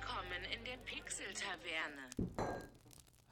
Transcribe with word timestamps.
Willkommen 0.00 0.42
in 0.52 0.64
der 0.64 0.76
Pixel-Taverne. 0.84 2.58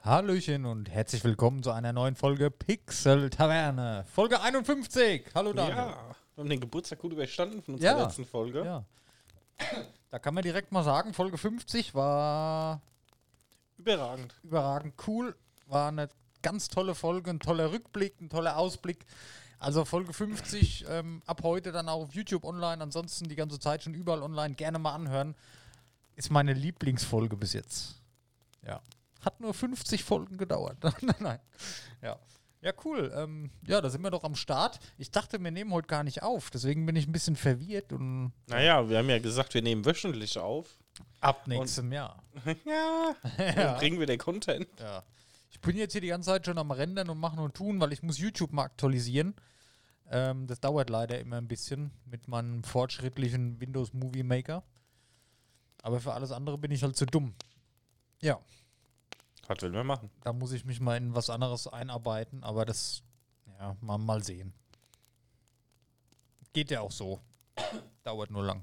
Hallöchen 0.04 0.64
und 0.64 0.88
herzlich 0.90 1.24
willkommen 1.24 1.60
zu 1.62 1.72
einer 1.72 1.92
neuen 1.92 2.14
Folge 2.14 2.50
Pixel 2.52 3.30
Taverne. 3.30 4.04
Folge 4.12 4.40
51. 4.40 5.24
Hallo 5.34 5.52
Daniel. 5.52 5.76
Ja, 5.76 5.86
wir 6.36 6.42
haben 6.42 6.48
den 6.50 6.60
Geburtstag 6.60 7.00
gut 7.00 7.12
überstanden 7.12 7.62
von 7.62 7.78
Ja. 7.78 7.92
unserer 7.92 8.06
letzten 8.06 8.24
Folge. 8.26 8.64
Ja. 8.64 8.84
Da 10.10 10.18
kann 10.20 10.34
man 10.34 10.42
direkt 10.44 10.70
mal 10.70 10.84
sagen, 10.84 11.14
Folge 11.14 11.36
50 11.36 11.94
war 11.96 12.80
Überragend. 13.78 14.34
überragend 14.44 14.94
cool. 15.08 15.34
War 15.66 15.88
eine 15.88 16.08
ganz 16.42 16.68
tolle 16.68 16.94
Folge, 16.94 17.30
ein 17.30 17.40
toller 17.40 17.72
Rückblick, 17.72 18.20
ein 18.20 18.30
toller 18.30 18.56
Ausblick. 18.56 19.04
Also 19.58 19.84
Folge 19.84 20.12
50 20.12 20.84
ähm, 20.88 21.22
ab 21.26 21.40
heute 21.42 21.72
dann 21.72 21.88
auch 21.88 22.02
auf 22.02 22.14
YouTube 22.14 22.44
online, 22.44 22.82
ansonsten 22.82 23.28
die 23.28 23.36
ganze 23.36 23.58
Zeit 23.58 23.82
schon 23.82 23.94
überall 23.94 24.22
online. 24.22 24.54
Gerne 24.54 24.78
mal 24.78 24.94
anhören. 24.94 25.34
Ist 26.16 26.30
meine 26.30 26.52
Lieblingsfolge 26.52 27.36
bis 27.36 27.52
jetzt. 27.52 28.00
Ja. 28.66 28.80
Hat 29.20 29.40
nur 29.40 29.54
50 29.54 30.04
Folgen 30.04 30.36
gedauert. 30.36 30.78
Nein. 31.20 31.38
Ja. 32.02 32.18
Ja, 32.60 32.72
cool. 32.84 33.12
Ähm, 33.16 33.50
ja, 33.66 33.80
da 33.80 33.90
sind 33.90 34.02
wir 34.02 34.10
doch 34.12 34.22
am 34.22 34.36
Start. 34.36 34.78
Ich 34.96 35.10
dachte, 35.10 35.42
wir 35.42 35.50
nehmen 35.50 35.72
heute 35.72 35.88
gar 35.88 36.04
nicht 36.04 36.22
auf. 36.22 36.48
Deswegen 36.50 36.86
bin 36.86 36.94
ich 36.94 37.08
ein 37.08 37.12
bisschen 37.12 37.34
verwirrt 37.34 37.92
und 37.92 38.32
Naja, 38.46 38.88
wir 38.88 38.98
haben 38.98 39.10
ja 39.10 39.18
gesagt, 39.18 39.54
wir 39.54 39.62
nehmen 39.62 39.84
wöchentlich 39.84 40.38
auf. 40.38 40.78
ab 41.20 41.48
nächstem 41.48 41.90
Jahr. 41.92 42.22
ja, 42.64 43.16
dann 43.56 43.76
bringen 43.78 43.98
wir 43.98 44.06
den 44.06 44.18
Content. 44.18 44.68
Ja. 44.78 45.02
Ich 45.50 45.60
bin 45.60 45.76
jetzt 45.76 45.92
hier 45.92 46.00
die 46.00 46.08
ganze 46.08 46.30
Zeit 46.30 46.46
schon 46.46 46.56
am 46.56 46.70
Rendern 46.70 47.10
und 47.10 47.18
machen 47.18 47.40
und 47.40 47.54
tun, 47.54 47.80
weil 47.80 47.92
ich 47.92 48.02
muss 48.02 48.18
YouTube 48.18 48.52
mal 48.52 48.64
aktualisieren. 48.64 49.34
Ähm, 50.08 50.46
das 50.46 50.60
dauert 50.60 50.88
leider 50.88 51.18
immer 51.18 51.38
ein 51.38 51.48
bisschen 51.48 51.90
mit 52.04 52.28
meinem 52.28 52.62
fortschrittlichen 52.62 53.60
Windows 53.60 53.92
Movie 53.92 54.22
Maker. 54.22 54.62
Aber 55.82 56.00
für 56.00 56.12
alles 56.12 56.30
andere 56.32 56.56
bin 56.58 56.70
ich 56.70 56.82
halt 56.82 56.96
zu 56.96 57.06
dumm. 57.06 57.34
Ja, 58.20 58.40
Was 59.48 59.60
will 59.62 59.70
man 59.72 59.86
machen? 59.86 60.10
da 60.22 60.32
muss 60.32 60.52
ich 60.52 60.64
mich 60.64 60.80
mal 60.80 60.96
in 60.96 61.14
was 61.14 61.28
anderes 61.28 61.66
einarbeiten, 61.66 62.44
aber 62.44 62.64
das, 62.64 63.02
ja, 63.58 63.76
mal, 63.80 63.98
mal 63.98 64.22
sehen. 64.22 64.54
Geht 66.52 66.70
ja 66.70 66.80
auch 66.82 66.92
so. 66.92 67.20
Dauert 68.04 68.30
nur 68.30 68.44
lang. 68.44 68.62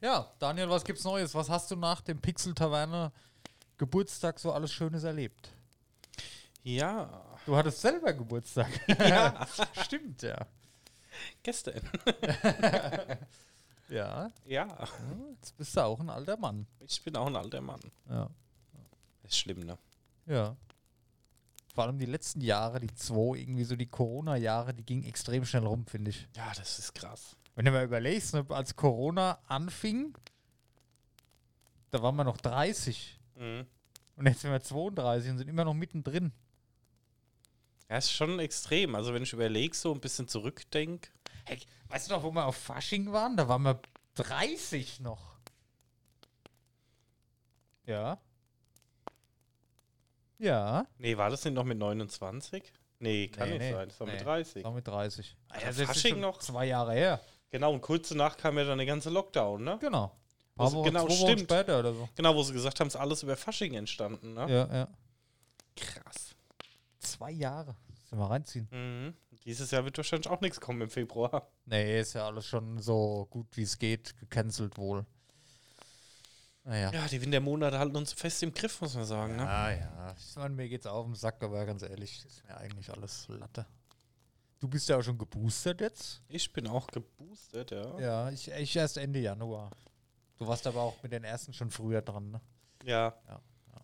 Ja, 0.00 0.32
Daniel, 0.38 0.70
was 0.70 0.84
gibt's 0.84 1.04
Neues? 1.04 1.34
Was 1.34 1.50
hast 1.50 1.70
du 1.70 1.76
nach 1.76 2.00
dem 2.00 2.20
Pixel 2.20 2.54
Taverne 2.54 3.12
Geburtstag 3.76 4.38
so 4.38 4.52
alles 4.52 4.72
Schönes 4.72 5.04
erlebt? 5.04 5.52
Ja, 6.62 7.24
Du 7.46 7.56
hattest 7.56 7.80
selber 7.80 8.12
Geburtstag. 8.12 8.68
Ja. 8.98 9.46
Stimmt, 9.82 10.20
ja. 10.22 10.36
gestern. 11.42 11.80
Ja, 13.88 14.30
Ja, 14.44 14.68
jetzt 15.36 15.56
bist 15.56 15.76
du 15.76 15.84
auch 15.84 16.00
ein 16.00 16.10
alter 16.10 16.36
Mann. 16.36 16.66
ich 16.80 17.02
bin 17.02 17.16
auch 17.16 17.26
ein 17.26 17.36
alter 17.36 17.60
Mann. 17.60 17.80
Ja. 18.08 18.28
Ist 19.22 19.38
schlimm, 19.38 19.60
ne? 19.60 19.78
Ja. 20.26 20.56
Vor 21.74 21.84
allem 21.84 21.98
die 21.98 22.06
letzten 22.06 22.40
Jahre, 22.40 22.80
die 22.80 22.92
zwei, 22.94 23.38
irgendwie 23.38 23.64
so 23.64 23.76
die 23.76 23.86
Corona-Jahre, 23.86 24.74
die 24.74 24.84
gingen 24.84 25.04
extrem 25.04 25.44
schnell 25.44 25.64
rum, 25.64 25.86
finde 25.86 26.10
ich. 26.10 26.28
Ja, 26.36 26.52
das 26.56 26.78
ist 26.78 26.94
krass. 26.94 27.36
Wenn 27.54 27.64
du 27.64 27.70
mal 27.70 27.84
überlegst, 27.84 28.34
ne, 28.34 28.44
als 28.50 28.74
Corona 28.76 29.38
anfing, 29.46 30.16
da 31.90 32.02
waren 32.02 32.16
wir 32.16 32.24
noch 32.24 32.36
30. 32.38 33.18
Mhm. 33.36 33.66
Und 34.16 34.26
jetzt 34.26 34.40
sind 34.40 34.50
wir 34.50 34.60
32 34.60 35.30
und 35.30 35.38
sind 35.38 35.48
immer 35.48 35.64
noch 35.64 35.74
mittendrin. 35.74 36.32
Ja, 37.88 37.96
ist 37.96 38.12
schon 38.12 38.38
extrem. 38.40 38.94
Also, 38.94 39.14
wenn 39.14 39.22
ich 39.22 39.32
überlege, 39.32 39.74
so 39.74 39.92
ein 39.94 40.00
bisschen 40.00 40.28
zurückdenke. 40.28 41.10
Hey, 41.48 41.58
weißt 41.88 42.10
du 42.10 42.14
noch, 42.14 42.22
wo 42.22 42.30
wir 42.30 42.44
auf 42.44 42.56
Fasching 42.56 43.10
waren? 43.10 43.36
Da 43.36 43.48
waren 43.48 43.62
wir 43.62 43.80
30 44.16 45.00
noch. 45.00 45.38
Ja. 47.86 48.18
Ja. 50.36 50.86
Nee, 50.98 51.16
war 51.16 51.30
das 51.30 51.42
nicht 51.46 51.54
noch 51.54 51.64
mit 51.64 51.78
29? 51.78 52.70
Nee, 52.98 53.28
kann 53.28 53.48
Nee, 53.48 53.54
nicht 53.58 53.62
nee, 53.68 53.72
sein. 53.72 53.88
Das 53.88 53.98
war 54.00 54.06
nee. 54.08 54.12
mit 54.14 54.24
30. 54.26 54.64
War 54.64 54.72
mit 54.72 54.86
30. 54.86 55.36
Alter, 55.48 55.66
das 55.66 55.78
ist 55.78 55.86
Fasching 55.86 56.10
schon 56.12 56.20
noch? 56.20 56.38
Zwei 56.38 56.66
Jahre 56.66 56.92
her. 56.92 57.20
Genau, 57.50 57.72
und 57.72 57.80
kurz 57.80 58.10
danach 58.10 58.36
kam 58.36 58.58
ja 58.58 58.64
dann 58.64 58.76
der 58.76 58.86
ganze 58.86 59.08
Lockdown, 59.08 59.64
ne? 59.64 59.78
Genau. 59.80 60.12
Wochen- 60.56 60.82
genau, 60.82 61.08
stimmt. 61.08 61.40
später 61.42 61.78
oder 61.78 61.94
so. 61.94 62.08
Genau, 62.14 62.34
wo 62.34 62.42
sie 62.42 62.52
gesagt 62.52 62.78
haben, 62.80 62.88
es 62.88 62.94
ist 62.94 63.00
alles 63.00 63.22
über 63.22 63.36
Fasching 63.38 63.72
entstanden, 63.74 64.34
ne? 64.34 64.40
Ja, 64.50 64.74
ja. 64.76 64.88
Krass. 65.76 66.34
Zwei 66.98 67.30
Jahre. 67.30 67.74
Sollen 68.10 68.20
wir 68.20 68.28
reinziehen? 68.30 68.68
Mhm. 68.70 69.14
Dieses 69.48 69.70
Jahr 69.70 69.82
wird 69.82 69.96
wahrscheinlich 69.96 70.28
auch 70.28 70.42
nichts 70.42 70.60
kommen 70.60 70.82
im 70.82 70.90
Februar. 70.90 71.50
Nee, 71.64 72.00
ist 72.00 72.12
ja 72.12 72.26
alles 72.26 72.44
schon 72.44 72.78
so 72.80 73.26
gut 73.30 73.46
wie 73.56 73.62
es 73.62 73.78
geht, 73.78 74.14
gecancelt 74.20 74.76
wohl. 74.76 75.06
Naja. 76.64 76.92
Ja, 76.92 77.08
die 77.08 77.22
Wintermonate 77.22 77.78
halten 77.78 77.96
uns 77.96 78.12
fest 78.12 78.42
im 78.42 78.52
Griff, 78.52 78.78
muss 78.82 78.94
man 78.94 79.06
sagen. 79.06 79.36
Ne? 79.36 79.44
Ja, 79.44 79.70
ja. 79.70 80.14
Ich 80.18 80.36
meine, 80.36 80.54
mir 80.54 80.68
geht's 80.68 80.86
auf 80.86 81.06
den 81.06 81.14
Sack, 81.14 81.42
aber 81.42 81.64
ganz 81.64 81.80
ehrlich, 81.80 82.26
ist 82.26 82.44
mir 82.44 82.58
eigentlich 82.58 82.90
alles 82.90 83.26
Latte. 83.28 83.64
Du 84.60 84.68
bist 84.68 84.86
ja 84.90 84.98
auch 84.98 85.02
schon 85.02 85.16
geboostert 85.16 85.80
jetzt. 85.80 86.20
Ich 86.28 86.52
bin 86.52 86.66
auch 86.66 86.86
geboostet, 86.88 87.70
ja. 87.70 87.98
Ja, 87.98 88.30
ich, 88.30 88.50
ich 88.50 88.76
erst 88.76 88.98
Ende 88.98 89.20
Januar. 89.20 89.70
Du 90.36 90.46
warst 90.46 90.66
aber 90.66 90.82
auch 90.82 91.02
mit 91.02 91.12
den 91.12 91.24
ersten 91.24 91.54
schon 91.54 91.70
früher 91.70 92.02
dran, 92.02 92.32
ne? 92.32 92.40
Ja. 92.84 93.18
Ja, 93.26 93.40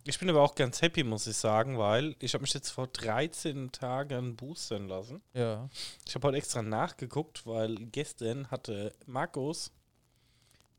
Ich 0.07 0.19
bin 0.19 0.29
aber 0.29 0.43
auch 0.43 0.55
ganz 0.55 0.83
happy, 0.83 1.03
muss 1.03 1.27
ich 1.27 1.37
sagen, 1.37 1.79
weil 1.79 2.15
ich 2.19 2.35
habe 2.35 2.43
mich 2.43 2.53
jetzt 2.53 2.69
vor 2.71 2.89
13 2.89 3.73
Tagen 3.73 4.37
boostern 4.37 4.87
lassen. 4.87 5.23
Ja. 5.33 5.69
Ich 6.07 6.15
habe 6.15 6.29
heute 6.29 6.37
extra 6.37 6.63
nachgeguckt, 6.63 7.47
weil 7.47 7.75
gestern 7.77 8.51
hatte 8.51 8.93
Markus 9.07 9.73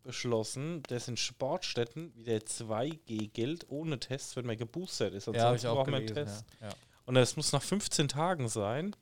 beschlossen, 0.04 0.84
dass 0.84 1.08
in 1.08 1.18
Sportstätten 1.18 2.16
wieder 2.16 2.38
2G 2.38 3.32
gilt 3.32 3.70
ohne 3.70 4.00
Test, 4.00 4.36
wenn 4.36 4.46
man 4.46 4.58
geboostert 4.58 5.16
ist. 5.16 5.26
Ja, 5.26 5.46
habe 5.46 5.56
ich 5.58 5.66
auch 5.66 5.76
braucht 5.76 5.88
man 5.88 6.02
einen 6.02 6.14
Test. 6.14 6.46
ja. 6.62 6.68
ja. 6.68 6.76
Und 7.08 7.16
das 7.16 7.36
muss 7.36 7.52
nach 7.52 7.62
15 7.62 8.08
Tagen 8.08 8.48
sein. 8.48 8.96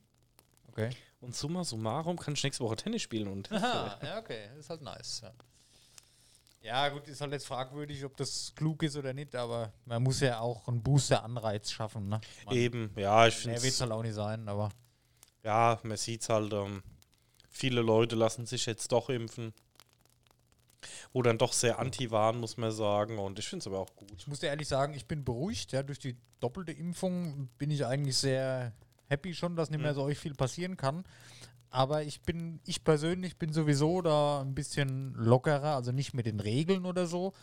Okay. 0.68 0.90
Und 1.22 1.36
summa 1.36 1.64
summarum 1.64 2.18
kann 2.18 2.34
ich 2.34 2.44
nächste 2.44 2.64
Woche 2.64 2.76
Tennis 2.78 3.02
spielen 3.02 3.28
und 3.28 3.44
Test 3.44 3.64
Aha, 3.64 4.00
ja, 4.04 4.20
okay. 4.20 4.50
Ist 4.58 4.70
halt 4.70 4.82
nice, 4.82 5.22
ja. 5.24 5.32
Ja, 6.64 6.88
gut, 6.88 7.10
ist 7.10 7.20
halt 7.20 7.34
jetzt 7.34 7.46
fragwürdig, 7.46 8.06
ob 8.06 8.16
das 8.16 8.54
klug 8.56 8.84
ist 8.84 8.96
oder 8.96 9.14
nicht, 9.14 9.36
aber 9.36 9.74
man 9.84 10.02
muss 10.02 10.22
ja 10.22 10.40
auch 10.40 10.66
einen 10.70 10.82
Booster-Anreiz 10.82 11.70
schaffen, 11.70 12.08
ne? 12.08 12.22
Man, 12.46 12.56
Eben, 12.56 12.94
ja, 12.96 13.28
ich 13.28 13.36
mehr 13.36 13.56
finde 13.56 13.64
wird 13.64 13.74
es 13.74 13.82
halt 13.82 13.92
auch 13.92 14.02
nicht 14.02 14.14
sein, 14.14 14.48
aber 14.48 14.70
Ja, 15.44 15.78
man 15.84 15.98
sieht 15.98 16.28
halt, 16.30 16.54
ähm, 16.54 16.82
viele 17.50 17.82
Leute 17.82 18.16
lassen 18.16 18.46
sich 18.46 18.66
jetzt 18.66 18.94
doch 18.94 19.10
impfen. 19.10 19.54
Wo 21.12 21.22
dann 21.22 21.38
doch 21.38 21.54
sehr 21.54 21.80
anti 21.80 22.12
waren, 22.12 22.40
muss 22.40 22.58
man 22.58 22.72
sagen. 22.72 23.20
Und 23.20 23.40
ich 23.40 23.48
finde 23.48 23.62
es 23.64 23.68
aber 23.68 23.80
auch 23.80 23.96
gut. 23.96 24.14
ich 24.18 24.28
muss 24.28 24.40
dir 24.40 24.48
ehrlich 24.48 24.68
sagen, 24.68 24.94
ich 24.94 25.06
bin 25.06 25.24
beruhigt, 25.24 25.72
ja, 25.74 25.84
durch 25.84 26.00
die 26.00 26.18
doppelte 26.40 26.72
Impfung 26.72 27.50
bin 27.58 27.72
ich 27.72 27.86
eigentlich 27.86 28.18
sehr 28.18 28.74
happy 29.14 29.34
schon, 29.34 29.56
dass 29.56 29.70
nicht 29.70 29.82
mehr 29.82 29.92
Mhm. 29.92 29.96
so 29.96 30.04
euch 30.04 30.18
viel 30.20 30.34
passieren 30.34 30.76
kann. 30.78 31.04
Aber 31.70 32.04
ich 32.04 32.22
bin, 32.22 32.60
ich 32.66 32.84
persönlich 32.84 33.38
bin 33.38 33.52
sowieso 33.54 34.02
da 34.02 34.42
ein 34.42 34.54
bisschen 34.54 35.14
lockerer, 35.16 35.76
also 35.76 35.92
nicht 35.92 36.14
mit 36.14 36.26
den 36.28 36.40
Regeln 36.40 36.86
oder 36.86 37.08
so, 37.08 37.34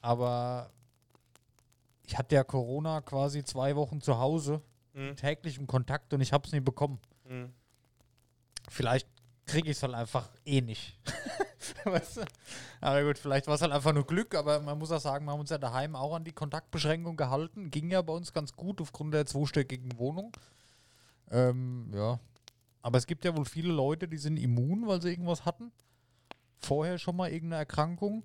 aber 0.00 0.70
ich 2.04 2.18
hatte 2.18 2.34
ja 2.34 2.42
Corona 2.44 3.00
quasi 3.02 3.44
zwei 3.44 3.76
Wochen 3.76 4.00
zu 4.00 4.18
Hause, 4.18 4.62
Mhm. 4.94 5.14
täglich 5.16 5.58
im 5.58 5.66
Kontakt 5.68 6.12
und 6.12 6.20
ich 6.20 6.32
habe 6.32 6.44
es 6.46 6.52
nie 6.52 6.60
bekommen. 6.60 6.98
Mhm. 7.28 7.52
Vielleicht 8.68 9.06
kriege 9.46 9.70
ich 9.70 9.76
es 9.76 9.82
halt 9.82 9.94
einfach 9.94 10.28
eh 10.44 10.60
nicht. 10.60 10.98
weißt 11.84 12.18
du? 12.18 12.24
Aber 12.80 13.02
gut, 13.04 13.18
vielleicht 13.18 13.46
war 13.46 13.54
es 13.54 13.62
halt 13.62 13.72
einfach 13.72 13.92
nur 13.92 14.06
Glück, 14.06 14.34
aber 14.34 14.60
man 14.60 14.76
muss 14.78 14.90
auch 14.90 15.00
sagen, 15.00 15.24
wir 15.24 15.32
haben 15.32 15.40
uns 15.40 15.50
ja 15.50 15.58
daheim 15.58 15.94
auch 15.94 16.14
an 16.14 16.24
die 16.24 16.32
Kontaktbeschränkung 16.32 17.16
gehalten. 17.16 17.70
Ging 17.70 17.90
ja 17.90 18.02
bei 18.02 18.12
uns 18.12 18.32
ganz 18.32 18.52
gut 18.52 18.80
aufgrund 18.80 19.14
der 19.14 19.24
zweistöckigen 19.26 19.98
Wohnung. 19.98 20.32
Ähm, 21.30 21.90
ja. 21.94 22.18
Aber 22.82 22.98
es 22.98 23.06
gibt 23.06 23.24
ja 23.24 23.36
wohl 23.36 23.44
viele 23.44 23.72
Leute, 23.72 24.08
die 24.08 24.16
sind 24.18 24.36
immun, 24.36 24.86
weil 24.86 25.02
sie 25.02 25.10
irgendwas 25.10 25.44
hatten. 25.44 25.72
Vorher 26.60 26.98
schon 26.98 27.16
mal 27.16 27.30
irgendeine 27.30 27.60
Erkrankung. 27.60 28.22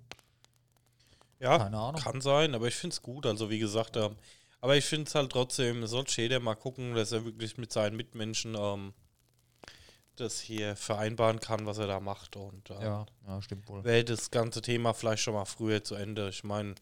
Ja, 1.40 1.58
Keine 1.58 1.78
Ahnung. 1.78 2.00
kann 2.00 2.20
sein, 2.20 2.54
aber 2.54 2.68
ich 2.68 2.74
finde 2.74 2.94
es 2.94 3.02
gut. 3.02 3.26
Also, 3.26 3.50
wie 3.50 3.58
gesagt, 3.58 3.96
ähm, 3.96 4.16
aber 4.60 4.76
ich 4.76 4.84
finde 4.86 5.06
es 5.08 5.14
halt 5.14 5.30
trotzdem, 5.30 5.86
sollte 5.86 6.20
jeder 6.22 6.40
mal 6.40 6.54
gucken, 6.54 6.94
dass 6.94 7.12
er 7.12 7.24
wirklich 7.24 7.58
mit 7.58 7.72
seinen 7.72 7.96
Mitmenschen 7.96 8.54
ähm, 8.58 8.94
das 10.16 10.40
hier 10.40 10.76
vereinbaren 10.76 11.40
kann, 11.40 11.66
was 11.66 11.78
er 11.78 11.86
da 11.88 12.00
macht. 12.00 12.36
Und 12.36 12.70
äh, 12.70 12.82
Ja, 12.82 13.06
ja, 13.26 13.42
stimmt 13.42 13.68
wohl. 13.68 13.84
wäre 13.84 14.04
das 14.04 14.30
ganze 14.30 14.62
Thema 14.62 14.94
vielleicht 14.94 15.22
schon 15.22 15.34
mal 15.34 15.44
früher 15.44 15.82
zu 15.84 15.96
Ende. 15.96 16.28
Ich 16.30 16.44
meine, 16.44 16.76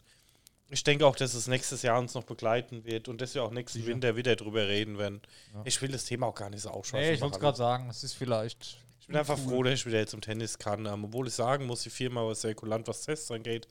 ich 0.73 0.83
denke 0.85 1.07
auch, 1.07 1.17
dass 1.17 1.35
es 1.35 1.47
nächstes 1.47 1.83
Jahr 1.83 1.99
uns 1.99 2.15
noch 2.15 2.25
begleiten 2.25 2.85
wird 2.85 3.09
und 3.09 3.21
dass 3.21 3.35
wir 3.35 3.45
auch 3.45 3.51
nächsten 3.51 3.79
Sicher. 3.81 3.91
Winter 3.93 4.17
wieder 4.17 4.35
drüber 4.37 4.67
reden 4.69 4.99
werden. 4.99 5.21
Ja. 5.55 5.63
Ich 5.65 5.81
will 5.83 5.91
das 5.93 6.05
Thema 6.05 6.27
auch 6.27 6.35
gar 6.35 6.51
nicht 6.51 6.63
so 6.63 6.71
ausschweifen. 6.71 7.07
Nee, 7.09 7.15
ich 7.15 7.21
wollte 7.21 7.37
es 7.37 7.41
gerade 7.41 7.57
sagen, 7.59 7.89
es 7.91 8.03
ist 8.05 8.15
vielleicht. 8.15 8.79
Ich 9.01 9.07
bin 9.07 9.17
einfach 9.17 9.39
froh, 9.39 9.63
dass 9.63 9.75
ich 9.75 9.87
wieder 9.87 10.07
zum 10.07 10.21
Tennis 10.21 10.59
kann. 10.59 10.87
Ähm, 10.87 11.05
obwohl 11.05 11.27
ich 11.29 11.35
sagen 11.35 11.67
muss, 11.67 11.83
die 11.83 11.91
Firma 11.91 12.25
war 12.25 12.35
sehr 12.35 12.55
kulant, 12.55 12.87
was 12.89 13.03
Tests 13.03 13.31
angeht. 13.31 13.67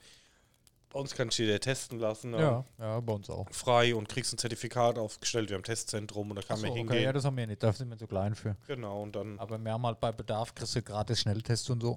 Bei 0.90 1.00
uns 1.00 1.14
kann 1.14 1.28
ich 1.28 1.38
jeder 1.38 1.58
testen 1.58 1.98
lassen. 1.98 2.34
ähm, 2.34 2.40
Ja, 2.40 2.64
ja, 2.78 3.00
bei 3.00 3.14
uns 3.14 3.30
auch. 3.30 3.48
Frei 3.50 3.94
und 3.94 4.10
kriegst 4.10 4.34
ein 4.34 4.38
Zertifikat 4.38 4.98
aufgestellt. 4.98 5.48
Wir 5.48 5.54
haben 5.54 5.62
ein 5.62 5.64
Testzentrum 5.64 6.28
und 6.30 6.36
da 6.36 6.42
kann 6.42 6.56
Achso, 6.56 6.62
man 6.64 6.70
okay, 6.72 6.78
hingehen. 6.80 7.02
ja, 7.04 7.12
das 7.14 7.24
haben 7.24 7.36
wir 7.38 7.46
nicht, 7.46 7.62
da 7.62 7.72
sind 7.72 7.88
wir 7.88 7.96
zu 7.96 8.06
klein 8.06 8.34
für. 8.34 8.56
genau, 8.66 9.02
und 9.02 9.16
dann. 9.16 9.38
Aber 9.40 9.56
wir 9.58 9.72
haben 9.72 9.86
halt 9.86 9.98
bei 10.00 10.12
Bedarf 10.12 10.54
kriegst 10.54 10.76
du 10.76 10.82
gratis 10.82 11.20
Schnelltests 11.22 11.70
und 11.70 11.80
so. 11.80 11.96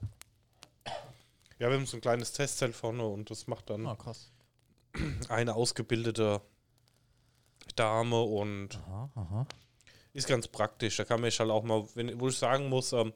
Ja, 1.60 1.70
wir 1.70 1.76
haben 1.78 1.86
so 1.86 1.98
ein 1.98 2.02
kleines 2.02 2.32
Testzelt 2.32 2.74
vorne 2.76 3.06
und 3.06 3.30
das 3.30 3.48
macht 3.48 3.70
dann 3.70 3.86
Ah, 3.86 3.96
krass. 3.96 4.32
Eine 5.30 5.56
ausgebildete 5.56 6.42
Dame 7.76 8.22
und 8.22 8.76
Aha, 8.88 9.10
aha. 9.16 9.48
ist 10.14 10.28
ganz 10.28 10.48
praktisch. 10.48 10.98
Da 10.98 11.06
kann 11.06 11.22
man 11.22 11.32
halt 11.32 11.50
auch 11.50 11.64
mal, 11.64 11.88
wenn, 11.96 12.20
wo 12.20 12.30
ich 12.30 12.38
sagen 12.38 12.70
muss, 12.70 12.94
ähm, 12.94 13.14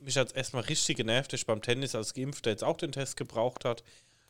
mich 0.00 0.16
hat 0.16 0.28
es 0.28 0.32
erstmal 0.32 0.62
richtig 0.64 0.96
genervt, 0.96 1.32
dass 1.32 1.40
ich 1.40 1.46
beim 1.46 1.60
Tennis 1.62 1.94
als 1.94 2.14
Geimpfter 2.14 2.50
jetzt 2.50 2.64
auch 2.64 2.76
den 2.76 2.92
Test 2.92 3.16
gebraucht 3.16 3.64
hat. 3.64 3.82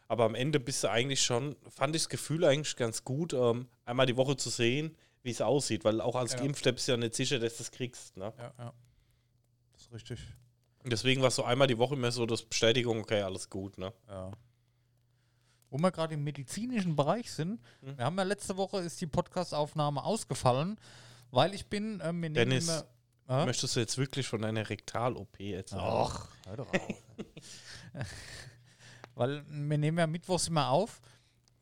Aber 0.08 0.25
am 0.25 0.34
Ende 0.34 0.58
bist 0.58 0.82
du 0.82 0.90
eigentlich 0.90 1.22
schon, 1.22 1.54
fand 1.69 1.94
ich 1.94 2.02
das 2.02 2.08
Gefühl 2.08 2.44
eigentlich 2.44 2.75
ganz 2.75 3.04
gut, 3.04 3.32
ähm, 3.32 3.69
einmal 3.84 4.06
die 4.06 4.16
Woche 4.16 4.37
zu 4.37 4.50
sehen, 4.50 4.96
wie 5.22 5.31
es 5.31 5.40
aussieht. 5.40 5.84
Weil 5.84 6.00
auch 6.00 6.16
als 6.16 6.32
Ja. 6.32 6.40
Geimpfter 6.40 6.72
bist 6.72 6.88
du 6.88 6.92
ja 6.92 6.98
nicht 6.98 7.14
sicher, 7.14 7.38
dass 7.38 7.58
du 7.58 7.62
es 7.62 7.70
kriegst. 7.70 8.16
Ne? 8.16 8.32
Ja, 8.37 8.52
ja. 8.58 8.72
Das 9.72 9.82
ist 9.82 9.92
richtig. 9.92 10.19
Und 10.82 10.92
Deswegen 10.92 11.22
war 11.22 11.31
so 11.31 11.44
einmal 11.44 11.69
die 11.69 11.78
Woche 11.78 11.94
immer 11.94 12.10
so 12.10 12.26
das 12.26 12.42
Bestätigung, 12.42 12.98
okay, 13.00 13.20
alles 13.22 13.50
gut. 13.50 13.78
Ne? 13.78 13.92
Ja. 14.08 14.32
Wo 15.70 15.78
wir 15.78 15.90
gerade 15.93 16.14
im 16.14 16.25
medizinischen 16.25 16.96
Bereich 16.96 17.31
sind, 17.32 17.61
Mhm. 17.81 17.96
wir 17.99 18.05
haben 18.05 18.17
ja 18.19 18.25
letzte 18.25 18.56
Woche 18.56 18.78
ist 18.81 19.00
die 19.00 19.06
Podcast-Aufnahme 19.06 20.02
ausgefallen, 20.05 20.78
weil 21.31 21.55
ich 21.55 21.67
bin, 21.67 21.99
wir 22.00 22.12
nehmen 22.12 22.34
Dennis, 22.34 22.69
immer, 22.69 22.84
Hä? 23.28 23.46
Möchtest 23.46 23.76
du 23.76 23.81
jetzt 23.81 23.96
wirklich 23.96 24.26
von 24.26 24.43
deiner 24.43 24.69
Rektal-OP 24.69 25.38
erzählen? 25.52 25.81
Ach, 25.84 26.26
hör 26.46 26.56
doch 26.56 26.69
auf. 26.69 26.81
Weil 29.14 29.44
wir 29.49 29.78
nehmen 29.78 29.99
ja 29.99 30.06
mittwochs 30.08 30.49
immer 30.49 30.69
auf 30.70 31.00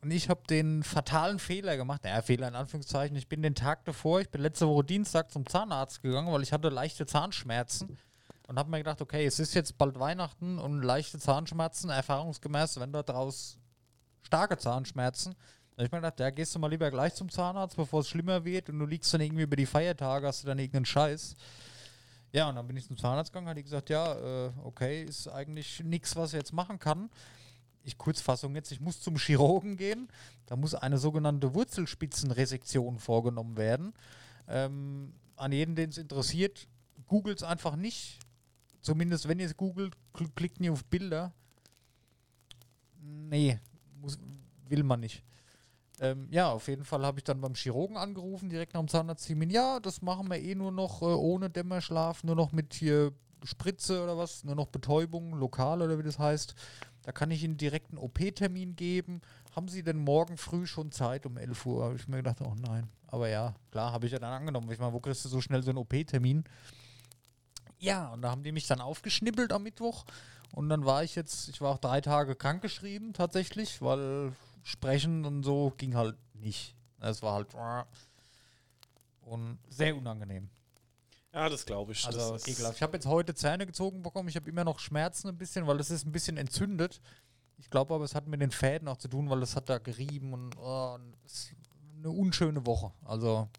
und 0.01 0.09
ich 0.09 0.29
habe 0.29 0.41
den 0.49 0.81
fatalen 0.81 1.37
Fehler 1.37 1.77
gemacht. 1.77 2.03
Naja, 2.03 2.23
Fehler 2.23 2.47
in 2.47 2.55
Anführungszeichen. 2.55 3.15
Ich 3.17 3.27
bin 3.27 3.43
den 3.43 3.53
Tag 3.53 3.85
davor, 3.85 4.19
ich 4.21 4.29
bin 4.29 4.41
letzte 4.41 4.67
Woche 4.67 4.83
Dienstag 4.83 5.31
zum 5.31 5.45
Zahnarzt 5.45 6.01
gegangen, 6.01 6.31
weil 6.33 6.41
ich 6.41 6.53
hatte 6.53 6.69
leichte 6.69 7.05
Zahnschmerzen 7.05 7.99
und 8.47 8.57
habe 8.57 8.71
mir 8.71 8.77
gedacht, 8.79 8.99
okay, 9.01 9.25
es 9.27 9.37
ist 9.37 9.53
jetzt 9.53 9.77
bald 9.77 9.99
Weihnachten 9.99 10.57
und 10.57 10.81
leichte 10.81 11.19
Zahnschmerzen, 11.19 11.91
erfahrungsgemäß, 11.91 12.79
wenn 12.79 12.91
da 12.93 13.03
draus 13.03 13.58
starke 14.29 14.59
Zahnschmerzen. 14.59 15.33
Da 15.75 15.83
ich 15.83 15.91
mir 15.91 16.01
gedacht, 16.01 16.35
gehst 16.35 16.53
du 16.53 16.59
mal 16.59 16.67
lieber 16.67 16.91
gleich 16.91 17.15
zum 17.15 17.29
Zahnarzt, 17.29 17.75
bevor 17.75 18.01
es 18.01 18.09
schlimmer 18.09 18.45
wird 18.45 18.69
und 18.69 18.77
du 18.77 18.85
liegst 18.85 19.11
dann 19.11 19.21
irgendwie 19.21 19.41
über 19.41 19.55
die 19.55 19.65
Feiertage, 19.65 20.27
hast 20.27 20.43
du 20.43 20.47
dann 20.47 20.59
irgendeinen 20.59 20.85
Scheiß. 20.85 21.35
Ja, 22.31 22.47
und 22.47 22.55
dann 22.55 22.67
bin 22.67 22.77
ich 22.77 22.85
zum 22.85 22.95
Zahnarzt 22.95 23.31
gegangen, 23.31 23.47
hat 23.47 23.57
die 23.57 23.63
gesagt, 23.63 23.89
ja, 23.89 24.13
äh, 24.13 24.51
okay, 24.63 25.03
ist 25.03 25.27
eigentlich 25.27 25.83
nichts, 25.83 26.15
was 26.15 26.33
ich 26.33 26.37
jetzt 26.37 26.53
machen 26.53 26.77
kann. 26.77 27.09
Ich 27.83 27.97
Kurzfassung 27.97 28.53
jetzt, 28.53 28.71
ich 28.71 28.79
muss 28.79 29.01
zum 29.01 29.17
Chirurgen 29.17 29.77
gehen. 29.77 30.09
Da 30.45 30.55
muss 30.55 30.75
eine 30.75 30.99
sogenannte 30.99 31.55
Wurzelspitzenresektion 31.55 32.99
vorgenommen 32.99 33.57
werden. 33.57 33.93
Ähm, 34.47 35.13
an 35.37 35.51
jeden, 35.51 35.75
den 35.75 35.89
es 35.89 35.97
interessiert, 35.97 36.67
googelt 37.07 37.37
es 37.37 37.43
einfach 37.43 37.75
nicht. 37.75 38.19
Zumindest 38.81 39.27
wenn 39.27 39.39
ihr 39.39 39.47
es 39.47 39.57
googelt, 39.57 39.95
kl 40.13 40.27
klickt 40.35 40.59
nie 40.59 40.69
auf 40.69 40.85
Bilder. 40.85 41.33
Nee, 43.01 43.59
muss, 44.01 44.17
will 44.67 44.83
man 44.83 44.99
nicht. 44.99 45.23
Ähm, 46.01 46.27
ja, 46.31 46.49
auf 46.49 46.67
jeden 46.67 46.85
Fall 46.85 47.05
habe 47.05 47.19
ich 47.19 47.23
dann 47.23 47.41
beim 47.41 47.55
Chirurgen 47.55 47.97
angerufen, 47.97 48.49
direkt 48.49 48.73
nach 48.73 48.81
dem 48.81 48.87
Zahnarzttermin. 48.87 49.49
Ja, 49.49 49.79
das 49.79 50.01
machen 50.01 50.29
wir 50.29 50.37
eh 50.37 50.55
nur 50.55 50.71
noch 50.71 51.01
äh, 51.01 51.05
ohne 51.05 51.49
Dämmerschlaf, 51.49 52.23
nur 52.23 52.35
noch 52.35 52.51
mit 52.51 52.73
hier 52.73 53.11
Spritze 53.43 54.03
oder 54.03 54.17
was, 54.17 54.43
nur 54.43 54.55
noch 54.55 54.67
Betäubung, 54.67 55.33
lokal 55.33 55.81
oder 55.81 55.97
wie 55.97 56.03
das 56.03 56.19
heißt. 56.19 56.55
Da 57.03 57.11
kann 57.11 57.31
ich 57.31 57.43
Ihnen 57.43 57.57
direkt 57.57 57.89
einen 57.89 57.97
OP-Termin 57.97 58.75
geben. 58.75 59.21
Haben 59.55 59.67
Sie 59.67 59.83
denn 59.83 59.97
morgen 59.97 60.37
früh 60.37 60.65
schon 60.65 60.91
Zeit 60.91 61.25
um 61.25 61.37
11 61.37 61.65
Uhr? 61.65 61.85
Habe 61.85 61.95
ich 61.95 62.07
mir 62.07 62.17
gedacht, 62.17 62.41
oh 62.41 62.55
nein. 62.55 62.89
Aber 63.07 63.29
ja, 63.29 63.55
klar, 63.71 63.91
habe 63.91 64.05
ich 64.05 64.11
ja 64.11 64.19
dann 64.19 64.33
angenommen. 64.33 64.69
Ich 64.71 64.79
meine, 64.79 64.93
wo 64.93 64.99
kriegst 64.99 65.25
du 65.25 65.29
so 65.29 65.41
schnell 65.41 65.63
so 65.63 65.71
einen 65.71 65.79
OP-Termin? 65.79 66.43
Ja, 67.79 68.09
und 68.09 68.21
da 68.21 68.29
haben 68.29 68.43
die 68.43 68.51
mich 68.51 68.67
dann 68.67 68.81
aufgeschnippelt 68.81 69.51
am 69.51 69.63
Mittwoch. 69.63 70.05
Und 70.51 70.69
dann 70.69 70.85
war 70.85 71.03
ich 71.03 71.15
jetzt, 71.15 71.49
ich 71.49 71.61
war 71.61 71.71
auch 71.71 71.77
drei 71.77 72.01
Tage 72.01 72.35
krankgeschrieben 72.35 73.13
tatsächlich, 73.13 73.81
weil 73.81 74.33
sprechen 74.63 75.25
und 75.25 75.43
so 75.43 75.73
ging 75.77 75.95
halt 75.95 76.17
nicht. 76.33 76.75
Es 76.99 77.21
war 77.21 77.33
halt 77.33 77.47
und 79.21 79.59
sehr 79.69 79.95
unangenehm. 79.95 80.49
Ja, 81.33 81.47
das 81.47 81.65
glaube 81.65 81.91
ich. 81.91 82.05
Also 82.05 82.33
das 82.33 82.47
ekelhaft. 82.47 82.75
Ich 82.75 82.81
habe 82.81 82.97
jetzt 82.97 83.05
heute 83.05 83.35
Zähne 83.35 83.65
gezogen 83.65 84.01
bekommen. 84.01 84.29
Ich 84.29 84.35
habe 84.35 84.49
immer 84.49 84.63
noch 84.63 84.79
Schmerzen 84.79 85.29
ein 85.29 85.37
bisschen, 85.37 85.67
weil 85.67 85.77
das 85.77 85.91
ist 85.91 86.05
ein 86.05 86.11
bisschen 86.11 86.37
entzündet. 86.37 87.01
Ich 87.57 87.69
glaube 87.69 87.93
aber, 87.93 88.03
es 88.03 88.15
hat 88.15 88.27
mit 88.27 88.41
den 88.41 88.51
Fäden 88.51 88.87
auch 88.87 88.97
zu 88.97 89.07
tun, 89.07 89.29
weil 89.29 89.41
es 89.43 89.55
hat 89.55 89.69
da 89.69 89.77
gerieben 89.77 90.33
und, 90.33 90.57
oh, 90.57 90.95
und 90.95 91.15
eine 91.97 92.09
unschöne 92.09 92.65
Woche. 92.65 92.91
Also, 93.03 93.49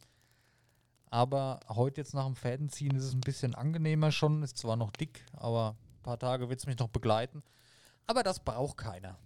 aber 1.11 1.61
heute 1.69 2.01
jetzt 2.01 2.15
nach 2.15 2.27
dem 2.27 2.35
Fädenziehen 2.35 2.97
ist 2.97 3.05
es 3.05 3.15
ein 3.15 3.21
bisschen 3.21 3.55
angenehmer 3.55 4.11
schon. 4.11 4.43
Ist 4.43 4.59
zwar 4.59 4.77
noch 4.77 4.91
dick, 4.91 5.25
aber 5.33 5.77
ein 6.01 6.03
paar 6.03 6.19
Tage 6.19 6.49
wird 6.49 6.59
es 6.59 6.67
mich 6.67 6.79
noch 6.79 6.89
begleiten. 6.89 7.43
Aber 8.07 8.23
das 8.23 8.41
braucht 8.41 8.79
keiner. 8.79 9.19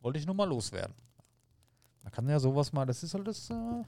Wollte 0.00 0.18
ich 0.18 0.26
nur 0.26 0.34
mal 0.34 0.48
loswerden. 0.48 0.94
Man 2.02 2.12
kann 2.12 2.28
ja 2.28 2.38
sowas 2.38 2.72
mal, 2.72 2.84
das 2.84 3.02
ist 3.02 3.14
halt 3.14 3.26
das, 3.26 3.48
äh, 3.50 3.82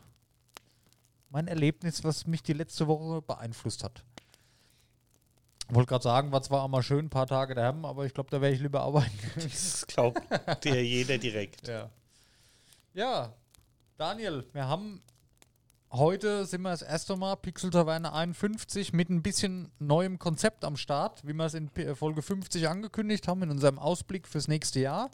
mein 1.29 1.49
Erlebnis, 1.49 2.05
was 2.05 2.27
mich 2.27 2.43
die 2.43 2.55
letzte 2.55 2.87
Woche 2.87 3.21
beeinflusst 3.21 3.85
hat. 3.85 4.03
Wollte 5.69 5.89
gerade 5.89 6.05
sagen, 6.05 6.33
war 6.33 6.43
zwar 6.43 6.63
auch 6.63 6.69
mal 6.69 6.83
schön, 6.83 7.07
ein 7.07 7.11
paar 7.11 7.27
Tage 7.27 7.55
daheim, 7.55 7.85
aber 7.85 8.07
ich 8.07 8.15
glaube, 8.15 8.31
da 8.31 8.41
wäre 8.41 8.53
ich 8.53 8.61
lieber 8.61 8.83
arbeiten. 8.83 9.11
Das 9.37 9.87
glaubt 9.87 10.23
dir 10.65 10.83
jeder 10.83 11.19
direkt. 11.19 11.67
Ja. 11.67 11.91
Ja, 12.95 13.35
Daniel, 13.99 14.47
wir 14.53 14.67
haben 14.67 15.03
heute 15.91 16.45
sind 16.47 16.63
wir 16.63 16.71
das 16.71 16.83
erste 16.83 17.17
Mal 17.17 17.37
Pixel 17.37 17.71
Taverne 17.71 18.13
51 18.13 18.93
mit 18.93 19.09
ein 19.09 19.23
bisschen 19.23 19.71
neuem 19.79 20.19
Konzept 20.19 20.65
am 20.65 20.77
Start, 20.77 21.27
wie 21.27 21.33
wir 21.33 21.45
es 21.45 21.55
in 21.55 21.71
Folge 21.95 22.23
50 22.23 22.69
angekündigt 22.69 23.29
haben 23.29 23.43
in 23.43 23.51
unserem 23.51 23.79
Ausblick 23.79 24.27
fürs 24.27 24.49
nächste 24.49 24.81
Jahr. 24.81 25.11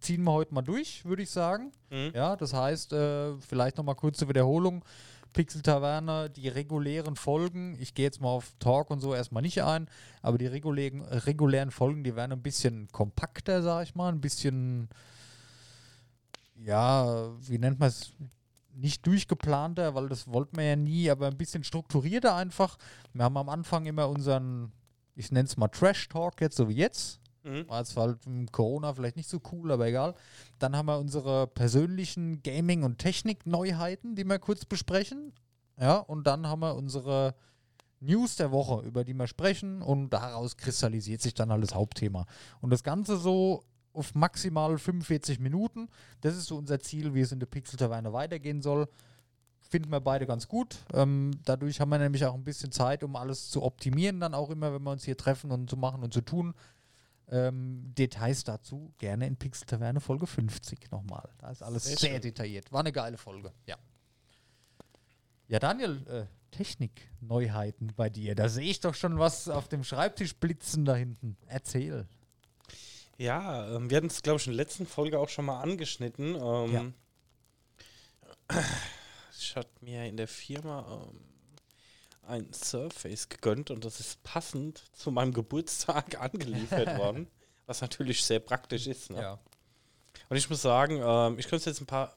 Ziehen 0.00 0.22
wir 0.24 0.32
heute 0.32 0.54
mal 0.54 0.62
durch, 0.62 1.04
würde 1.04 1.22
ich 1.22 1.30
sagen. 1.30 1.72
Mhm. 1.90 2.12
Ja, 2.14 2.36
das 2.36 2.52
heißt, 2.52 2.92
äh, 2.92 3.34
vielleicht 3.38 3.76
nochmal 3.76 3.96
kurze 3.96 4.28
Wiederholung. 4.28 4.84
Pixel 5.32 5.62
Taverne, 5.62 6.28
die 6.30 6.48
regulären 6.48 7.16
Folgen, 7.16 7.76
ich 7.80 7.94
gehe 7.94 8.04
jetzt 8.04 8.20
mal 8.20 8.28
auf 8.28 8.52
Talk 8.58 8.90
und 8.90 9.00
so 9.00 9.14
erstmal 9.14 9.42
nicht 9.42 9.62
ein, 9.62 9.88
aber 10.20 10.36
die 10.36 10.46
regulären, 10.46 11.00
regulären 11.00 11.70
Folgen, 11.70 12.04
die 12.04 12.14
werden 12.16 12.32
ein 12.32 12.42
bisschen 12.42 12.88
kompakter, 12.92 13.62
sag 13.62 13.84
ich 13.84 13.94
mal, 13.94 14.12
ein 14.12 14.20
bisschen, 14.20 14.90
ja, 16.54 17.30
wie 17.40 17.58
nennt 17.58 17.80
man 17.80 17.88
es, 17.88 18.12
nicht 18.74 19.06
durchgeplanter, 19.06 19.94
weil 19.94 20.08
das 20.08 20.26
wollten 20.28 20.56
wir 20.56 20.64
ja 20.64 20.76
nie, 20.76 21.10
aber 21.10 21.26
ein 21.28 21.36
bisschen 21.36 21.64
strukturierter 21.64 22.34
einfach. 22.34 22.76
Wir 23.12 23.24
haben 23.24 23.36
am 23.36 23.48
Anfang 23.48 23.86
immer 23.86 24.08
unseren, 24.08 24.72
ich 25.14 25.30
nenne 25.30 25.46
es 25.46 25.56
mal 25.56 25.68
Trash-Talk, 25.68 26.40
jetzt 26.40 26.56
so 26.56 26.68
wie 26.68 26.74
jetzt, 26.76 27.20
Mhm. 27.44 27.68
war 27.68 27.80
jetzt 27.80 27.96
halt 27.96 28.24
mit 28.26 28.52
Corona 28.52 28.94
vielleicht 28.94 29.16
nicht 29.16 29.28
so 29.28 29.40
cool, 29.50 29.72
aber 29.72 29.86
egal. 29.88 30.14
Dann 30.60 30.76
haben 30.76 30.86
wir 30.86 30.98
unsere 30.98 31.48
persönlichen 31.48 32.40
Gaming- 32.44 32.84
und 32.84 32.98
Technik-Neuheiten, 32.98 34.14
die 34.14 34.24
wir 34.24 34.38
kurz 34.38 34.64
besprechen. 34.64 35.32
Ja, 35.80 35.96
und 35.96 36.26
dann 36.28 36.46
haben 36.46 36.60
wir 36.60 36.76
unsere 36.76 37.34
News 37.98 38.36
der 38.36 38.52
Woche, 38.52 38.86
über 38.86 39.02
die 39.04 39.14
wir 39.14 39.26
sprechen 39.26 39.82
und 39.82 40.10
daraus 40.10 40.56
kristallisiert 40.56 41.20
sich 41.20 41.34
dann 41.34 41.50
alles 41.50 41.74
Hauptthema. 41.74 42.26
Und 42.60 42.70
das 42.70 42.84
Ganze 42.84 43.16
so 43.16 43.64
auf 43.92 44.14
maximal 44.14 44.78
45 44.78 45.38
Minuten. 45.38 45.88
Das 46.20 46.36
ist 46.36 46.46
so 46.46 46.56
unser 46.56 46.80
Ziel, 46.80 47.14
wie 47.14 47.20
es 47.20 47.32
in 47.32 47.40
der 47.40 47.46
Pixel-Taverne 47.46 48.12
weitergehen 48.12 48.62
soll. 48.62 48.88
Finden 49.60 49.90
wir 49.90 50.00
beide 50.00 50.26
ganz 50.26 50.48
gut. 50.48 50.78
Ähm, 50.92 51.32
dadurch 51.44 51.80
haben 51.80 51.90
wir 51.90 51.98
nämlich 51.98 52.24
auch 52.26 52.34
ein 52.34 52.44
bisschen 52.44 52.72
Zeit, 52.72 53.02
um 53.02 53.16
alles 53.16 53.50
zu 53.50 53.62
optimieren, 53.62 54.20
dann 54.20 54.34
auch 54.34 54.50
immer, 54.50 54.74
wenn 54.74 54.82
wir 54.82 54.90
uns 54.90 55.04
hier 55.04 55.16
treffen 55.16 55.50
und 55.50 55.70
zu 55.70 55.76
machen 55.76 56.02
und 56.02 56.12
zu 56.12 56.20
tun. 56.20 56.54
Ähm, 57.30 57.94
Details 57.96 58.44
dazu 58.44 58.92
gerne 58.98 59.26
in 59.26 59.36
Pixel 59.36 59.66
Taverne 59.66 60.00
Folge 60.00 60.26
50 60.26 60.90
nochmal. 60.90 61.30
Da 61.38 61.50
ist 61.50 61.62
alles 61.62 61.84
Sehr 61.84 61.96
sehr, 61.96 62.20
detailliert. 62.20 62.70
War 62.72 62.80
eine 62.80 62.92
geile 62.92 63.16
Folge, 63.16 63.52
ja. 63.66 63.76
Ja, 65.48 65.58
Daniel, 65.58 66.06
äh, 66.08 66.24
Technik-Neuheiten 66.50 67.92
bei 67.96 68.10
dir. 68.10 68.34
Da 68.34 68.48
sehe 68.48 68.70
ich 68.70 68.80
doch 68.80 68.94
schon 68.94 69.18
was 69.18 69.48
auf 69.48 69.68
dem 69.68 69.84
Schreibtisch 69.84 70.36
blitzen 70.36 70.84
da 70.84 70.94
hinten. 70.94 71.36
Erzähl. 71.46 72.06
Ja, 73.18 73.74
ähm, 73.76 73.88
wir 73.90 73.96
hatten 73.98 74.06
es, 74.08 74.22
glaube 74.22 74.40
ich, 74.40 74.46
in 74.46 74.52
der 74.52 74.64
letzten 74.64 74.86
Folge 74.86 75.18
auch 75.18 75.28
schon 75.28 75.44
mal 75.44 75.60
angeschnitten. 75.60 76.34
Ähm, 76.34 76.94
Ich 79.38 79.56
hatte 79.56 79.70
mir 79.80 80.04
in 80.06 80.16
der 80.16 80.28
Firma 80.28 80.86
ähm, 81.10 81.20
ein 82.26 82.52
Surface 82.52 83.28
gegönnt 83.28 83.70
und 83.70 83.84
das 83.84 83.98
ist 84.00 84.22
passend 84.22 84.82
zu 84.92 85.10
meinem 85.10 85.32
Geburtstag 85.32 86.20
angeliefert 86.20 86.96
worden, 86.98 87.28
was 87.66 87.80
natürlich 87.80 88.22
sehr 88.24 88.40
praktisch 88.40 88.86
ist. 88.86 89.10
Ne? 89.10 89.20
Ja. 89.20 89.38
Und 90.28 90.36
ich 90.36 90.48
muss 90.48 90.62
sagen, 90.62 91.00
ähm, 91.02 91.38
ich 91.38 91.46
könnte 91.46 91.56
es 91.56 91.64
jetzt 91.64 91.80
ein 91.80 91.86
paar, 91.86 92.14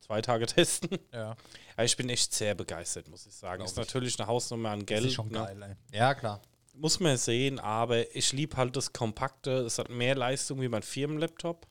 zwei 0.00 0.20
Tage 0.22 0.46
testen. 0.46 0.98
Ja. 1.12 1.36
Aber 1.76 1.84
ich 1.84 1.96
bin 1.96 2.08
echt 2.08 2.32
sehr 2.32 2.54
begeistert, 2.54 3.08
muss 3.08 3.26
ich 3.26 3.34
sagen. 3.34 3.58
Glaub 3.58 3.66
ist 3.66 3.72
ich. 3.72 3.78
natürlich 3.78 4.18
eine 4.18 4.26
Hausnummer 4.26 4.70
an 4.70 4.80
Das 4.80 4.86
Geld. 4.86 5.04
ist 5.06 5.14
schon 5.14 5.28
ne? 5.28 5.38
geil, 5.38 5.62
ey. 5.62 5.98
Ja, 5.98 6.14
klar. 6.14 6.40
Muss 6.76 6.98
man 7.00 7.16
sehen, 7.16 7.60
aber 7.60 8.14
ich 8.16 8.32
liebe 8.32 8.56
halt 8.56 8.74
das 8.76 8.92
Kompakte. 8.92 9.50
Es 9.60 9.78
hat 9.78 9.90
mehr 9.90 10.16
Leistung 10.16 10.60
wie 10.60 10.68
mein 10.68 10.82
Firmenlaptop. 10.82 11.66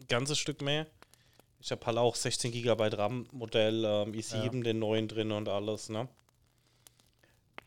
Ein 0.00 0.06
ganzes 0.08 0.38
Stück 0.38 0.62
mehr. 0.62 0.86
Ich 1.60 1.70
habe 1.70 1.84
halt 1.84 1.98
auch 1.98 2.14
16 2.14 2.52
GB 2.52 2.88
RAM-Modell, 2.96 3.84
ähm, 3.84 4.12
i7, 4.12 4.62
den 4.62 4.78
neuen 4.78 5.08
drin 5.08 5.32
und 5.32 5.48
alles, 5.48 5.88
ne? 5.90 6.08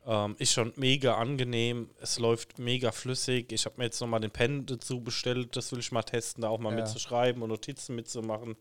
Ähm, 0.05 0.35
ist 0.39 0.53
schon 0.53 0.73
mega 0.77 1.15
angenehm. 1.15 1.89
Es 1.99 2.17
läuft 2.17 2.57
mega 2.57 2.91
flüssig. 2.91 3.51
Ich 3.51 3.65
habe 3.65 3.75
mir 3.77 3.83
jetzt 3.83 3.99
nochmal 4.01 4.21
den 4.21 4.31
Pen 4.31 4.65
dazu 4.65 5.01
bestellt. 5.01 5.55
Das 5.55 5.71
will 5.71 5.79
ich 5.79 5.91
mal 5.91 6.01
testen, 6.01 6.41
da 6.41 6.49
auch 6.49 6.57
mal 6.59 6.71
Ja. 6.75 6.77
mitzuschreiben 6.83 7.43
und 7.43 7.49
Notizen 7.49 7.95
mitzumachen 7.95 8.55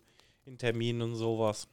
in 0.45 0.59
Terminen 0.59 1.01
und 1.01 1.15
sowas. 1.15 1.67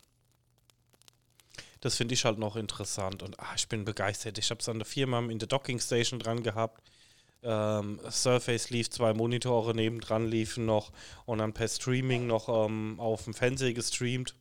Das 1.81 1.95
finde 1.95 2.13
ich 2.13 2.25
halt 2.25 2.39
noch 2.39 2.55
interessant 2.55 3.23
und 3.23 3.39
ah, 3.39 3.53
ich 3.55 3.67
bin 3.67 3.85
begeistert. 3.85 4.37
Ich 4.37 4.49
habe 4.49 4.59
es 4.59 4.69
an 4.69 4.79
der 4.79 4.85
Firma 4.85 5.19
in 5.19 5.39
der 5.39 5.47
Docking 5.47 5.79
Station 5.79 6.19
dran 6.19 6.43
gehabt. 6.43 6.81
Ähm, 7.43 7.99
Surface 8.09 8.71
lief, 8.71 8.89
zwei 8.89 9.13
Monitore 9.13 9.75
nebendran 9.75 10.27
liefen 10.27 10.65
noch 10.65 10.91
und 11.25 11.37
dann 11.37 11.53
per 11.53 11.67
Streaming 11.67 12.25
noch 12.25 12.49
ähm, 12.49 12.99
auf 12.99 13.25
dem 13.25 13.33
Fernseher 13.33 13.73
gestreamt. 13.73 14.35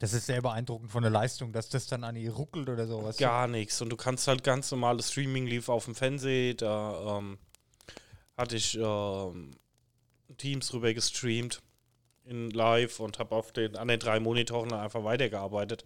Das 0.00 0.14
ist 0.14 0.26
sehr 0.26 0.40
beeindruckend 0.40 0.90
von 0.90 1.02
der 1.02 1.12
Leistung, 1.12 1.52
dass 1.52 1.68
das 1.68 1.86
dann 1.86 2.04
an 2.04 2.16
ihr 2.16 2.32
ruckelt 2.32 2.70
oder 2.70 2.86
sowas. 2.86 3.18
Gar 3.18 3.48
nichts. 3.48 3.80
Und 3.82 3.90
du 3.90 3.96
kannst 3.96 4.26
halt 4.26 4.42
ganz 4.42 4.70
normales 4.70 5.10
Streaming 5.10 5.46
lief 5.46 5.68
auf 5.68 5.84
dem 5.84 5.94
Fernseher. 5.94 6.54
Da 6.54 7.18
ähm, 7.18 7.38
hatte 8.36 8.56
ich 8.56 8.76
ähm, 8.76 9.50
Teams 10.38 10.72
rüber 10.72 10.94
gestreamt 10.94 11.60
in 12.24 12.50
live 12.50 12.98
und 13.00 13.18
habe 13.18 13.34
auf 13.34 13.52
den 13.52 13.76
an 13.76 13.88
den 13.88 14.00
drei 14.00 14.20
Monitoren 14.20 14.72
einfach 14.72 15.04
weitergearbeitet. 15.04 15.84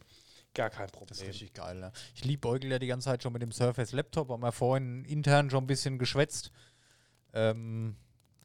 Gar 0.55 0.71
kein 0.71 0.87
Das 0.87 0.93
ist 0.93 0.99
Problem. 0.99 1.27
richtig 1.29 1.53
geil. 1.53 1.75
Ne? 1.81 1.93
Ich 2.15 2.25
liebe 2.25 2.59
ja 2.63 2.79
die 2.79 2.87
ganze 2.87 3.07
Zeit 3.07 3.23
schon 3.23 3.33
mit 3.33 3.43
dem 3.43 3.53
Surface 3.53 3.93
Laptop, 3.93 4.31
haben 4.31 4.43
wir 4.43 4.53
vorhin 4.53 5.05
intern 5.05 5.51
schon 5.51 5.65
ein 5.65 5.67
bisschen 5.67 5.99
geschwätzt. 5.99 6.53
Ähm, 7.33 7.97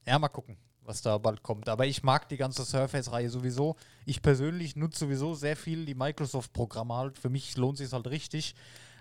ja, 0.08 0.18
mal 0.18 0.30
gucken, 0.30 0.58
was 0.82 1.04
da 1.04 1.20
bald 1.20 1.44
kommt. 1.44 1.70
Aber 1.70 1.86
ich 1.86 2.02
mag 2.02 2.28
die 2.30 2.38
ganze 2.38 2.66
Surface-Reihe 2.66 3.30
sowieso. 3.30 3.76
Ich 4.06 4.24
persönlich 4.24 4.76
nutze 4.76 5.00
sowieso 5.00 5.36
sehr 5.36 5.56
viel 5.56 5.86
die 5.86 5.94
Microsoft-Programme 5.94 6.96
halt. 6.96 7.20
Für 7.20 7.30
mich 7.30 7.56
lohnt 7.58 7.80
es 7.80 7.86
sich 7.86 7.94
halt 7.94 8.08
richtig. 8.08 8.56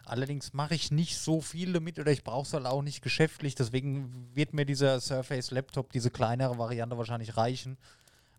Allerdings 0.04 0.52
mache 0.52 0.74
ich 0.74 0.90
nicht 0.90 1.18
so 1.18 1.40
viel 1.40 1.72
damit 1.72 1.98
oder 1.98 2.12
ich 2.12 2.24
brauche 2.24 2.46
es 2.46 2.52
halt 2.52 2.66
auch 2.66 2.82
nicht 2.82 3.02
geschäftlich. 3.02 3.54
Deswegen 3.54 4.30
wird 4.34 4.52
mir 4.52 4.66
dieser 4.66 5.00
Surface 5.00 5.50
Laptop, 5.50 5.92
diese 5.92 6.10
kleinere 6.10 6.58
Variante 6.58 6.98
wahrscheinlich 6.98 7.36
reichen. 7.38 7.78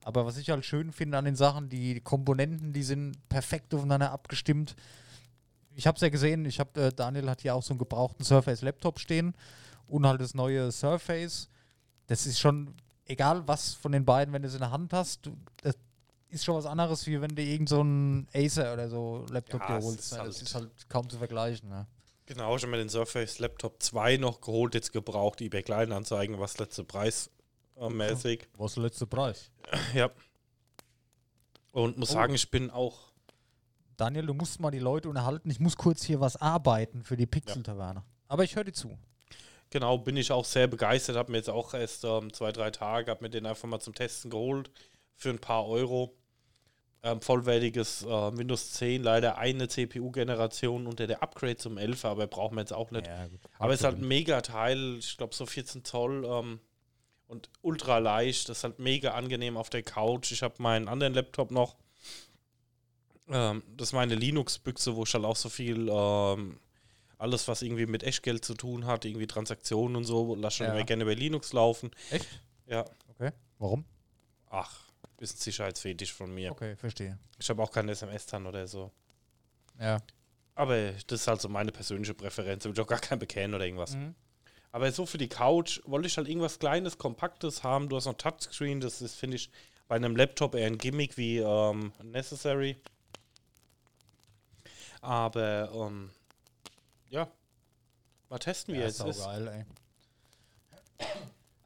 Aber 0.04 0.26
was 0.26 0.38
ich 0.38 0.50
halt 0.50 0.66
schön 0.66 0.92
finde 0.92 1.18
an 1.18 1.26
den 1.26 1.36
Sachen, 1.36 1.70
die 1.70 2.00
Komponenten, 2.02 2.74
die 2.74 2.84
sind 2.84 3.18
perfekt 3.30 3.74
aufeinander 3.74 4.12
abgestimmt. 4.12 4.76
Ich 5.76 5.88
habe 5.88 5.96
es 5.96 6.02
ja 6.02 6.10
gesehen, 6.10 6.46
ich 6.46 6.60
habe, 6.60 6.82
äh, 6.82 6.92
Daniel 6.94 7.30
hat 7.30 7.42
hier 7.42 7.56
auch 7.56 7.64
so 7.64 7.72
einen 7.74 7.80
gebrauchten 7.80 8.24
Surface 8.24 8.62
Laptop 8.62 9.00
stehen 9.00 9.34
und 9.88 10.06
halt 10.08 10.22
das 10.22 10.34
neue 10.34 10.72
Surface. 10.72 11.50
Das 12.08 12.26
ist 12.26 12.40
schon, 12.40 12.74
egal 13.06 13.48
was 13.48 13.74
von 13.74 13.92
den 13.92 14.06
beiden, 14.06 14.34
wenn 14.34 14.42
du 14.42 14.48
es 14.48 14.54
in 14.56 14.62
der 14.62 14.72
Hand 14.72 14.94
hast, 14.94 15.26
du, 15.26 15.38
das 15.62 15.76
ist 16.30 16.44
schon 16.46 16.56
was 16.56 16.66
anderes, 16.66 17.06
wie 17.08 17.20
wenn 17.22 17.36
du 17.36 17.42
irgend 17.42 17.70
so 17.70 17.82
einen 17.82 18.28
Acer 18.34 18.74
oder 18.74 18.90
so 18.90 19.26
Laptop 19.30 19.62
Ja, 19.62 19.80
dir 19.80 19.84
holst. 19.86 20.00
ist 20.00 20.12
ne? 20.14 20.18
das 20.18 20.36
halt- 20.36 20.42
ist 20.42 20.56
halt 20.56 20.90
kaum 20.90 21.10
zu 21.10 21.18
vergleichen. 21.18 21.70
Ne? 21.70 21.88
Genau, 22.26 22.58
schon 22.58 22.70
mal 22.70 22.78
den 22.78 22.90
Surface 22.90 23.40
Laptop 23.40 23.82
2 23.82 24.18
noch 24.18 24.40
geholt, 24.42 24.76
jetzt 24.76 24.94
gebraucht, 24.94 25.42
eBay 25.42 25.64
Kleinanzeigen, 25.64 26.40
was 26.40 26.58
letzte 26.60 26.84
Preis 26.84 27.32
äh, 27.80 27.90
mäßig. 27.90 28.48
Was 28.58 28.72
ist 28.72 28.76
der 28.78 28.84
letzte 28.84 29.08
Preis? 29.08 29.52
Ja. 29.94 30.10
Und 31.72 31.98
muss 31.98 32.10
Oh. 32.12 32.14
sagen, 32.14 32.34
ich 32.34 32.50
bin 32.50 32.70
auch 32.70 33.10
Daniel, 33.98 34.26
du 34.28 34.34
musst 34.34 34.60
mal 34.62 34.72
die 34.72 34.80
Leute 34.80 35.10
unterhalten. 35.10 35.50
Ich 35.50 35.60
muss 35.60 35.76
kurz 35.76 36.04
hier 36.04 36.20
was 36.22 36.38
arbeiten 36.38 37.04
für 37.04 37.18
die 37.18 37.26
Pixel-Taverne. 37.26 38.04
Aber 38.30 38.44
ich 38.46 38.56
höre 38.56 38.64
dir 38.64 38.72
zu. 38.72 38.98
Genau, 39.72 39.98
bin 39.98 40.16
ich 40.18 40.32
auch 40.32 40.46
sehr 40.46 40.68
begeistert. 40.68 41.18
Habe 41.18 41.32
mir 41.32 41.38
jetzt 41.38 41.50
auch 41.50 41.74
erst 41.74 42.06
ähm, 42.06 42.32
zwei, 42.34 42.52
drei 42.54 42.72
Tage, 42.72 43.12
habe 43.12 43.24
mir 43.24 43.30
den 43.30 43.46
einfach 43.46 43.68
mal 43.68 43.80
zum 43.82 43.94
Testen 43.94 44.32
geholt 44.32 44.72
für 45.16 45.30
ein 45.30 45.40
paar 45.40 45.68
Euro. 45.68 46.16
Ähm, 47.04 47.22
vollwertiges 47.22 48.04
äh, 48.04 48.08
Windows 48.08 48.72
10, 48.74 49.04
leider 49.04 49.38
eine 49.38 49.68
CPU-Generation 49.70 50.86
unter 50.88 51.08
der 51.08 51.22
Upgrade 51.24 51.56
zum 51.58 51.78
11, 51.78 52.04
aber 52.04 52.28
brauchen 52.28 52.56
wir 52.56 52.62
jetzt 52.62 52.74
auch 52.74 52.92
nicht. 52.92 53.08
Ja, 53.08 53.28
aber 53.58 53.74
es 53.74 53.80
ist 53.82 53.86
halt 53.86 54.00
ein 54.00 54.08
mega 54.08 54.42
Teil, 54.42 54.98
ich 55.00 55.16
glaube 55.16 55.34
so 55.34 55.46
14 55.46 55.86
Zoll 55.86 56.26
ähm, 56.26 56.60
und 57.30 57.50
ultra 57.62 58.00
leicht. 58.00 58.50
Das 58.50 58.58
ist 58.58 58.64
halt 58.66 58.80
mega 58.80 59.12
angenehm 59.14 59.56
auf 59.56 59.70
der 59.70 59.84
Couch. 59.84 60.32
Ich 60.34 60.44
habe 60.44 60.56
meinen 60.62 60.88
anderen 60.90 61.14
Laptop 61.14 61.52
noch. 61.52 61.78
Ähm, 63.30 63.64
das 63.78 63.90
ist 63.90 63.94
meine 63.94 64.16
Linux-Büchse, 64.16 64.96
wo 64.96 65.04
ich 65.04 65.14
halt 65.14 65.24
auch 65.24 65.36
so 65.36 65.48
viel 65.50 65.88
ähm, 65.90 66.60
alles, 67.20 67.48
was 67.48 67.62
irgendwie 67.62 67.86
mit 67.86 68.04
Echtgeld 68.04 68.44
zu 68.44 68.56
tun 68.56 68.86
hat, 68.86 69.06
irgendwie 69.06 69.28
Transaktionen 69.28 69.96
und 69.96 70.06
so, 70.06 70.36
lass 70.36 70.56
schon 70.56 70.68
Ja. 70.68 70.74
immer 70.74 70.84
gerne 70.84 71.06
bei 71.06 71.14
Linux 71.14 71.54
laufen. 71.54 71.92
Echt? 72.10 72.28
Ja. 72.66 72.86
Okay. 73.10 73.32
Warum? 73.60 73.86
Ach, 74.50 74.82
ist 75.20 75.36
ein 75.36 75.40
Sicherheitsfetisch 75.40 76.14
von 76.14 76.34
mir. 76.34 76.52
Okay, 76.52 76.76
verstehe. 76.78 77.20
Ich 77.38 77.50
habe 77.50 77.62
auch 77.62 77.72
keinen 77.72 77.90
SMS 77.90 78.26
dann 78.26 78.48
oder 78.48 78.68
so. 78.68 78.92
Ja. 79.80 80.00
Aber 80.56 80.92
das 81.08 81.22
ist 81.22 81.28
halt 81.28 81.42
so 81.42 81.50
meine 81.50 81.72
persönliche 81.72 82.14
Präferenz. 82.14 82.66
Ich 82.66 82.76
will 82.76 82.84
auch 82.84 82.88
gar 82.88 83.00
kein 83.00 83.20
bekennen 83.20 83.54
oder 83.54 83.66
irgendwas. 83.66 83.96
Mhm. 83.96 84.16
Aber 84.72 84.92
so 84.92 85.06
für 85.06 85.18
die 85.18 85.30
Couch 85.30 85.82
wollte 85.86 86.08
ich 86.08 86.18
halt 86.18 86.28
irgendwas 86.28 86.60
Kleines, 86.60 86.98
Kompaktes 86.98 87.64
haben. 87.64 87.90
Du 87.90 87.96
hast 87.96 88.06
noch 88.06 88.14
Touchscreen. 88.14 88.80
Das 88.82 89.02
ist, 89.02 89.16
finde 89.16 89.38
ich, 89.38 89.50
bei 89.88 89.96
einem 89.96 90.16
Laptop 90.16 90.54
eher 90.56 90.68
ein 90.68 90.78
Gimmick 90.78 91.18
wie 91.18 91.40
ähm, 91.40 91.92
necessary. 92.04 92.78
Aber 95.02 95.72
ähm, 95.74 96.12
ja, 97.10 97.28
mal 98.30 98.38
testen, 98.40 98.76
wie 98.76 98.80
Ja, 98.80 98.86
es 98.86 99.00
ist. 99.00 99.24
geil, 99.24 99.66
ey. 101.00 101.08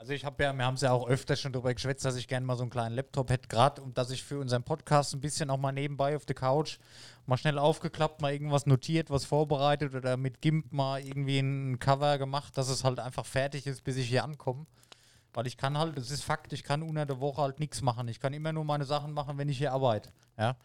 Also 0.03 0.11
ich 0.11 0.25
habe 0.25 0.43
ja, 0.43 0.51
wir 0.51 0.65
haben 0.65 0.73
es 0.73 0.81
ja 0.81 0.91
auch 0.91 1.07
öfter 1.07 1.37
schon 1.37 1.53
darüber 1.53 1.73
geschwätzt, 1.73 2.03
dass 2.03 2.17
ich 2.17 2.27
gerne 2.27 2.45
mal 2.45 2.57
so 2.57 2.63
einen 2.63 2.69
kleinen 2.69 2.93
Laptop 2.93 3.29
hätte, 3.29 3.47
gerade 3.47 3.81
und 3.81 3.97
dass 3.97 4.11
ich 4.11 4.21
für 4.21 4.37
unseren 4.37 4.61
Podcast 4.61 5.13
ein 5.13 5.21
bisschen 5.21 5.49
auch 5.49 5.57
mal 5.57 5.71
nebenbei 5.71 6.17
auf 6.17 6.25
der 6.25 6.35
Couch 6.35 6.77
mal 7.25 7.37
schnell 7.37 7.57
aufgeklappt, 7.57 8.21
mal 8.21 8.33
irgendwas 8.33 8.65
notiert, 8.65 9.09
was 9.09 9.23
vorbereitet 9.23 9.95
oder 9.95 10.17
mit 10.17 10.41
GIMP 10.41 10.73
mal 10.73 11.01
irgendwie 11.01 11.39
ein 11.39 11.79
Cover 11.79 12.17
gemacht, 12.17 12.57
dass 12.57 12.67
es 12.67 12.83
halt 12.83 12.99
einfach 12.99 13.25
fertig 13.25 13.65
ist, 13.65 13.85
bis 13.85 13.95
ich 13.95 14.09
hier 14.09 14.25
ankomme. 14.25 14.65
Weil 15.33 15.47
ich 15.47 15.55
kann 15.55 15.77
halt, 15.77 15.97
das 15.97 16.11
ist 16.11 16.25
Fakt, 16.25 16.51
ich 16.51 16.65
kann 16.65 16.83
unter 16.83 17.05
der 17.05 17.21
Woche 17.21 17.41
halt 17.41 17.61
nichts 17.61 17.81
machen. 17.81 18.09
Ich 18.09 18.19
kann 18.19 18.33
immer 18.33 18.51
nur 18.51 18.65
meine 18.65 18.83
Sachen 18.83 19.13
machen, 19.13 19.37
wenn 19.37 19.47
ich 19.47 19.57
hier 19.57 19.71
arbeite. 19.71 20.11
Ja. 20.37 20.57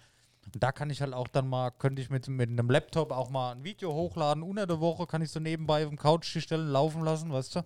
Und 0.52 0.60
da 0.60 0.72
kann 0.72 0.90
ich 0.90 1.00
halt 1.00 1.14
auch 1.14 1.28
dann 1.28 1.48
mal, 1.48 1.70
könnte 1.70 2.02
ich 2.02 2.10
mit, 2.10 2.26
mit 2.26 2.50
einem 2.50 2.70
Laptop 2.70 3.12
auch 3.12 3.30
mal 3.30 3.52
ein 3.52 3.62
Video 3.62 3.92
hochladen. 3.92 4.42
Unter 4.42 4.66
der 4.66 4.80
Woche 4.80 5.06
kann 5.06 5.22
ich 5.22 5.30
so 5.30 5.38
nebenbei 5.38 5.84
auf 5.84 5.90
dem 5.90 5.96
Couch 5.96 6.26
stellen, 6.26 6.70
laufen 6.70 7.02
lassen, 7.02 7.32
weißt 7.32 7.54
du. 7.54 7.62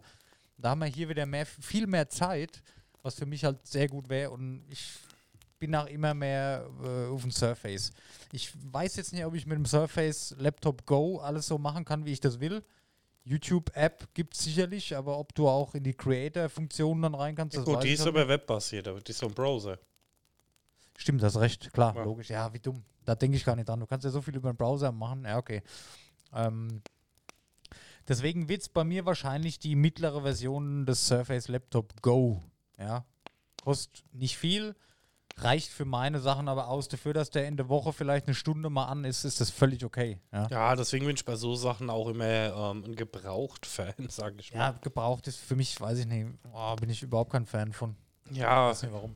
Da 0.58 0.70
haben 0.70 0.80
wir 0.80 0.86
hier 0.86 1.08
wieder 1.08 1.26
mehr, 1.26 1.46
viel 1.46 1.86
mehr 1.86 2.08
Zeit, 2.08 2.62
was 3.02 3.14
für 3.16 3.26
mich 3.26 3.44
halt 3.44 3.66
sehr 3.66 3.88
gut 3.88 4.08
wäre. 4.08 4.30
Und 4.30 4.64
ich 4.68 4.90
bin 5.58 5.74
auch 5.74 5.86
immer 5.86 6.14
mehr 6.14 6.68
äh, 6.84 7.06
auf 7.06 7.22
dem 7.22 7.30
Surface. 7.30 7.90
Ich 8.32 8.52
weiß 8.72 8.96
jetzt 8.96 9.12
nicht, 9.12 9.24
ob 9.24 9.34
ich 9.34 9.46
mit 9.46 9.56
dem 9.56 9.66
Surface 9.66 10.34
Laptop 10.38 10.86
Go 10.86 11.18
alles 11.18 11.46
so 11.46 11.58
machen 11.58 11.84
kann, 11.84 12.04
wie 12.04 12.12
ich 12.12 12.20
das 12.20 12.40
will. 12.40 12.62
YouTube-App 13.24 14.08
gibt 14.14 14.34
es 14.34 14.42
sicherlich, 14.42 14.96
aber 14.96 15.18
ob 15.18 15.34
du 15.34 15.48
auch 15.48 15.74
in 15.74 15.84
die 15.84 15.94
Creator-Funktionen 15.94 17.02
dann 17.02 17.14
rein 17.14 17.36
kannst, 17.36 17.56
das 17.56 17.64
gut, 17.64 17.82
die 17.84 17.92
ist 17.92 18.04
aber 18.06 18.26
webbasiert, 18.26 18.88
aber 18.88 19.00
die 19.00 19.12
ist 19.12 19.18
so 19.18 19.26
ein 19.26 19.34
Browser. 19.34 19.78
Stimmt, 20.96 21.22
das 21.22 21.38
recht, 21.38 21.72
klar, 21.72 21.94
Ja. 21.94 22.02
logisch. 22.02 22.30
Ja, 22.30 22.52
wie 22.52 22.58
dumm. 22.58 22.82
Da 23.04 23.14
denke 23.14 23.36
ich 23.36 23.44
gar 23.44 23.56
nicht 23.56 23.68
dran. 23.68 23.80
Du 23.80 23.86
kannst 23.86 24.04
ja 24.04 24.10
so 24.10 24.20
viel 24.20 24.36
über 24.36 24.52
den 24.52 24.56
Browser 24.56 24.92
machen. 24.92 25.24
Ja, 25.24 25.38
okay. 25.38 25.62
Ähm, 26.34 26.82
deswegen 28.08 28.48
wird 28.48 28.62
es 28.62 28.68
bei 28.68 28.84
mir 28.84 29.06
wahrscheinlich 29.06 29.58
die 29.58 29.74
mittlere 29.76 30.22
Version 30.22 30.86
des 30.86 31.06
Surface 31.06 31.48
Laptop 31.48 32.00
Go. 32.02 32.42
Ja. 32.78 33.04
Kostet 33.62 34.04
nicht 34.12 34.36
viel, 34.38 34.74
reicht 35.36 35.68
für 35.70 35.84
meine 35.84 36.20
Sachen 36.20 36.48
aber 36.48 36.68
aus. 36.68 36.88
Dafür, 36.88 37.12
dass 37.14 37.30
der 37.30 37.46
in 37.46 37.56
der 37.56 37.68
Woche 37.68 37.92
vielleicht 37.92 38.26
eine 38.26 38.34
Stunde 38.34 38.70
mal 38.70 38.86
an 38.86 39.04
ist, 39.04 39.24
ist 39.24 39.40
das 39.40 39.50
völlig 39.50 39.84
okay. 39.84 40.20
Ja, 40.32 40.46
Ja, 40.48 40.76
deswegen 40.76 41.06
bin 41.06 41.16
ich 41.16 41.24
bei 41.24 41.36
so 41.36 41.54
Sachen 41.54 41.90
auch 41.90 42.08
immer 42.08 42.24
ähm, 42.72 42.84
ein 42.84 42.96
Gebraucht-Fan, 42.96 43.94
sage 44.08 44.36
ich 44.40 44.50
ja 44.50 44.72
mal. 44.72 44.78
gebraucht 44.80 45.28
ist 45.28 45.38
für 45.38 45.56
mich, 45.56 45.80
weiß 45.80 45.98
ich 46.00 46.06
nicht, 46.06 46.26
oh, 46.52 46.74
bin 46.76 46.90
ich 46.90 47.02
überhaupt 47.02 47.32
kein 47.32 47.46
Fan 47.46 47.72
von. 47.72 47.96
Ja, 48.30 48.68
Weiß 48.70 48.82
nicht 48.82 48.92
warum. 48.92 49.14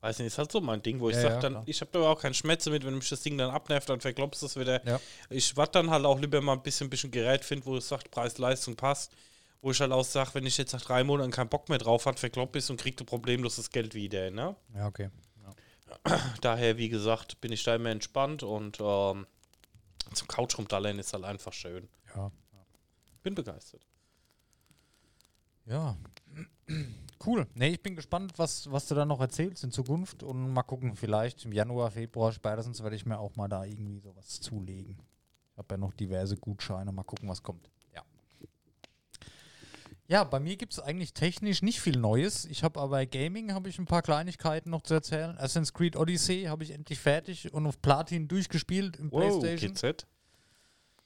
Weiß 0.00 0.18
nicht, 0.18 0.28
ist 0.28 0.38
halt 0.38 0.50
so 0.50 0.60
mein 0.60 0.82
Ding, 0.82 1.00
wo 1.00 1.10
ich 1.10 1.16
Ja, 1.16 1.22
sage 1.22 1.34
ja, 1.34 1.40
dann, 1.40 1.52
klar. 1.52 1.62
ich 1.66 1.80
habe 1.80 1.90
da 1.92 2.00
auch 2.00 2.20
keinen 2.20 2.34
Schmerz 2.34 2.66
mit, 2.66 2.84
wenn 2.84 2.94
mich 2.94 3.08
das 3.08 3.20
Ding 3.22 3.36
dann 3.38 3.50
abnervt, 3.50 3.88
dann 3.88 4.00
verklopst 4.00 4.42
es 4.42 4.56
wieder. 4.56 4.84
Ja. 4.86 5.00
Ich 5.28 5.56
warte 5.56 5.72
dann 5.72 5.90
halt 5.90 6.04
auch 6.04 6.18
lieber 6.18 6.40
mal 6.40 6.54
ein 6.54 6.62
bisschen, 6.62 6.88
bisschen 6.90 7.10
Gerät 7.10 7.44
finde, 7.44 7.66
wo 7.66 7.76
es 7.76 7.88
sagt, 7.88 8.10
Preis-Leistung 8.10 8.76
passt. 8.76 9.12
Wo 9.62 9.72
ich 9.72 9.80
halt 9.80 9.92
auch 9.92 10.04
sage, 10.04 10.30
wenn 10.34 10.46
ich 10.46 10.56
jetzt 10.56 10.72
nach 10.72 10.80
drei 10.80 11.04
Monaten 11.04 11.30
keinen 11.30 11.50
Bock 11.50 11.68
mehr 11.68 11.76
drauf 11.76 12.06
hat, 12.06 12.18
verkloppt 12.18 12.56
ist 12.56 12.70
und 12.70 12.80
kriegt 12.80 13.04
problemlos 13.04 13.56
das 13.56 13.68
Geld 13.70 13.94
wieder. 13.94 14.30
Ne? 14.30 14.56
Ja, 14.74 14.86
okay. 14.86 15.10
Daher, 16.40 16.78
wie 16.78 16.88
gesagt, 16.88 17.40
bin 17.42 17.52
ich 17.52 17.62
da 17.62 17.74
immer 17.74 17.90
entspannt 17.90 18.42
und 18.42 18.78
ähm, 18.80 19.26
zum 20.14 20.28
Couch 20.28 20.56
rumdallern 20.56 20.98
ist 20.98 21.12
halt 21.12 21.24
einfach 21.24 21.52
schön. 21.52 21.88
Ja. 22.14 22.30
Bin 23.22 23.34
begeistert. 23.34 23.82
Ja. 25.66 25.94
Cool. 27.24 27.46
Nee, 27.54 27.68
ich 27.68 27.82
bin 27.82 27.96
gespannt, 27.96 28.32
was, 28.38 28.70
was 28.70 28.88
du 28.88 28.94
da 28.94 29.04
noch 29.04 29.20
erzählst 29.20 29.62
in 29.62 29.70
Zukunft 29.70 30.22
und 30.22 30.52
mal 30.52 30.62
gucken, 30.62 30.96
vielleicht 30.96 31.44
im 31.44 31.52
Januar, 31.52 31.90
Februar 31.90 32.32
spätestens 32.32 32.82
werde 32.82 32.96
ich 32.96 33.04
mir 33.04 33.18
auch 33.18 33.36
mal 33.36 33.48
da 33.48 33.64
irgendwie 33.64 33.98
sowas 33.98 34.40
zulegen. 34.40 34.96
Ich 35.52 35.58
habe 35.58 35.74
ja 35.74 35.78
noch 35.78 35.92
diverse 35.92 36.36
Gutscheine, 36.38 36.92
mal 36.92 37.02
gucken, 37.02 37.28
was 37.28 37.42
kommt. 37.42 37.70
Ja. 37.94 38.02
Ja, 40.08 40.24
bei 40.24 40.40
mir 40.40 40.56
gibt 40.56 40.72
es 40.72 40.80
eigentlich 40.80 41.12
technisch 41.12 41.60
nicht 41.60 41.80
viel 41.80 41.98
Neues. 41.98 42.46
Ich 42.46 42.64
habe 42.64 42.80
aber 42.80 43.04
Gaming, 43.04 43.52
habe 43.52 43.68
ich 43.68 43.78
ein 43.78 43.86
paar 43.86 44.02
Kleinigkeiten 44.02 44.70
noch 44.70 44.82
zu 44.82 44.94
erzählen. 44.94 45.36
Assassin's 45.36 45.74
Creed 45.74 45.96
Odyssey 45.96 46.44
habe 46.44 46.64
ich 46.64 46.70
endlich 46.70 46.98
fertig 46.98 47.52
und 47.52 47.66
auf 47.66 47.80
Platin 47.82 48.28
durchgespielt 48.28 48.96
im 48.96 49.12
Wow, 49.12 49.40
Playstation. 49.40 49.74
GZ. 49.74 50.06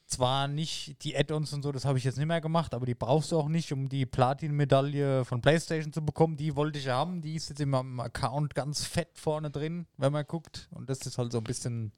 Zwar 0.07 0.47
nicht 0.47 1.03
die 1.03 1.17
Add-ons 1.17 1.53
und 1.53 1.63
so, 1.63 1.71
das 1.71 1.85
habe 1.85 1.97
ich 1.97 2.03
jetzt 2.03 2.17
nicht 2.17 2.27
mehr 2.27 2.41
gemacht, 2.41 2.73
aber 2.73 2.85
die 2.85 2.93
brauchst 2.93 3.31
du 3.31 3.39
auch 3.39 3.47
nicht, 3.47 3.71
um 3.71 3.89
die 3.89 4.05
Platin-Medaille 4.05 5.25
von 5.25 5.41
PlayStation 5.41 5.91
zu 5.91 6.05
bekommen. 6.05 6.37
Die 6.37 6.55
wollte 6.55 6.77
ich 6.79 6.87
haben. 6.89 7.21
Die 7.21 7.35
ist 7.35 7.49
jetzt 7.49 7.59
in 7.59 7.69
meinem 7.69 7.99
Account 7.99 8.53
ganz 8.55 8.85
fett 8.85 9.17
vorne 9.17 9.49
drin, 9.49 9.87
wenn 9.97 10.13
man 10.13 10.25
guckt. 10.25 10.69
Und 10.71 10.89
das 10.89 10.99
ist 11.05 11.17
halt 11.17 11.31
so 11.31 11.39
ein 11.39 11.43
bisschen 11.43 11.91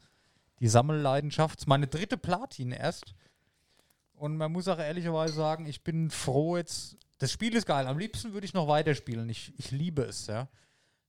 die 0.60 0.70
Sammelleidenschaft. 0.70 1.68
Meine 1.68 1.88
dritte 1.88 2.18
Platin 2.18 2.72
erst. 2.72 3.14
Und 4.14 4.38
man 4.38 4.52
muss 4.52 4.68
auch 4.68 4.80
ehrlicherweise 4.80 5.34
sagen, 5.34 5.66
ich 5.66 5.84
bin 5.84 6.10
froh 6.10 6.58
jetzt. 6.58 6.98
Das 7.20 7.32
Spiel 7.32 7.56
ist 7.56 7.66
geil. 7.66 7.88
Am 7.88 7.98
liebsten 7.98 8.34
würde 8.34 8.46
ich 8.46 8.54
noch 8.54 8.68
weiterspielen. 8.68 9.30
Ich, 9.30 9.54
ich 9.58 9.72
liebe 9.72 10.04
es, 10.04 10.28
ja. 10.28 10.48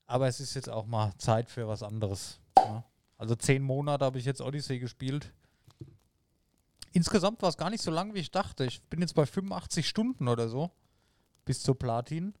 Aber 0.05 0.27
es 0.27 0.39
ist 0.39 0.53
jetzt 0.55 0.69
auch 0.69 0.85
mal 0.85 1.13
Zeit 1.17 1.49
für 1.49 1.67
was 1.67 1.81
anderes. 1.81 2.39
Ja. 2.57 2.83
Also 3.17 3.35
zehn 3.35 3.63
Monate 3.63 4.05
habe 4.05 4.17
ich 4.17 4.25
jetzt 4.25 4.41
Odyssey 4.41 4.79
gespielt. 4.79 5.33
Insgesamt 6.91 7.41
war 7.41 7.49
es 7.49 7.57
gar 7.57 7.69
nicht 7.69 7.83
so 7.83 7.91
lang, 7.91 8.13
wie 8.13 8.19
ich 8.19 8.31
dachte. 8.31 8.65
Ich 8.65 8.81
bin 8.83 9.01
jetzt 9.01 9.15
bei 9.15 9.25
85 9.25 9.87
Stunden 9.87 10.27
oder 10.27 10.49
so. 10.49 10.71
Bis 11.45 11.61
zur 11.61 11.77
Platin. 11.77 12.33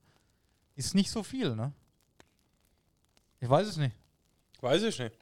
Ist 0.75 0.95
nicht 0.95 1.11
so 1.11 1.23
viel, 1.23 1.55
ne? 1.55 1.73
Ich 3.39 3.49
weiß 3.49 3.67
es 3.67 3.77
nicht. 3.77 3.95
Weiß 4.61 4.81
ich 4.83 4.99
nicht. 4.99 5.17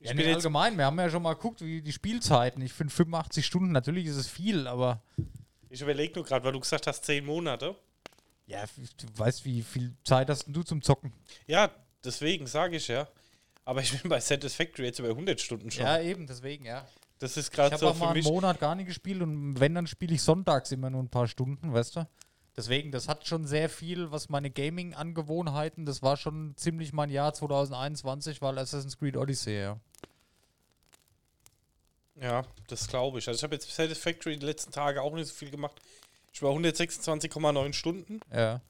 Ich 0.00 0.10
ja, 0.10 0.14
bin 0.14 0.26
jetzt 0.26 0.36
allgemein, 0.36 0.78
wir 0.78 0.84
haben 0.84 0.98
ja 0.98 1.10
schon 1.10 1.22
mal 1.22 1.34
geguckt, 1.34 1.60
wie 1.60 1.82
die 1.82 1.92
Spielzeiten. 1.92 2.62
Ich 2.62 2.72
finde 2.72 2.92
85 2.92 3.44
Stunden, 3.44 3.72
natürlich 3.72 4.06
ist 4.06 4.16
es 4.16 4.28
viel, 4.28 4.68
aber. 4.68 5.02
Ich 5.70 5.82
überlege 5.82 6.14
nur 6.14 6.24
gerade, 6.24 6.44
weil 6.44 6.52
du 6.52 6.60
gesagt 6.60 6.86
hast, 6.86 7.04
10 7.04 7.24
Monate. 7.24 7.74
Ja, 8.46 8.64
du 8.76 9.06
weißt, 9.18 9.44
wie 9.44 9.62
viel 9.62 9.94
Zeit 10.04 10.30
hast 10.30 10.46
du 10.46 10.62
zum 10.62 10.82
Zocken? 10.82 11.12
Ja, 11.46 11.70
deswegen 12.04 12.46
sage 12.46 12.76
ich 12.76 12.88
ja. 12.88 13.08
Aber 13.64 13.82
ich 13.82 14.00
bin 14.00 14.08
bei 14.08 14.20
Satisfactory 14.20 14.86
jetzt 14.86 15.00
über 15.00 15.10
100 15.10 15.40
Stunden 15.40 15.70
schon. 15.70 15.84
Ja, 15.84 16.00
eben, 16.00 16.26
deswegen, 16.26 16.64
ja. 16.64 16.86
Das 17.18 17.36
ist 17.36 17.50
gerade 17.50 17.76
so. 17.76 17.86
Ich 17.86 17.94
habe 17.94 17.98
mal 17.98 18.14
einen 18.14 18.24
Monat 18.24 18.60
gar 18.60 18.74
nicht 18.74 18.86
gespielt 18.86 19.22
und 19.22 19.58
wenn, 19.58 19.74
dann 19.74 19.86
spiele 19.86 20.14
ich 20.14 20.22
sonntags 20.22 20.70
immer 20.72 20.90
nur 20.90 21.02
ein 21.02 21.08
paar 21.08 21.26
Stunden, 21.26 21.72
weißt 21.72 21.96
du? 21.96 22.08
Deswegen, 22.56 22.90
das 22.90 23.06
hat 23.08 23.26
schon 23.26 23.46
sehr 23.46 23.68
viel, 23.68 24.10
was 24.10 24.28
meine 24.28 24.50
Gaming-Angewohnheiten, 24.50 25.86
das 25.86 26.02
war 26.02 26.16
schon 26.16 26.56
ziemlich 26.56 26.92
mein 26.92 27.08
Jahr 27.08 27.32
2021, 27.32 28.42
weil 28.42 28.58
Assassin's 28.58 28.98
Creed 28.98 29.16
Odyssey, 29.16 29.60
ja. 29.60 29.78
Ja, 32.20 32.44
das 32.66 32.88
glaube 32.88 33.20
ich. 33.20 33.28
Also 33.28 33.38
ich 33.38 33.44
habe 33.44 33.54
jetzt 33.54 33.70
Satisfactory 33.70 34.36
die 34.36 34.46
letzten 34.46 34.72
Tage 34.72 35.02
auch 35.02 35.14
nicht 35.14 35.28
so 35.28 35.34
viel 35.34 35.50
gemacht. 35.50 35.80
Ich 36.32 36.42
war 36.42 36.50
126,9 36.52 37.72
Stunden. 37.72 38.20
Ja. 38.32 38.60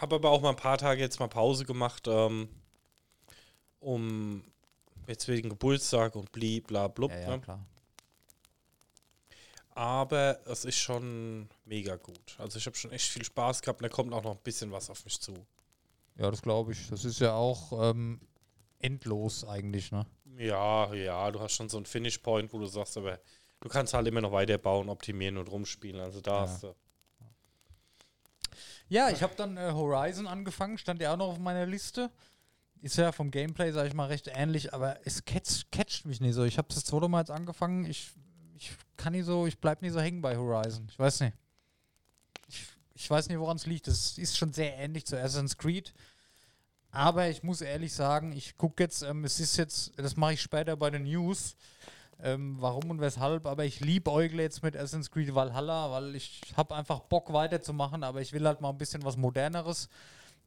Habe 0.00 0.16
aber 0.16 0.30
auch 0.30 0.40
mal 0.40 0.50
ein 0.50 0.56
paar 0.56 0.78
Tage 0.78 1.00
jetzt 1.00 1.20
mal 1.20 1.28
Pause 1.28 1.64
gemacht, 1.64 2.06
ähm, 2.08 2.48
um 3.80 4.44
jetzt 5.10 5.28
wegen 5.28 5.50
Geburtstag 5.50 6.16
und 6.16 6.32
bli 6.32 6.60
bla 6.60 6.88
blub. 6.88 7.10
Ja, 7.10 7.20
ja, 7.20 7.30
ne? 7.30 7.40
klar. 7.40 7.66
Aber 9.72 10.40
es 10.46 10.64
ist 10.64 10.78
schon 10.78 11.48
mega 11.64 11.96
gut. 11.96 12.36
Also 12.38 12.58
ich 12.58 12.66
habe 12.66 12.76
schon 12.76 12.90
echt 12.92 13.08
viel 13.08 13.24
Spaß 13.24 13.62
gehabt 13.62 13.80
und 13.80 13.84
da 13.84 13.88
kommt 13.88 14.12
auch 14.12 14.22
noch 14.22 14.36
ein 14.36 14.42
bisschen 14.42 14.72
was 14.72 14.90
auf 14.90 15.04
mich 15.04 15.20
zu. 15.20 15.34
Ja, 16.16 16.30
das 16.30 16.42
glaube 16.42 16.72
ich. 16.72 16.88
Das 16.88 17.04
ist 17.04 17.20
ja 17.20 17.34
auch 17.34 17.90
ähm, 17.90 18.20
endlos 18.78 19.44
eigentlich, 19.44 19.92
ne? 19.92 20.06
Ja, 20.36 20.92
ja, 20.94 21.30
du 21.30 21.40
hast 21.40 21.54
schon 21.54 21.68
so 21.68 21.76
einen 21.76 21.86
Finish 21.86 22.18
Point, 22.18 22.52
wo 22.52 22.58
du 22.58 22.66
sagst, 22.66 22.96
aber 22.96 23.20
du 23.60 23.68
kannst 23.68 23.94
halt 23.94 24.06
immer 24.06 24.20
noch 24.20 24.32
weiterbauen, 24.32 24.88
optimieren 24.88 25.36
und 25.36 25.50
rumspielen. 25.50 26.00
Also 26.00 26.20
da 26.20 26.32
ja. 26.32 26.40
hast 26.42 26.62
du. 26.62 26.74
Ja, 28.88 29.08
ich 29.08 29.22
habe 29.22 29.34
dann 29.36 29.56
äh, 29.56 29.70
Horizon 29.72 30.26
angefangen, 30.26 30.76
stand 30.76 31.00
ja 31.00 31.12
auch 31.12 31.16
noch 31.16 31.28
auf 31.28 31.38
meiner 31.38 31.64
Liste. 31.64 32.10
Ist 32.82 32.96
ja 32.96 33.12
vom 33.12 33.30
Gameplay, 33.30 33.72
sag 33.72 33.86
ich 33.86 33.94
mal, 33.94 34.06
recht 34.06 34.28
ähnlich, 34.32 34.72
aber 34.72 34.98
es 35.04 35.24
catcht, 35.24 35.70
catcht 35.70 36.06
mich 36.06 36.20
nicht 36.20 36.34
so. 36.34 36.44
Ich 36.44 36.56
habe 36.56 36.68
das 36.68 36.84
zweite 36.84 37.08
Mal 37.08 37.20
jetzt 37.20 37.30
angefangen. 37.30 37.84
Ich, 37.84 38.10
ich 38.56 38.72
kann 38.96 39.12
nicht 39.12 39.26
so, 39.26 39.46
ich 39.46 39.58
bleib 39.58 39.82
nicht 39.82 39.92
so 39.92 40.00
hängen 40.00 40.22
bei 40.22 40.36
Horizon. 40.36 40.86
Ich 40.90 40.98
weiß 40.98 41.20
nicht. 41.20 41.36
Ich, 42.48 42.66
ich 42.94 43.10
weiß 43.10 43.28
nicht, 43.28 43.38
woran 43.38 43.56
es 43.56 43.66
liegt. 43.66 43.86
Das 43.86 44.16
ist 44.16 44.38
schon 44.38 44.54
sehr 44.54 44.78
ähnlich 44.78 45.04
zu 45.04 45.18
Assassin's 45.18 45.58
Creed. 45.58 45.92
Aber 46.90 47.28
ich 47.28 47.42
muss 47.42 47.60
ehrlich 47.60 47.92
sagen, 47.92 48.32
ich 48.32 48.56
gucke 48.56 48.82
jetzt, 48.82 49.02
ähm, 49.02 49.24
es 49.24 49.38
ist 49.38 49.56
jetzt, 49.56 49.92
das 49.96 50.16
mache 50.16 50.34
ich 50.34 50.42
später 50.42 50.76
bei 50.76 50.90
den 50.90 51.04
News, 51.04 51.56
ähm, 52.22 52.56
warum 52.58 52.90
und 52.90 53.00
weshalb, 53.00 53.46
aber 53.46 53.64
ich 53.64 53.80
liebe 53.80 54.10
Eugle 54.10 54.42
jetzt 54.42 54.62
mit 54.62 54.74
Assassin's 54.74 55.10
Creed 55.10 55.34
Valhalla, 55.34 55.90
weil 55.92 56.16
ich 56.16 56.40
habe 56.56 56.74
einfach 56.74 57.00
Bock 57.00 57.32
weiterzumachen, 57.32 58.02
aber 58.02 58.20
ich 58.20 58.32
will 58.32 58.46
halt 58.46 58.60
mal 58.60 58.70
ein 58.70 58.78
bisschen 58.78 59.04
was 59.04 59.16
Moderneres. 59.16 59.88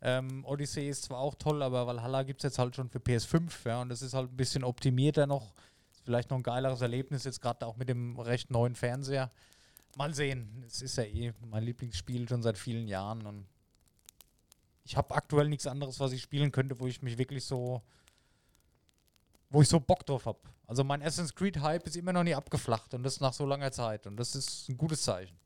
Ähm, 0.06 0.44
Odyssey 0.44 0.90
ist 0.90 1.04
zwar 1.04 1.20
auch 1.20 1.34
toll, 1.36 1.64
aber 1.64 1.88
Valhalla 1.88 2.24
gibt 2.24 2.42
es 2.42 2.44
jetzt 2.44 2.60
halt 2.60 2.76
schon 2.76 2.90
für 2.90 3.00
PS5, 3.00 3.50
ja, 3.66 3.82
und 3.82 3.88
das 3.88 4.02
ist 4.02 4.14
halt 4.14 4.30
ein 4.30 4.36
bisschen 4.36 4.66
optimierter 4.66 5.26
noch. 5.28 5.54
Ist 5.94 6.02
vielleicht 6.04 6.30
noch 6.30 6.36
ein 6.38 6.44
geileres 6.44 6.82
Erlebnis, 6.82 7.24
jetzt 7.24 7.42
gerade 7.42 7.66
auch 7.66 7.78
mit 7.78 7.88
dem 7.88 8.20
recht 8.20 8.52
neuen 8.52 8.76
Fernseher. 8.76 9.32
Mal 9.96 10.14
sehen. 10.14 10.62
Es 10.68 10.82
ist 10.82 10.98
ja 10.98 11.06
eh 11.06 11.32
mein 11.46 11.64
Lieblingsspiel 11.64 12.28
schon 12.28 12.44
seit 12.44 12.58
vielen 12.58 12.90
Jahren 12.90 13.26
und 13.26 13.48
ich 14.84 14.98
habe 14.98 15.16
aktuell 15.16 15.48
nichts 15.48 15.68
anderes, 15.68 16.02
was 16.02 16.12
ich 16.12 16.22
spielen 16.22 16.52
könnte, 16.52 16.78
wo 16.82 16.88
ich 16.88 17.02
mich 17.02 17.18
wirklich 17.18 17.46
so, 17.46 17.82
wo 19.50 19.62
ich 19.62 19.70
so 19.70 19.80
Bock 19.80 20.06
drauf 20.06 20.26
habe. 20.26 20.40
Also 20.68 20.84
mein 20.84 21.02
Assassin's 21.02 21.34
Creed 21.34 21.62
Hype 21.62 21.88
ist 21.88 21.96
immer 21.96 22.12
noch 22.12 22.24
nie 22.24 22.36
abgeflacht 22.36 22.94
und 22.94 23.04
das 23.04 23.22
nach 23.22 23.32
so 23.32 23.46
langer 23.46 23.72
Zeit 23.72 24.06
und 24.06 24.18
das 24.18 24.36
ist 24.36 24.68
ein 24.68 24.76
gutes 24.76 25.04
Zeichen. 25.04 25.38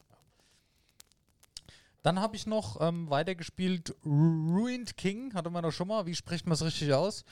Dann 2.07 2.21
habe 2.21 2.37
ich 2.37 2.47
noch 2.47 2.79
ähm, 2.79 3.09
weitergespielt 3.09 3.93
Ruined 4.05 4.95
King, 4.95 5.33
hatte 5.33 5.49
man 5.49 5.61
doch 5.61 5.73
schon 5.73 5.89
mal, 5.89 6.05
wie 6.05 6.15
spricht 6.15 6.45
man 6.45 6.53
es 6.53 6.63
richtig 6.63 6.93
aus? 6.93 7.25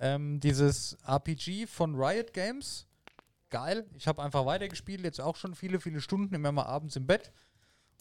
Ähm, 0.00 0.40
dieses 0.40 0.94
RPG 1.06 1.68
von 1.68 1.94
Riot 1.94 2.32
Games. 2.32 2.88
Geil. 3.50 3.86
Ich 3.96 4.08
habe 4.08 4.24
einfach 4.24 4.44
weitergespielt, 4.44 5.04
jetzt 5.04 5.20
auch 5.20 5.36
schon 5.36 5.54
viele, 5.54 5.78
viele 5.78 6.00
Stunden, 6.00 6.34
immer 6.34 6.50
mal 6.50 6.64
abends 6.64 6.96
im 6.96 7.06
Bett. 7.06 7.32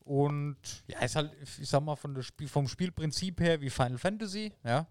Und 0.04 0.58
ja, 0.88 0.98
ist 1.02 1.16
halt, 1.16 1.32
ich 1.62 1.70
sag 1.70 1.84
mal, 1.84 1.96
von 1.96 2.20
Spiel, 2.24 2.48
vom 2.48 2.68
Spielprinzip 2.68 3.40
her 3.40 3.62
wie 3.62 3.70
Final 3.70 4.00
Fantasy, 4.00 4.52
ja. 4.64 4.88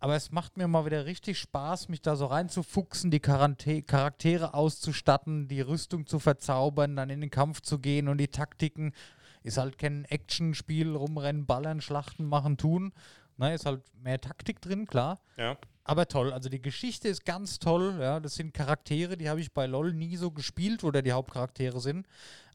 Aber 0.00 0.16
es 0.16 0.32
macht 0.32 0.56
mir 0.56 0.66
mal 0.66 0.84
wieder 0.84 1.06
richtig 1.06 1.38
Spaß, 1.38 1.88
mich 1.88 2.02
da 2.02 2.16
so 2.16 2.26
reinzufuchsen, 2.26 3.12
die 3.12 3.20
Quarante 3.20 3.82
Charaktere 3.82 4.52
auszustatten, 4.54 5.46
die 5.46 5.60
Rüstung 5.60 6.08
zu 6.08 6.18
verzaubern, 6.18 6.96
dann 6.96 7.08
in 7.08 7.20
den 7.20 7.30
Kampf 7.30 7.60
zu 7.60 7.78
gehen 7.78 8.08
und 8.08 8.18
die 8.18 8.32
Taktiken. 8.32 8.94
Ist 9.42 9.58
halt 9.58 9.78
kein 9.78 10.04
Action-Spiel, 10.04 10.94
rumrennen, 10.94 11.46
ballern, 11.46 11.80
schlachten, 11.80 12.24
machen, 12.24 12.56
tun. 12.56 12.92
Ne, 13.36 13.54
ist 13.54 13.66
halt 13.66 13.82
mehr 13.94 14.20
Taktik 14.20 14.60
drin, 14.60 14.86
klar. 14.86 15.20
Ja. 15.36 15.56
Aber 15.84 16.06
toll, 16.06 16.32
also 16.32 16.48
die 16.48 16.60
Geschichte 16.60 17.08
ist 17.08 17.24
ganz 17.24 17.58
toll, 17.58 17.98
ja. 18.00 18.20
Das 18.20 18.34
sind 18.34 18.52
Charaktere, 18.52 19.16
die 19.16 19.28
habe 19.28 19.40
ich 19.40 19.52
bei 19.52 19.66
LOL 19.66 19.94
nie 19.94 20.16
so 20.16 20.30
gespielt, 20.30 20.82
wo 20.82 20.90
da 20.90 21.02
die 21.02 21.12
Hauptcharaktere 21.12 21.80
sind 21.80 22.06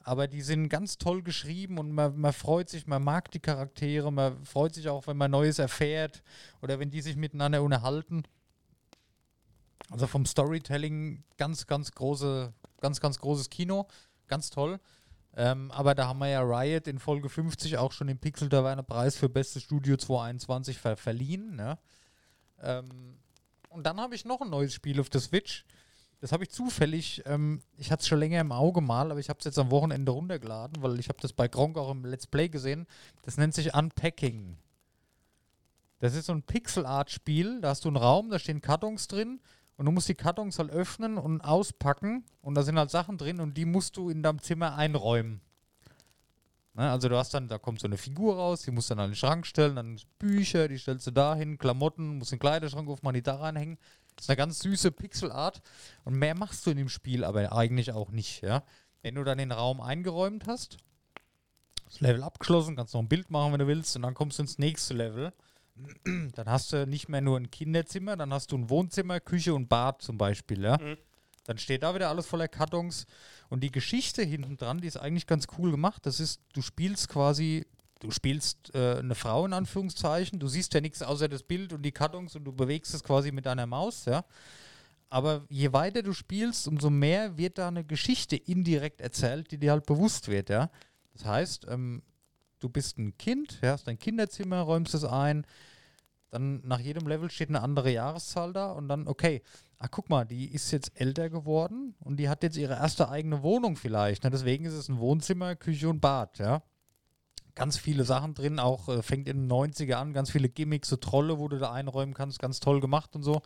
aber 0.05 0.27
die 0.27 0.43
sind 0.43 0.69
ganz 0.69 0.99
toll 0.99 1.23
geschrieben 1.23 1.79
und 1.79 1.91
man, 1.91 2.15
man, 2.15 2.31
freut 2.31 2.69
sich, 2.69 2.85
man 2.85 3.03
mag 3.03 3.31
die 3.31 3.39
Charaktere, 3.39 4.13
man 4.13 4.45
freut 4.45 4.75
sich 4.75 4.87
auch, 4.87 5.07
wenn 5.07 5.17
man 5.17 5.31
Neues 5.31 5.57
erfährt 5.57 6.21
oder 6.61 6.77
wenn 6.79 6.91
die 6.91 7.01
sich 7.01 7.15
miteinander 7.15 7.63
unterhalten. 7.63 8.21
Also 9.89 10.05
vom 10.05 10.27
Storytelling 10.27 11.23
ganz, 11.37 11.65
ganz 11.65 11.91
große, 11.91 12.53
ganz, 12.81 13.01
ganz 13.01 13.17
großes 13.17 13.49
Kino, 13.49 13.87
ganz 14.27 14.51
toll. 14.51 14.79
Ähm, 15.37 15.69
aber 15.71 15.95
da 15.95 16.07
haben 16.07 16.19
wir 16.19 16.29
ja 16.29 16.41
Riot 16.41 16.87
in 16.87 16.97
Folge 16.97 17.27
50 17.27 17.77
auch 17.77 17.91
schon 17.91 18.07
den 18.07 18.19
Pixel 18.19 18.47
Taverne 18.47 18.83
Preis 18.83 19.17
für 19.17 19.27
bestes 19.27 19.63
Studio 19.63 19.97
2021 19.97 20.77
ver 20.77 20.95
verliehen. 20.95 21.55
Ne? 21.55 21.77
Ähm, 22.61 23.17
und 23.69 23.85
dann 23.85 23.99
habe 23.99 24.15
ich 24.15 24.23
noch 24.23 24.41
ein 24.41 24.49
neues 24.49 24.73
Spiel 24.73 24.99
auf 25.01 25.09
der 25.09 25.19
Switch. 25.19 25.65
Das 26.21 26.31
habe 26.31 26.45
ich 26.45 26.51
zufällig, 26.51 27.21
ähm, 27.25 27.61
ich 27.77 27.91
hatte 27.91 28.01
es 28.01 28.07
schon 28.07 28.19
länger 28.19 28.39
im 28.39 28.53
Auge 28.53 28.79
mal, 28.79 29.11
aber 29.11 29.19
ich 29.19 29.27
habe 29.27 29.39
es 29.39 29.45
jetzt 29.45 29.59
am 29.59 29.71
Wochenende 29.71 30.13
runtergeladen, 30.13 30.81
weil 30.81 30.99
ich 30.99 31.09
habe 31.09 31.19
das 31.21 31.33
bei 31.33 31.49
Gronk 31.49 31.77
auch 31.77 31.91
im 31.91 32.05
Let's 32.05 32.27
Play 32.27 32.47
gesehen. 32.47 32.87
Das 33.23 33.35
nennt 33.35 33.53
sich 33.53 33.73
Unpacking. 33.73 34.57
Das 35.99 36.15
ist 36.15 36.27
so 36.27 36.33
ein 36.33 36.43
Pixel-Art-Spiel. 36.43 37.59
Da 37.59 37.69
hast 37.69 37.83
du 37.83 37.89
einen 37.89 37.97
Raum, 37.97 38.29
da 38.29 38.39
stehen 38.39 38.61
Kartons 38.61 39.07
drin 39.07 39.41
und 39.77 39.85
du 39.85 39.91
musst 39.91 40.09
die 40.09 40.15
Kartons 40.15 40.59
halt 40.59 40.71
öffnen 40.71 41.17
und 41.17 41.41
auspacken 41.41 42.23
und 42.41 42.55
da 42.55 42.63
sind 42.63 42.77
halt 42.77 42.91
Sachen 42.91 43.17
drin 43.17 43.39
und 43.39 43.55
die 43.57 43.65
musst 43.65 43.97
du 43.97 44.09
in 44.09 44.23
deinem 44.23 44.39
Zimmer 44.41 44.75
einräumen. 44.75 45.41
Ne, 46.75 46.91
also 46.91 47.07
du 47.07 47.17
hast 47.17 47.33
dann, 47.33 47.47
da 47.47 47.57
kommt 47.57 47.79
so 47.79 47.87
eine 47.87 47.95
Figur 47.95 48.35
raus, 48.35 48.63
die 48.63 48.71
musst 48.71 48.89
du 48.89 48.95
dann 48.95 49.05
an 49.05 49.11
den 49.11 49.15
Schrank 49.15 49.47
stellen, 49.47 49.77
dann 49.77 49.97
Bücher, 50.19 50.67
die 50.67 50.77
stellst 50.77 51.07
du 51.07 51.11
da 51.11 51.33
hin, 51.33 51.57
Klamotten, 51.57 52.17
musst 52.17 52.33
den 52.33 52.39
Kleiderschrank 52.39 52.89
aufmachen, 52.89 53.15
die 53.15 53.23
da 53.23 53.35
reinhängen. 53.35 53.77
Das 54.17 54.25
ist 54.25 54.29
eine 54.29 54.37
ganz 54.37 54.59
süße 54.59 54.91
Pixelart. 54.91 55.61
Und 56.03 56.15
mehr 56.15 56.35
machst 56.35 56.65
du 56.65 56.71
in 56.71 56.77
dem 56.77 56.89
Spiel 56.89 57.23
aber 57.23 57.53
eigentlich 57.53 57.93
auch 57.93 58.11
nicht, 58.11 58.41
ja. 58.41 58.63
Wenn 59.01 59.15
du 59.15 59.23
dann 59.23 59.37
den 59.37 59.53
Raum 59.53 59.79
eingeräumt 59.79 60.47
hast, 60.47 60.77
das 61.85 62.01
Level 62.01 62.23
abgeschlossen, 62.23 62.75
kannst 62.75 62.93
noch 62.93 63.01
ein 63.01 63.07
Bild 63.07 63.29
machen, 63.29 63.53
wenn 63.53 63.59
du 63.59 63.67
willst, 63.67 63.95
und 63.95 64.01
dann 64.01 64.13
kommst 64.13 64.39
du 64.39 64.43
ins 64.43 64.57
nächste 64.57 64.93
Level. 64.93 65.31
Dann 66.35 66.45
hast 66.47 66.73
du 66.73 66.87
nicht 66.87 67.09
mehr 67.09 67.21
nur 67.21 67.37
ein 67.37 67.51
Kinderzimmer, 67.51 68.15
dann 68.15 68.31
hast 68.33 68.51
du 68.51 68.57
ein 68.57 68.69
Wohnzimmer, 68.69 69.19
Küche 69.19 69.53
und 69.53 69.67
Bad 69.67 70.01
zum 70.01 70.17
Beispiel, 70.17 70.63
ja. 70.63 70.77
Mhm. 70.77 70.97
Dann 71.43 71.57
steht 71.57 71.83
da 71.83 71.93
wieder 71.93 72.09
alles 72.09 72.25
voller 72.25 72.47
Kartons. 72.47 73.05
Und 73.49 73.61
die 73.61 73.71
Geschichte 73.71 74.23
hinten 74.23 74.57
dran, 74.57 74.79
die 74.79 74.87
ist 74.87 74.97
eigentlich 74.97 75.27
ganz 75.27 75.47
cool 75.57 75.71
gemacht. 75.71 76.05
Das 76.05 76.19
ist, 76.19 76.41
du 76.53 76.61
spielst 76.61 77.09
quasi 77.09 77.65
du 77.99 78.11
spielst 78.11 78.73
äh, 78.75 78.97
eine 78.99 79.15
Frau 79.15 79.45
in 79.45 79.53
Anführungszeichen, 79.53 80.39
du 80.39 80.47
siehst 80.47 80.73
ja 80.73 80.81
nichts 80.81 81.01
außer 81.01 81.27
das 81.27 81.43
Bild 81.43 81.73
und 81.73 81.83
die 81.83 81.91
Kartons 81.91 82.35
und 82.35 82.43
du 82.45 82.51
bewegst 82.51 82.93
es 82.93 83.03
quasi 83.03 83.31
mit 83.31 83.45
deiner 83.45 83.65
Maus, 83.65 84.05
ja. 84.05 84.25
aber 85.09 85.45
je 85.49 85.73
weiter 85.73 86.03
du 86.03 86.13
spielst, 86.13 86.67
umso 86.67 86.89
mehr 86.89 87.37
wird 87.37 87.57
da 87.57 87.67
eine 87.67 87.83
Geschichte 87.83 88.35
indirekt 88.35 89.01
erzählt, 89.01 89.51
die 89.51 89.57
dir 89.57 89.71
halt 89.71 89.85
bewusst 89.85 90.27
wird, 90.27 90.49
ja. 90.49 90.69
Das 91.13 91.25
heißt, 91.25 91.67
ähm, 91.69 92.03
du 92.59 92.69
bist 92.69 92.97
ein 92.97 93.17
Kind, 93.17 93.59
ja, 93.61 93.71
hast 93.71 93.87
dein 93.87 93.99
Kinderzimmer, 93.99 94.61
räumst 94.61 94.93
es 94.93 95.03
ein, 95.03 95.45
dann 96.31 96.61
nach 96.65 96.79
jedem 96.79 97.07
Level 97.07 97.31
steht 97.31 97.49
eine 97.49 97.61
andere 97.61 97.91
Jahreszahl 97.91 98.51
da 98.51 98.71
und 98.71 98.87
dann, 98.89 99.07
okay, 99.07 99.41
ah, 99.77 99.87
guck 99.87 100.09
mal, 100.09 100.25
die 100.25 100.53
ist 100.53 100.71
jetzt 100.71 100.99
älter 100.99 101.29
geworden 101.29 101.95
und 101.99 102.17
die 102.17 102.29
hat 102.29 102.43
jetzt 102.43 102.57
ihre 102.57 102.73
erste 102.73 103.09
eigene 103.09 103.43
Wohnung 103.43 103.75
vielleicht. 103.75 104.23
Ne? 104.23 104.29
Deswegen 104.31 104.65
ist 104.65 104.73
es 104.73 104.89
ein 104.89 104.99
Wohnzimmer, 104.99 105.55
Küche 105.55 105.89
und 105.89 106.01
Bad, 106.01 106.39
ja. 106.39 106.61
Ganz 107.53 107.77
viele 107.77 108.03
Sachen 108.03 108.33
drin, 108.33 108.59
auch 108.59 108.89
äh, 108.89 109.01
fängt 109.01 109.29
in 109.29 109.47
den 109.47 109.51
90er 109.51 109.93
an, 109.93 110.11
ganz 110.11 110.29
viele 110.29 110.49
Gimmicks, 110.49 110.89
so 110.89 110.97
Trolle, 110.97 111.39
wo 111.39 111.47
du 111.47 111.57
da 111.57 111.71
einräumen 111.71 112.13
kannst, 112.13 112.39
ganz 112.39 112.59
toll 112.59 112.81
gemacht 112.81 113.15
und 113.15 113.23
so. 113.23 113.41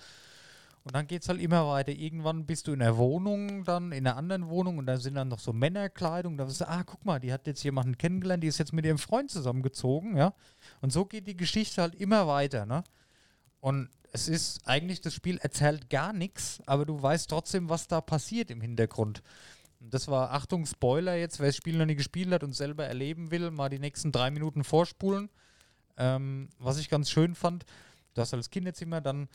Und 0.84 0.96
dann 0.96 1.08
geht 1.08 1.24
es 1.24 1.30
halt 1.30 1.42
immer 1.42 1.68
weiter. 1.68 1.92
Irgendwann 1.92 2.46
bist 2.46 2.68
du 2.68 2.74
in 2.74 2.80
der 2.80 2.98
Wohnung, 2.98 3.63
dann 3.63 3.92
in 3.92 4.08
einer 4.08 4.18
anderen 4.18 4.48
Wohnung 4.50 4.78
und 4.78 4.86
da 4.86 4.98
sind 4.98 5.15
dann 5.15 5.28
noch 5.28 5.39
so 5.39 5.54
Männerkleidung. 5.54 6.38
Da 6.38 6.48
wirst 6.48 6.62
du, 6.62 6.70
ah, 6.70 6.84
guck 6.84 7.06
mal, 7.06 7.20
die 7.20 7.34
hat 7.34 7.48
jetzt 7.48 7.63
jemanden 7.63 7.98
kennengelernt, 7.98 8.44
die 8.44 8.48
ist 8.48 8.58
jetzt 8.58 8.74
mit 8.74 8.86
ihrem 8.86 8.98
Freund 8.98 9.30
zusammengezogen, 9.30 10.15
ja. 10.18 10.34
Und 10.82 10.92
so 10.92 11.06
geht 11.06 11.28
die 11.28 11.38
Geschichte 11.38 11.82
halt 11.82 11.96
immer 11.96 12.28
weiter, 12.28 12.65
ne? 12.65 12.84
Und 13.60 13.89
es 14.12 14.28
ist 14.28 14.62
eigentlich, 14.65 15.02
das 15.02 15.13
Spiel 15.13 15.38
erzählt 15.38 15.89
gar 15.89 16.13
nichts, 16.13 16.62
aber 16.65 16.86
du 16.86 17.02
weißt 17.02 17.30
trotzdem, 17.30 17.70
was 17.70 17.88
da 17.88 18.02
passiert 18.02 18.50
im 18.50 18.62
Hintergrund. 18.62 19.22
Und 19.80 19.94
das 19.94 20.08
war, 20.08 20.32
Achtung, 20.32 20.65
Spoiler 20.65 21.15
jetzt, 21.15 21.39
wer 21.39 21.48
das 21.48 21.56
Spiel 21.56 21.78
noch 21.78 21.86
nie 21.86 21.96
gespielt 21.96 22.32
hat 22.32 22.44
und 22.44 22.54
selber 22.54 22.86
erleben 22.86 23.32
will, 23.32 23.52
mal 23.52 23.70
die 23.70 23.80
nächsten 23.80 24.12
drei 24.12 24.32
Minuten 24.32 24.63
vorspulen. 24.63 25.30
Ähm, 25.98 26.50
was 26.58 26.80
ich 26.80 26.89
ganz 26.89 27.10
schön 27.10 27.36
fand, 27.36 27.65
du 28.13 28.22
hast 28.22 28.34
als 28.34 28.50
Kinderzimmer 28.50 29.02
dann 29.02 29.28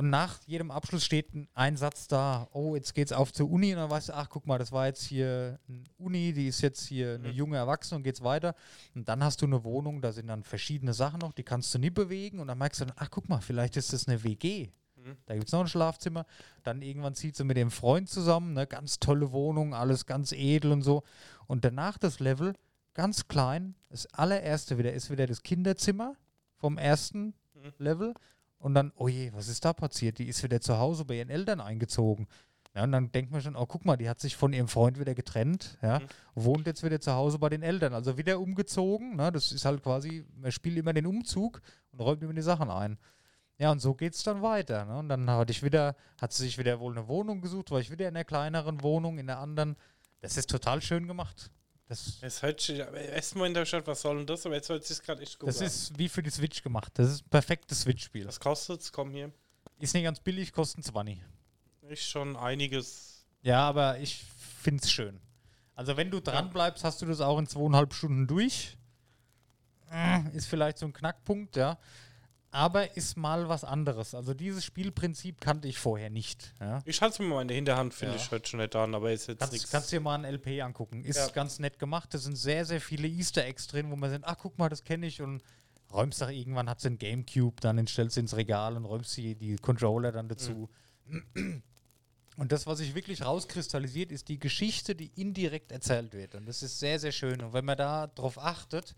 und 0.00 0.08
nach 0.08 0.40
jedem 0.46 0.70
Abschluss 0.70 1.04
steht 1.04 1.26
ein 1.52 1.76
Satz 1.76 2.08
da, 2.08 2.48
oh, 2.54 2.74
jetzt 2.74 2.94
geht's 2.94 3.12
auf 3.12 3.34
zur 3.34 3.50
Uni 3.50 3.74
und 3.74 3.80
dann 3.80 3.90
weißt 3.90 4.08
du, 4.08 4.14
ach, 4.14 4.30
guck 4.30 4.46
mal, 4.46 4.56
das 4.56 4.72
war 4.72 4.86
jetzt 4.86 5.04
hier 5.04 5.58
eine 5.68 5.84
Uni, 5.98 6.32
die 6.32 6.48
ist 6.48 6.62
jetzt 6.62 6.86
hier 6.86 7.16
eine 7.16 7.28
mhm. 7.28 7.34
junge 7.34 7.56
Erwachsene 7.58 7.98
und 7.98 8.02
geht's 8.02 8.22
weiter. 8.22 8.54
Und 8.94 9.10
dann 9.10 9.22
hast 9.22 9.42
du 9.42 9.46
eine 9.46 9.62
Wohnung, 9.62 10.00
da 10.00 10.12
sind 10.12 10.28
dann 10.28 10.42
verschiedene 10.42 10.94
Sachen 10.94 11.18
noch, 11.18 11.34
die 11.34 11.42
kannst 11.42 11.74
du 11.74 11.78
nie 11.78 11.90
bewegen 11.90 12.38
und 12.38 12.48
dann 12.48 12.56
merkst 12.56 12.80
du 12.80 12.86
dann, 12.86 12.94
ach, 12.96 13.10
guck 13.10 13.28
mal, 13.28 13.42
vielleicht 13.42 13.76
ist 13.76 13.92
das 13.92 14.08
eine 14.08 14.24
WG. 14.24 14.70
Mhm. 14.96 15.18
Da 15.26 15.34
gibt 15.34 15.48
es 15.48 15.52
noch 15.52 15.60
ein 15.60 15.68
Schlafzimmer. 15.68 16.24
Dann 16.62 16.80
irgendwann 16.80 17.14
zieht 17.14 17.36
sie 17.36 17.44
mit 17.44 17.58
dem 17.58 17.70
Freund 17.70 18.08
zusammen, 18.08 18.54
ne, 18.54 18.66
ganz 18.66 19.00
tolle 19.00 19.32
Wohnung, 19.32 19.74
alles 19.74 20.06
ganz 20.06 20.32
edel 20.32 20.72
und 20.72 20.80
so. 20.80 21.02
Und 21.46 21.62
danach 21.62 21.98
das 21.98 22.20
Level, 22.20 22.54
ganz 22.94 23.28
klein, 23.28 23.74
das 23.90 24.06
allererste 24.14 24.78
wieder 24.78 24.94
ist 24.94 25.10
wieder 25.10 25.26
das 25.26 25.42
Kinderzimmer 25.42 26.14
vom 26.56 26.78
ersten 26.78 27.34
mhm. 27.52 27.72
Level 27.76 28.14
und 28.60 28.74
dann, 28.74 28.92
oh 28.94 29.08
je, 29.08 29.32
was 29.34 29.48
ist 29.48 29.64
da 29.64 29.72
passiert? 29.72 30.18
Die 30.18 30.28
ist 30.28 30.42
wieder 30.42 30.60
zu 30.60 30.78
Hause 30.78 31.04
bei 31.04 31.16
ihren 31.16 31.30
Eltern 31.30 31.60
eingezogen. 31.60 32.28
Ja, 32.74 32.84
und 32.84 32.92
dann 32.92 33.10
denkt 33.10 33.32
man 33.32 33.40
schon, 33.40 33.56
oh, 33.56 33.66
guck 33.66 33.84
mal, 33.84 33.96
die 33.96 34.08
hat 34.08 34.20
sich 34.20 34.36
von 34.36 34.52
ihrem 34.52 34.68
Freund 34.68 35.00
wieder 35.00 35.14
getrennt, 35.14 35.76
ja, 35.82 35.98
mhm. 35.98 36.04
wohnt 36.36 36.66
jetzt 36.68 36.84
wieder 36.84 37.00
zu 37.00 37.12
Hause 37.12 37.40
bei 37.40 37.48
den 37.48 37.62
Eltern, 37.62 37.94
also 37.94 38.16
wieder 38.16 38.38
umgezogen. 38.38 39.16
Ne, 39.16 39.32
das 39.32 39.50
ist 39.50 39.64
halt 39.64 39.82
quasi, 39.82 40.24
man 40.36 40.52
spielt 40.52 40.78
immer 40.78 40.92
den 40.92 41.06
Umzug 41.06 41.62
und 41.90 42.00
räumt 42.00 42.22
immer 42.22 42.34
die 42.34 42.42
Sachen 42.42 42.70
ein. 42.70 42.98
Ja, 43.58 43.72
und 43.72 43.80
so 43.80 43.94
geht 43.94 44.14
es 44.14 44.22
dann 44.22 44.40
weiter. 44.40 44.84
Ne? 44.84 44.98
Und 44.98 45.08
dann 45.08 45.28
hatte 45.28 45.50
ich 45.50 45.62
wieder, 45.62 45.96
hat 46.20 46.32
sie 46.32 46.44
sich 46.44 46.58
wieder 46.58 46.80
wohl 46.80 46.96
eine 46.96 47.08
Wohnung 47.08 47.40
gesucht, 47.42 47.70
war 47.70 47.80
ich 47.80 47.90
wieder 47.90 48.08
in 48.08 48.16
einer 48.16 48.24
kleineren 48.24 48.82
Wohnung, 48.82 49.18
in 49.18 49.26
der 49.26 49.38
anderen. 49.38 49.76
Das 50.20 50.36
ist 50.36 50.48
total 50.48 50.80
schön 50.80 51.08
gemacht. 51.08 51.50
Das 51.90 52.18
es 52.20 52.40
hört 52.40 52.60
sich, 52.60 52.78
erstmal 52.78 53.48
in 53.48 53.54
der 53.54 53.66
Stadt, 53.66 53.84
was 53.88 54.02
soll 54.02 54.18
denn 54.18 54.26
das? 54.26 54.46
Aber 54.46 54.54
jetzt 54.54 54.68
hört 54.68 54.84
sich 54.84 55.02
gerade 55.02 55.22
echt 55.22 55.40
gut 55.40 55.48
Das 55.48 55.58
an. 55.58 55.66
ist 55.66 55.98
wie 55.98 56.08
für 56.08 56.22
die 56.22 56.30
Switch 56.30 56.62
gemacht. 56.62 56.92
Das 56.94 57.10
ist 57.10 57.26
ein 57.26 57.30
perfektes 57.30 57.80
Switch-Spiel. 57.80 58.28
Was 58.28 58.38
kostet 58.38 58.80
es? 58.80 58.92
Komm 58.92 59.10
hier. 59.10 59.32
Ist 59.80 59.92
nicht 59.94 60.04
ganz 60.04 60.20
billig, 60.20 60.52
kosten 60.52 60.84
20. 60.84 61.20
Ist 61.88 62.04
schon 62.04 62.36
einiges. 62.36 63.26
Ja, 63.42 63.68
aber 63.68 63.98
ich 63.98 64.22
finde 64.62 64.84
es 64.84 64.92
schön. 64.92 65.18
Also 65.74 65.96
wenn 65.96 66.12
du 66.12 66.20
dran 66.20 66.50
bleibst, 66.50 66.84
hast 66.84 67.02
du 67.02 67.06
das 67.06 67.20
auch 67.20 67.40
in 67.40 67.48
zweieinhalb 67.48 67.92
Stunden 67.92 68.28
durch. 68.28 68.76
Äh, 69.90 70.20
ist 70.36 70.46
vielleicht 70.46 70.78
so 70.78 70.86
ein 70.86 70.92
Knackpunkt, 70.92 71.56
ja 71.56 71.76
aber 72.50 72.96
ist 72.96 73.16
mal 73.16 73.48
was 73.48 73.64
anderes. 73.64 74.14
Also 74.14 74.34
dieses 74.34 74.64
Spielprinzip 74.64 75.40
kannte 75.40 75.68
ich 75.68 75.78
vorher 75.78 76.10
nicht. 76.10 76.54
Ja. 76.60 76.80
Ich 76.84 77.00
halte 77.00 77.14
es 77.14 77.18
mir 77.20 77.26
mal 77.26 77.42
in 77.42 77.48
der 77.48 77.54
Hinterhand, 77.54 77.94
finde 77.94 78.16
ja. 78.16 78.20
ich 78.20 78.30
heute 78.30 78.48
schon 78.48 78.58
nett 78.58 78.74
an, 78.74 78.94
aber 78.94 79.12
ist 79.12 79.28
jetzt 79.28 79.52
nichts. 79.52 79.70
Kannst 79.70 79.92
du 79.92 79.96
dir 79.96 80.00
mal 80.00 80.22
ein 80.22 80.24
LP 80.24 80.60
angucken. 80.62 81.04
Ist 81.04 81.16
ja. 81.16 81.28
ganz 81.28 81.58
nett 81.58 81.78
gemacht. 81.78 82.12
Da 82.12 82.18
sind 82.18 82.36
sehr, 82.36 82.64
sehr 82.64 82.80
viele 82.80 83.06
Easter 83.06 83.44
Eggs 83.44 83.66
drin, 83.68 83.90
wo 83.90 83.96
man 83.96 84.10
sagt, 84.10 84.24
ach 84.24 84.36
guck 84.38 84.58
mal, 84.58 84.68
das 84.68 84.82
kenne 84.84 85.06
ich 85.06 85.22
und 85.22 85.42
räumst 85.92 86.20
doch 86.22 86.30
irgendwann, 86.30 86.68
hat 86.68 86.80
sie 86.80 86.88
ein 86.88 86.98
Gamecube, 86.98 87.60
dann 87.60 87.84
stellst 87.86 88.16
du 88.16 88.20
ins 88.20 88.36
Regal 88.36 88.76
und 88.76 88.84
räumst 88.84 89.16
die, 89.16 89.34
die 89.34 89.56
Controller 89.56 90.12
dann 90.12 90.28
dazu. 90.28 90.68
Mhm. 91.06 91.62
Und 92.36 92.52
das, 92.52 92.66
was 92.66 92.78
sich 92.78 92.94
wirklich 92.94 93.22
rauskristallisiert, 93.24 94.12
ist 94.12 94.28
die 94.28 94.38
Geschichte, 94.38 94.94
die 94.94 95.10
indirekt 95.20 95.72
erzählt 95.72 96.14
wird. 96.14 96.34
Und 96.34 96.46
das 96.46 96.62
ist 96.62 96.78
sehr, 96.78 96.98
sehr 96.98 97.12
schön. 97.12 97.42
Und 97.42 97.52
wenn 97.52 97.64
man 97.64 97.76
da 97.76 98.06
drauf 98.06 98.38
achtet, 98.38 98.94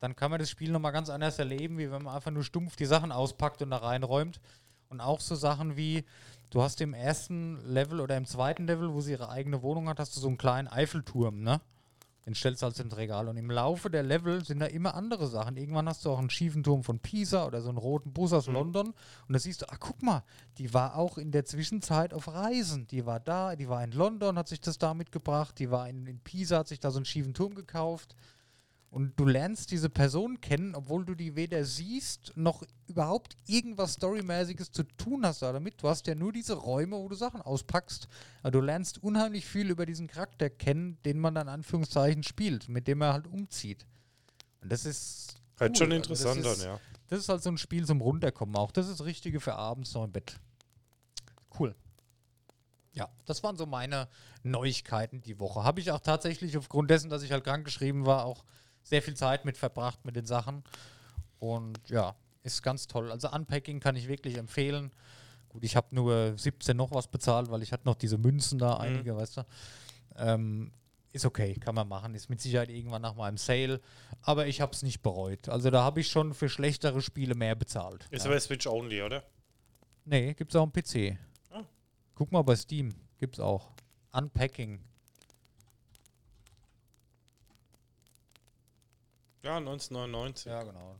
dann 0.00 0.16
kann 0.16 0.30
man 0.30 0.40
das 0.40 0.50
Spiel 0.50 0.70
nochmal 0.70 0.92
ganz 0.92 1.10
anders 1.10 1.38
erleben, 1.38 1.78
wie 1.78 1.90
wenn 1.90 2.02
man 2.02 2.14
einfach 2.14 2.30
nur 2.30 2.44
stumpf 2.44 2.76
die 2.76 2.86
Sachen 2.86 3.12
auspackt 3.12 3.62
und 3.62 3.70
da 3.70 3.78
reinräumt. 3.78 4.40
Und 4.88 5.00
auch 5.00 5.20
so 5.20 5.34
Sachen 5.34 5.76
wie, 5.76 6.04
du 6.50 6.62
hast 6.62 6.80
im 6.80 6.94
ersten 6.94 7.58
Level 7.66 8.00
oder 8.00 8.16
im 8.16 8.24
zweiten 8.24 8.66
Level, 8.66 8.92
wo 8.92 9.00
sie 9.00 9.12
ihre 9.12 9.28
eigene 9.28 9.62
Wohnung 9.62 9.88
hat, 9.88 10.00
hast 10.00 10.16
du 10.16 10.20
so 10.20 10.28
einen 10.28 10.38
kleinen 10.38 10.68
Eiffelturm, 10.68 11.42
ne? 11.42 11.60
Den 12.28 12.34
stellst 12.34 12.60
du 12.60 12.66
halt 12.66 12.78
ins 12.78 12.94
Regal. 12.94 13.26
Und 13.28 13.38
im 13.38 13.50
Laufe 13.50 13.88
der 13.88 14.02
Level 14.02 14.44
sind 14.44 14.58
da 14.58 14.66
immer 14.66 14.94
andere 14.94 15.26
Sachen. 15.28 15.56
Irgendwann 15.56 15.88
hast 15.88 16.04
du 16.04 16.10
auch 16.10 16.18
einen 16.18 16.28
schiefen 16.28 16.62
Turm 16.62 16.84
von 16.84 16.98
Pisa 16.98 17.46
oder 17.46 17.62
so 17.62 17.70
einen 17.70 17.78
roten 17.78 18.12
Bus 18.12 18.34
aus 18.34 18.48
mhm. 18.48 18.52
London. 18.52 18.86
Und 18.88 19.32
da 19.32 19.38
siehst 19.38 19.62
du, 19.62 19.66
ach 19.70 19.78
guck 19.80 20.02
mal, 20.02 20.22
die 20.58 20.74
war 20.74 20.96
auch 20.96 21.16
in 21.16 21.30
der 21.30 21.46
Zwischenzeit 21.46 22.12
auf 22.12 22.28
Reisen. 22.28 22.86
Die 22.88 23.06
war 23.06 23.18
da, 23.18 23.56
die 23.56 23.70
war 23.70 23.82
in 23.82 23.92
London, 23.92 24.36
hat 24.36 24.48
sich 24.48 24.60
das 24.60 24.76
da 24.76 24.92
mitgebracht. 24.92 25.58
Die 25.58 25.70
war 25.70 25.88
in, 25.88 26.06
in 26.06 26.20
Pisa, 26.20 26.58
hat 26.58 26.68
sich 26.68 26.80
da 26.80 26.90
so 26.90 26.98
einen 26.98 27.06
schiefen 27.06 27.32
Turm 27.32 27.54
gekauft. 27.54 28.14
Und 28.90 29.20
du 29.20 29.26
lernst 29.26 29.70
diese 29.70 29.90
Person 29.90 30.40
kennen, 30.40 30.74
obwohl 30.74 31.04
du 31.04 31.14
die 31.14 31.36
weder 31.36 31.64
siehst, 31.64 32.32
noch 32.36 32.62
überhaupt 32.86 33.36
irgendwas 33.46 33.94
Storymäßiges 33.94 34.72
zu 34.72 34.82
tun 34.82 35.26
hast 35.26 35.42
damit. 35.42 35.82
Du 35.82 35.88
hast 35.88 36.06
ja 36.06 36.14
nur 36.14 36.32
diese 36.32 36.54
Räume, 36.54 36.96
wo 36.96 37.06
du 37.08 37.14
Sachen 37.14 37.42
auspackst. 37.42 38.08
Aber 38.42 38.52
du 38.52 38.60
lernst 38.60 39.02
unheimlich 39.02 39.44
viel 39.44 39.68
über 39.68 39.84
diesen 39.84 40.06
Charakter 40.06 40.48
kennen, 40.48 40.96
den 41.04 41.18
man 41.18 41.34
dann 41.34 41.48
Anführungszeichen 41.48 42.22
spielt, 42.22 42.70
mit 42.70 42.88
dem 42.88 43.02
er 43.02 43.12
halt 43.12 43.26
umzieht. 43.26 43.84
Und 44.62 44.72
das 44.72 44.86
ist. 44.86 45.34
Halt 45.60 45.76
schon 45.76 45.92
also 45.92 45.96
interessant 45.96 46.46
also 46.46 46.62
dann, 46.62 46.74
ja. 46.74 46.80
Das 47.08 47.18
ist 47.20 47.28
halt 47.28 47.42
so 47.42 47.50
ein 47.50 47.58
Spiel 47.58 47.84
zum 47.84 48.00
Runterkommen 48.00 48.56
auch. 48.56 48.70
Das 48.70 48.86
ist 48.88 49.00
das 49.00 49.06
Richtige 49.06 49.40
für 49.40 49.54
abends 49.54 49.92
noch 49.92 50.04
im 50.04 50.12
Bett. 50.12 50.38
Cool. 51.58 51.74
Ja, 52.92 53.08
das 53.26 53.42
waren 53.42 53.56
so 53.56 53.66
meine 53.66 54.08
Neuigkeiten 54.42 55.20
die 55.20 55.38
Woche. 55.40 55.64
Habe 55.64 55.80
ich 55.80 55.90
auch 55.90 56.00
tatsächlich 56.00 56.56
aufgrund 56.56 56.90
dessen, 56.90 57.10
dass 57.10 57.22
ich 57.22 57.32
halt 57.32 57.44
krank 57.44 57.64
geschrieben 57.64 58.06
war, 58.06 58.24
auch 58.24 58.44
sehr 58.88 59.02
viel 59.02 59.14
Zeit 59.14 59.44
mit 59.44 59.56
verbracht 59.56 60.04
mit 60.04 60.16
den 60.16 60.26
Sachen. 60.26 60.64
Und 61.38 61.78
ja, 61.88 62.14
ist 62.42 62.62
ganz 62.62 62.86
toll. 62.86 63.10
Also 63.10 63.30
Unpacking 63.30 63.80
kann 63.80 63.96
ich 63.96 64.08
wirklich 64.08 64.36
empfehlen. 64.36 64.90
Gut, 65.48 65.64
ich 65.64 65.76
habe 65.76 65.94
nur 65.94 66.36
17 66.36 66.76
noch 66.76 66.92
was 66.92 67.08
bezahlt, 67.08 67.50
weil 67.50 67.62
ich 67.62 67.72
hatte 67.72 67.86
noch 67.86 67.94
diese 67.94 68.18
Münzen 68.18 68.58
da, 68.58 68.74
mhm. 68.74 68.80
einige, 68.80 69.16
weißt 69.16 69.38
du. 69.38 69.46
Ähm, 70.16 70.72
ist 71.12 71.24
okay, 71.24 71.54
kann 71.54 71.74
man 71.74 71.88
machen. 71.88 72.14
Ist 72.14 72.28
mit 72.28 72.40
Sicherheit 72.40 72.68
irgendwann 72.68 73.02
nach 73.02 73.14
meinem 73.14 73.38
Sale. 73.38 73.80
Aber 74.22 74.46
ich 74.46 74.60
habe 74.60 74.72
es 74.72 74.82
nicht 74.82 75.02
bereut. 75.02 75.48
Also 75.48 75.70
da 75.70 75.82
habe 75.82 76.00
ich 76.00 76.08
schon 76.08 76.34
für 76.34 76.48
schlechtere 76.48 77.00
Spiele 77.00 77.34
mehr 77.34 77.54
bezahlt. 77.54 78.06
Ist 78.10 78.24
ja. 78.24 78.30
aber 78.30 78.40
Switch 78.40 78.66
only, 78.66 79.02
oder? 79.02 79.24
Nee, 80.04 80.34
gibt 80.34 80.52
es 80.52 80.56
auch 80.56 80.62
am 80.62 80.72
PC. 80.72 81.18
Ah. 81.50 81.64
Guck 82.14 82.30
mal 82.30 82.42
bei 82.42 82.56
Steam. 82.56 82.94
Gibt 83.18 83.36
es 83.36 83.40
auch. 83.40 83.72
Unpacking. 84.12 84.80
Ja, 89.42 89.56
1999. 89.56 90.46
Ja, 90.46 90.62
genau. 90.62 90.96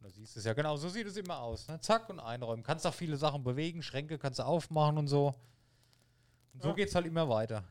Da 0.00 0.10
siehst 0.10 0.36
du 0.36 0.40
es 0.40 0.46
ja 0.46 0.54
genau, 0.54 0.76
so 0.76 0.88
sieht 0.88 1.06
es 1.06 1.16
immer 1.16 1.38
aus. 1.38 1.68
Ne? 1.68 1.80
Zack 1.80 2.08
und 2.08 2.20
einräumen. 2.20 2.62
Kannst 2.62 2.86
auch 2.86 2.94
viele 2.94 3.16
Sachen 3.16 3.44
bewegen, 3.44 3.82
Schränke 3.82 4.18
kannst 4.18 4.38
du 4.38 4.44
aufmachen 4.44 4.98
und 4.98 5.08
so. 5.08 5.34
Und 6.54 6.62
so 6.62 6.68
ja. 6.70 6.74
geht 6.74 6.88
es 6.88 6.94
halt 6.94 7.06
immer 7.06 7.28
weiter. 7.28 7.64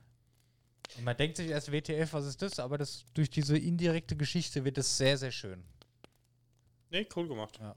Und 0.98 1.04
man 1.04 1.18
denkt 1.18 1.38
sich 1.38 1.50
erst 1.50 1.72
WTF, 1.72 2.14
was 2.14 2.26
ist 2.26 2.42
das? 2.42 2.60
Aber 2.60 2.78
das, 2.78 3.06
durch 3.14 3.30
diese 3.30 3.58
indirekte 3.58 4.16
Geschichte 4.16 4.64
wird 4.64 4.78
es 4.78 4.98
sehr, 4.98 5.18
sehr 5.18 5.32
schön. 5.32 5.64
Nee, 6.90 7.08
cool 7.16 7.28
gemacht. 7.28 7.58
Ja. 7.60 7.76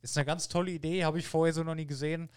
Ist 0.00 0.16
eine 0.16 0.26
ganz 0.26 0.48
tolle 0.48 0.72
Idee, 0.72 1.04
habe 1.04 1.18
ich 1.18 1.28
vorher 1.28 1.54
so 1.54 1.62
noch 1.62 1.76
nie 1.76 1.86
gesehen. 1.86 2.28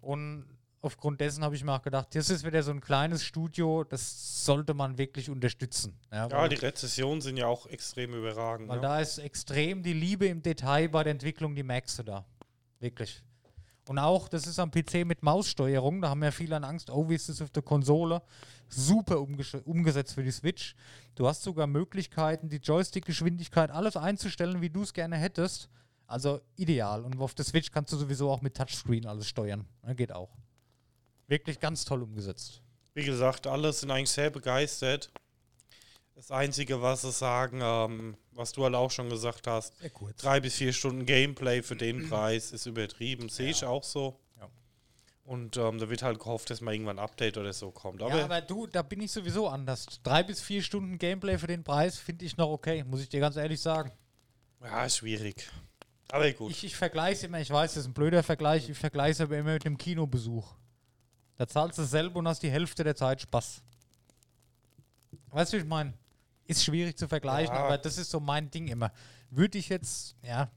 Und 0.00 0.44
aufgrund 0.82 1.20
dessen 1.20 1.42
habe 1.44 1.54
ich 1.54 1.64
mir 1.64 1.72
auch 1.72 1.82
gedacht, 1.82 2.14
das 2.14 2.30
ist 2.30 2.44
wieder 2.44 2.62
so 2.62 2.70
ein 2.70 2.80
kleines 2.80 3.24
Studio, 3.24 3.84
das 3.84 4.44
sollte 4.44 4.74
man 4.74 4.98
wirklich 4.98 5.30
unterstützen. 5.30 5.98
Ja, 6.12 6.28
ja 6.28 6.48
die 6.48 6.56
Rezessionen 6.56 7.20
sind 7.20 7.36
ja 7.36 7.46
auch 7.46 7.66
extrem 7.66 8.14
überragend. 8.14 8.68
Weil 8.68 8.76
ja. 8.76 8.82
da 8.82 9.00
ist 9.00 9.18
extrem 9.18 9.82
die 9.82 9.92
Liebe 9.92 10.26
im 10.26 10.42
Detail 10.42 10.88
bei 10.88 11.04
der 11.04 11.12
Entwicklung, 11.12 11.54
die 11.54 11.62
merkst 11.62 11.98
du 11.98 12.02
da. 12.04 12.24
Wirklich. 12.78 13.22
Und 13.88 13.98
auch, 13.98 14.28
das 14.28 14.46
ist 14.48 14.58
am 14.58 14.70
PC 14.70 15.06
mit 15.06 15.22
Maussteuerung, 15.22 16.02
da 16.02 16.08
haben 16.08 16.22
ja 16.22 16.32
viele 16.32 16.56
an 16.56 16.64
Angst, 16.64 16.90
oh, 16.90 17.08
wie 17.08 17.14
ist 17.14 17.28
das 17.28 17.40
auf 17.40 17.50
der 17.50 17.62
Konsole? 17.62 18.20
Super 18.68 19.20
umgesetzt 19.20 20.14
für 20.14 20.24
die 20.24 20.32
Switch. 20.32 20.74
Du 21.14 21.28
hast 21.28 21.44
sogar 21.44 21.68
Möglichkeiten, 21.68 22.48
die 22.48 22.56
Joystick-Geschwindigkeit, 22.56 23.70
alles 23.70 23.96
einzustellen, 23.96 24.60
wie 24.60 24.70
du 24.70 24.82
es 24.82 24.92
gerne 24.92 25.16
hättest. 25.16 25.68
Also 26.08 26.40
ideal. 26.56 27.04
Und 27.04 27.20
auf 27.20 27.34
der 27.34 27.44
Switch 27.44 27.70
kannst 27.70 27.92
du 27.92 27.96
sowieso 27.96 28.30
auch 28.30 28.42
mit 28.42 28.56
Touchscreen 28.56 29.06
alles 29.06 29.28
steuern. 29.28 29.66
Geht 29.94 30.12
auch. 30.12 30.36
Wirklich 31.28 31.60
ganz 31.60 31.84
toll 31.84 32.02
umgesetzt. 32.02 32.62
Wie 32.94 33.04
gesagt, 33.04 33.46
alle 33.46 33.72
sind 33.72 33.90
eigentlich 33.90 34.10
sehr 34.10 34.30
begeistert. 34.30 35.10
Das 36.14 36.30
Einzige, 36.30 36.80
was 36.80 37.02
sie 37.02 37.12
sagen, 37.12 37.60
ähm, 37.62 38.16
was 38.32 38.52
du 38.52 38.64
halt 38.64 38.74
auch 38.74 38.90
schon 38.90 39.10
gesagt 39.10 39.46
hast, 39.46 39.74
drei 40.16 40.40
bis 40.40 40.54
vier 40.54 40.72
Stunden 40.72 41.04
Gameplay 41.04 41.62
für 41.62 41.76
den 41.76 42.08
Preis 42.08 42.52
ist 42.52 42.64
übertrieben. 42.64 43.28
Sehe 43.28 43.50
ich 43.50 43.64
auch 43.64 43.84
so. 43.84 44.18
Ja. 44.40 44.48
Und 45.24 45.58
ähm, 45.58 45.78
da 45.78 45.90
wird 45.90 46.02
halt 46.02 46.18
gehofft, 46.18 46.48
dass 46.48 46.62
mal 46.62 46.72
irgendwann 46.72 46.98
ein 46.98 47.04
Update 47.04 47.36
oder 47.36 47.52
so 47.52 47.70
kommt. 47.70 48.02
Aber, 48.02 48.16
ja, 48.16 48.24
aber 48.24 48.40
du, 48.40 48.66
da 48.66 48.80
bin 48.80 49.02
ich 49.02 49.12
sowieso 49.12 49.48
anders. 49.48 49.86
Drei 50.02 50.22
bis 50.22 50.40
vier 50.40 50.62
Stunden 50.62 50.96
Gameplay 50.96 51.36
für 51.36 51.48
den 51.48 51.64
Preis 51.64 51.98
finde 51.98 52.24
ich 52.24 52.38
noch 52.38 52.48
okay, 52.48 52.82
muss 52.84 53.02
ich 53.02 53.10
dir 53.10 53.20
ganz 53.20 53.36
ehrlich 53.36 53.60
sagen. 53.60 53.92
ja, 54.62 54.88
schwierig. 54.88 55.50
Aber 56.08 56.30
gut. 56.32 56.50
Ich, 56.52 56.64
ich 56.64 56.76
vergleiche 56.76 57.18
es 57.18 57.22
immer, 57.24 57.40
ich 57.40 57.50
weiß, 57.50 57.74
das 57.74 57.82
ist 57.82 57.90
ein 57.90 57.94
blöder 57.94 58.22
Vergleich, 58.22 58.70
ich 58.70 58.78
vergleiche 58.78 59.12
es 59.12 59.20
aber 59.20 59.36
immer 59.36 59.52
mit 59.52 59.66
einem 59.66 59.76
Kinobesuch. 59.76 60.54
Da 61.36 61.46
zahlst 61.46 61.78
du 61.78 61.84
selber 61.84 62.18
und 62.18 62.28
hast 62.28 62.42
die 62.42 62.50
Hälfte 62.50 62.82
der 62.84 62.96
Zeit 62.96 63.20
Spaß. 63.20 63.62
Weißt 65.30 65.52
du, 65.52 65.56
wie 65.58 65.60
ich 65.62 65.66
meine? 65.66 65.92
Ist 66.46 66.64
schwierig 66.64 66.96
zu 66.96 67.08
vergleichen, 67.08 67.54
Ja. 67.54 67.64
aber 67.64 67.78
das 67.78 67.98
ist 67.98 68.10
so 68.10 68.20
mein 68.20 68.50
Ding 68.50 68.68
immer. 68.68 68.92
Würde 69.30 69.58
ich 69.58 69.68
jetzt, 69.68 70.14
ja. 70.22 70.50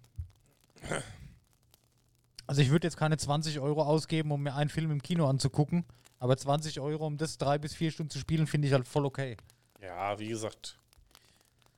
Also 2.48 2.62
ich 2.62 2.70
würde 2.70 2.88
jetzt 2.88 2.98
keine 2.98 3.18
20 3.18 3.60
Euro 3.60 3.84
ausgeben, 3.84 4.32
um 4.32 4.42
mir 4.44 4.56
einen 4.56 4.70
Film 4.70 4.92
im 4.92 5.02
Kino 5.02 5.28
anzugucken, 5.28 5.86
aber 6.20 6.38
20 6.38 6.80
Euro, 6.80 7.06
um 7.06 7.18
das 7.18 7.38
drei 7.38 7.58
bis 7.58 7.74
vier 7.76 7.92
Stunden 7.92 8.10
zu 8.10 8.20
spielen, 8.20 8.48
finde 8.48 8.68
ich 8.68 8.74
halt 8.74 8.88
voll 8.88 9.06
okay. 9.06 9.38
ja, 9.82 10.18
wie 10.20 10.30
gesagt, 10.30 10.80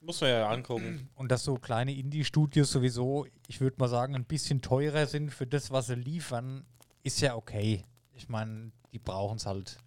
muss 0.02 0.22
man 0.22 0.30
ja 0.30 0.50
angucken. 0.50 1.10
Und 1.16 1.32
dass 1.32 1.44
so 1.44 1.56
kleine 1.56 1.94
Indie-Studios 1.94 2.72
sowieso, 2.72 3.28
ich 3.48 3.62
würde 3.62 3.78
mal 3.80 3.88
sagen, 3.90 4.16
ein 4.16 4.26
bisschen 4.26 4.62
teurer 4.62 5.06
sind 5.08 5.32
für 5.32 5.46
das, 5.48 5.72
was 5.72 5.88
sie 5.88 5.96
liefern, 5.96 6.66
ist 7.04 7.22
ja 7.22 7.36
okay. 7.36 7.84
Ich 8.14 8.30
meine, 8.30 8.72
die 8.92 9.00
brauchen 9.00 9.38
es 9.38 9.46
halt. 9.46 9.78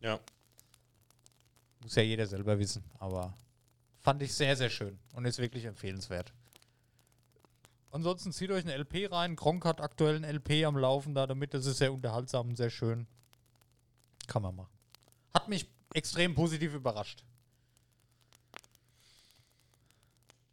ja. 0.00 0.18
Muss 1.80 1.94
ja 1.94 2.02
jeder 2.02 2.26
selber 2.26 2.58
wissen. 2.58 2.84
Aber 2.98 3.34
fand 4.00 4.22
ich 4.22 4.34
sehr, 4.34 4.56
sehr 4.56 4.70
schön 4.70 4.98
und 5.12 5.24
ist 5.24 5.38
wirklich 5.38 5.64
empfehlenswert. 5.64 6.32
Ansonsten 7.90 8.32
zieht 8.32 8.50
euch 8.50 8.64
ein 8.64 8.70
LP 8.70 9.10
rein. 9.10 9.36
Gronk 9.36 9.64
hat 9.64 9.80
aktuell 9.80 10.16
ein 10.16 10.24
LP 10.24 10.64
am 10.64 10.76
Laufen 10.76 11.14
da 11.14 11.26
damit. 11.26 11.54
Das 11.54 11.66
ist 11.66 11.78
sehr 11.78 11.92
unterhaltsam 11.92 12.48
und 12.48 12.56
sehr 12.56 12.70
schön. 12.70 13.06
Kann 14.26 14.42
man 14.42 14.54
machen. 14.56 14.72
Hat 15.32 15.48
mich 15.48 15.66
extrem 15.94 16.34
positiv 16.34 16.74
überrascht. 16.74 17.24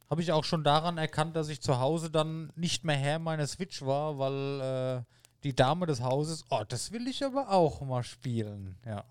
Habe 0.10 0.21
ich 0.21 0.32
auch 0.32 0.43
schon 0.43 0.63
daran 0.63 0.97
erkannt, 0.97 1.36
dass 1.36 1.49
ich 1.49 1.62
zu 1.62 1.80
Hause 1.80 2.10
dann 2.10 2.54
nicht 2.56 2.84
mehr 2.84 2.95
Herr 2.95 3.19
meiner 3.19 3.47
Switch 3.47 3.82
war, 3.82 4.17
weil 4.17 4.62
äh, 4.62 5.04
die 5.45 5.55
Dame 5.55 5.86
des 5.86 6.01
Hauses, 6.01 6.43
oh, 6.49 6.63
das 6.67 6.91
will 6.91 7.08
ich 7.08 7.23
aber 7.23 7.51
auch 7.51 7.79
mal 7.81 8.03
spielen. 8.03 8.77
Ja. 8.86 9.05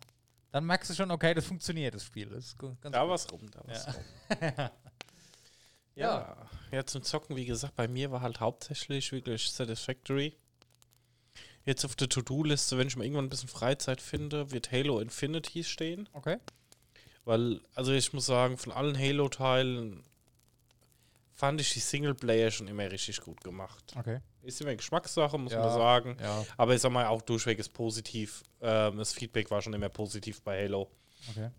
Dann 0.51 0.65
merkst 0.67 0.91
du 0.91 0.95
schon, 0.95 1.11
okay, 1.13 1.33
das 1.33 1.47
funktioniert, 1.47 1.95
das 1.95 2.05
Spiel. 2.05 2.27
Das 2.29 2.57
Da 2.57 2.67
gut. 2.67 2.77
was 2.83 3.33
rum, 3.33 3.49
da 3.51 3.61
was 3.65 3.87
Ja. 3.87 3.93
rum. 4.61 4.71
Ja. 5.97 6.37
ja, 6.73 6.85
zum 6.85 7.05
Zocken, 7.05 7.37
wie 7.37 7.45
gesagt, 7.45 7.77
bei 7.77 7.87
mir 7.87 8.11
war 8.11 8.21
halt 8.21 8.41
hauptsächlich 8.41 9.13
wirklich 9.13 9.49
Satisfactory. 9.49 10.37
Jetzt 11.65 11.85
auf 11.85 11.95
der 11.95 12.09
To-Do-Liste, 12.09 12.77
wenn 12.77 12.89
ich 12.89 12.97
mal 12.97 13.05
irgendwann 13.05 13.27
ein 13.27 13.31
bisschen 13.31 13.49
Freizeit 13.49 14.01
finde, 14.01 14.51
wird 14.51 14.73
Halo 14.73 14.99
Infinity 14.99 15.63
stehen. 15.63 16.09
Okay. 16.13 16.39
Weil, 17.25 17.61
also 17.77 17.93
ich 17.93 18.13
muss 18.13 18.27
sagen, 18.27 18.59
von 18.59 18.73
allen 18.73 18.99
Halo-Teilen 18.99 20.03
fand 21.33 21.61
ich 21.61 21.73
die 21.73 21.79
Singleplayer 21.79 22.51
schon 22.51 22.67
immer 22.67 22.91
richtig 22.91 23.21
gut 23.21 23.43
gemacht. 23.45 23.95
Okay. 23.97 24.19
Ist 24.45 24.61
immer 24.61 24.75
Geschmackssache, 24.77 25.39
muss 25.39 25.53
Ja, 25.53 25.61
man 25.61 25.71
sagen. 25.73 26.17
Ja, 26.21 26.45
Aber 26.57 26.75
ich 26.75 26.81
sag 26.83 26.93
mal, 26.93 27.07
auch 27.07 27.23
durchweg 27.23 27.59
ist 27.59 27.71
positiv. 27.73 28.43
Ähm, 28.61 28.99
das 28.99 29.13
Feedback 29.13 29.51
war 29.51 29.63
schon 29.63 29.73
immer 29.73 29.89
positiv 29.89 30.43
bei 30.43 30.63
Halo. 30.65 30.91
okay. 31.31 31.51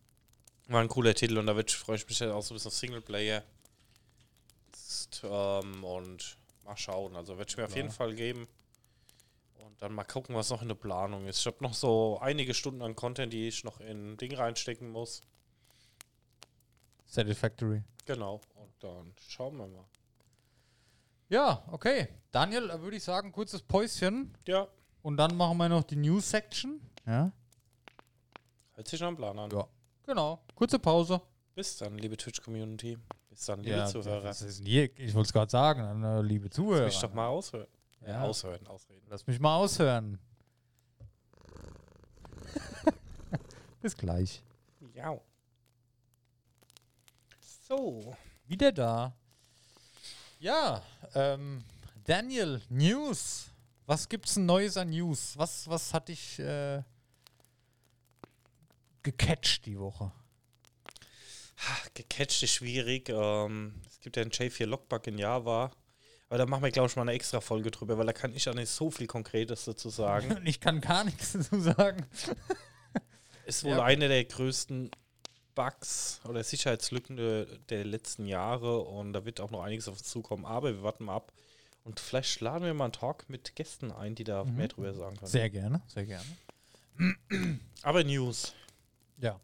War 0.68 0.82
ein 0.82 0.88
cooler 0.88 1.14
Titel 1.14 1.38
und 1.38 1.46
da 1.48 1.56
wird, 1.56 1.72
freue 1.72 1.96
ich 1.96 2.08
mich 2.08 2.20
halt 2.22 2.32
auch 2.32 2.42
so 2.42 2.54
ein 2.54 2.56
bisschen 2.58 2.70
auf 2.70 2.74
Singleplayer. 2.76 3.44
Ähm, 5.24 5.84
und 5.84 6.38
mal 6.64 6.78
schauen. 6.78 7.16
Also 7.16 7.38
werde 7.38 7.50
ich 7.50 7.58
mir 7.58 7.66
auf 7.66 7.72
Klar. 7.72 7.84
jeden 7.84 7.94
Fall 7.94 8.14
geben. 8.16 8.48
Und 9.60 9.82
dann 9.82 9.94
mal 9.94 10.04
gucken, 10.04 10.36
was 10.36 10.50
noch 10.50 10.62
in 10.62 10.68
der 10.68 10.76
Planung 10.76 11.28
ist. 11.28 11.40
Ich 11.40 11.46
habe 11.48 11.58
noch 11.62 11.74
so 11.74 12.20
einige 12.22 12.54
Stunden 12.54 12.82
an 12.82 12.96
Content, 12.96 13.34
die 13.34 13.48
ich 13.48 13.64
noch 13.64 13.80
in 13.80 14.18
Ding 14.18 14.36
reinstecken 14.36 14.90
muss. 14.90 15.22
Satisfactory. 17.06 17.84
Genau. 18.06 18.42
Und 18.56 18.72
dann 18.80 19.14
schauen 19.28 19.58
wir 19.58 19.68
mal. 19.68 19.86
Ja, 21.30 21.64
okay. 21.72 22.08
Daniel, 22.32 22.68
da 22.68 22.82
würde 22.82 22.98
ich 22.98 23.04
sagen, 23.04 23.32
kurzes 23.32 23.62
Päuschen. 23.62 24.36
Ja, 24.48 24.68
Und 25.02 25.18
dann 25.18 25.36
machen 25.36 25.58
wir 25.58 25.70
noch 25.70 25.84
die 25.84 25.96
News-Section. 25.96 26.80
Ja. 27.06 27.32
hört 28.74 28.88
sich 28.88 29.00
noch 29.00 29.08
ein 29.10 29.16
Plan 29.16 29.38
an. 29.40 29.50
Ja. 29.52 29.68
Genau. 30.06 30.40
Kurze 30.54 30.78
Pause. 30.80 31.22
Bis 31.56 31.78
dann, 31.78 31.98
liebe 31.98 32.18
Twitch-Community. 32.18 32.98
Bis 33.30 33.46
dann, 33.46 33.62
liebe 33.62 33.86
Zuhörer. 33.86 34.22
Das 34.22 34.42
ist 34.42 34.62
nie, 34.62 34.92
ich 34.98 35.14
wollte 35.14 35.28
es 35.28 35.34
gerade 35.34 35.50
sagen, 35.52 36.04
äh, 36.04 36.22
liebe 36.22 36.50
Zuhörer. 36.50 36.86
Mich 36.86 37.00
doch 37.00 37.14
mal 37.14 37.28
aushören. 37.28 37.68
Ja. 38.02 38.08
Ja. 38.10 38.22
Aushören, 38.24 38.68
ausreden. 38.68 39.06
Lass 39.10 39.26
mich 39.26 39.40
mal 39.40 39.56
aushören. 39.58 40.20
Bis 43.82 43.96
gleich. 43.98 44.44
Ja. 44.94 45.20
So. 47.68 48.16
Wieder 48.48 48.72
da. 48.72 49.16
Ja, 50.46 50.84
ähm, 51.16 51.64
Daniel, 52.04 52.62
News. 52.70 53.48
Was 53.88 54.08
gibt's 54.08 54.36
denn 54.36 54.46
Neues 54.46 54.78
an 54.78 54.92
News? 54.92 55.34
Was, 55.38 55.68
was 55.68 55.92
hat 55.92 56.08
dich 56.08 56.38
äh, 56.38 56.84
gecatcht 59.02 59.66
die 59.66 59.80
Woche? 59.80 60.12
Gecatcht 61.96 62.44
ist 62.44 62.52
schwierig. 62.54 63.10
Ähm, 63.10 63.82
es 63.90 64.00
gibt 64.02 64.18
ja 64.18 64.22
einen 64.22 64.30
J4 64.30 64.68
Logbug 64.68 65.08
in 65.08 65.18
Java. 65.18 65.72
Aber 66.30 66.38
da 66.38 66.46
machen 66.46 66.62
wir, 66.62 66.70
glaube 66.70 66.90
ich, 66.90 66.96
mal 66.96 67.02
eine 67.02 67.14
extra 67.14 67.42
Folge 67.42 67.72
drüber, 67.72 67.98
weil 67.98 68.06
da 68.06 68.14
kann 68.14 68.36
ich 68.36 68.48
auch 68.48 68.54
nicht 68.54 68.70
so 68.70 68.92
viel 68.92 69.08
Konkretes 69.08 69.66
dazu 69.66 69.90
sagen. 69.90 70.42
Ich 70.46 70.60
kann 70.60 70.80
gar 70.80 71.06
nichts 71.06 71.32
dazu 71.34 71.60
sagen. 71.60 72.06
ist 73.48 73.64
wohl 73.64 73.72
Ja. 73.78 73.84
eine 73.84 74.10
der 74.10 74.24
größten 74.26 74.92
Bugs 75.56 76.22
oder 76.28 76.44
Sicherheitslücken 76.44 77.18
der, 77.70 77.86
letzten 77.86 78.26
Jahre 78.26 78.82
und 78.82 79.14
da 79.14 79.26
wird 79.26 79.42
auch 79.42 79.52
noch 79.52 79.64
einiges 79.64 79.88
auf 79.88 79.98
uns 79.98 80.04
zukommen. 80.04 80.46
Aber 80.46 80.74
wir 80.76 80.84
warten 80.84 81.06
mal 81.06 81.16
ab. 81.16 81.32
Und 81.84 82.00
vielleicht 82.00 82.42
laden 82.42 82.66
wir 82.66 82.74
mal 82.74 82.86
einen 82.86 82.94
Talk 82.94 83.30
mit 83.30 83.56
Gästen 83.56 83.92
ein, 83.92 84.16
die 84.16 84.24
da 84.24 84.44
mehr 84.44 84.68
drüber 84.68 84.94
sagen 84.94 85.18
können. 85.18 85.32
Sehr 85.32 85.50
gerne, 85.50 85.82
sehr 85.88 86.06
gerne. 86.06 86.26
Aber 87.84 88.04
News. 88.04 88.54
Ja. 89.20 89.40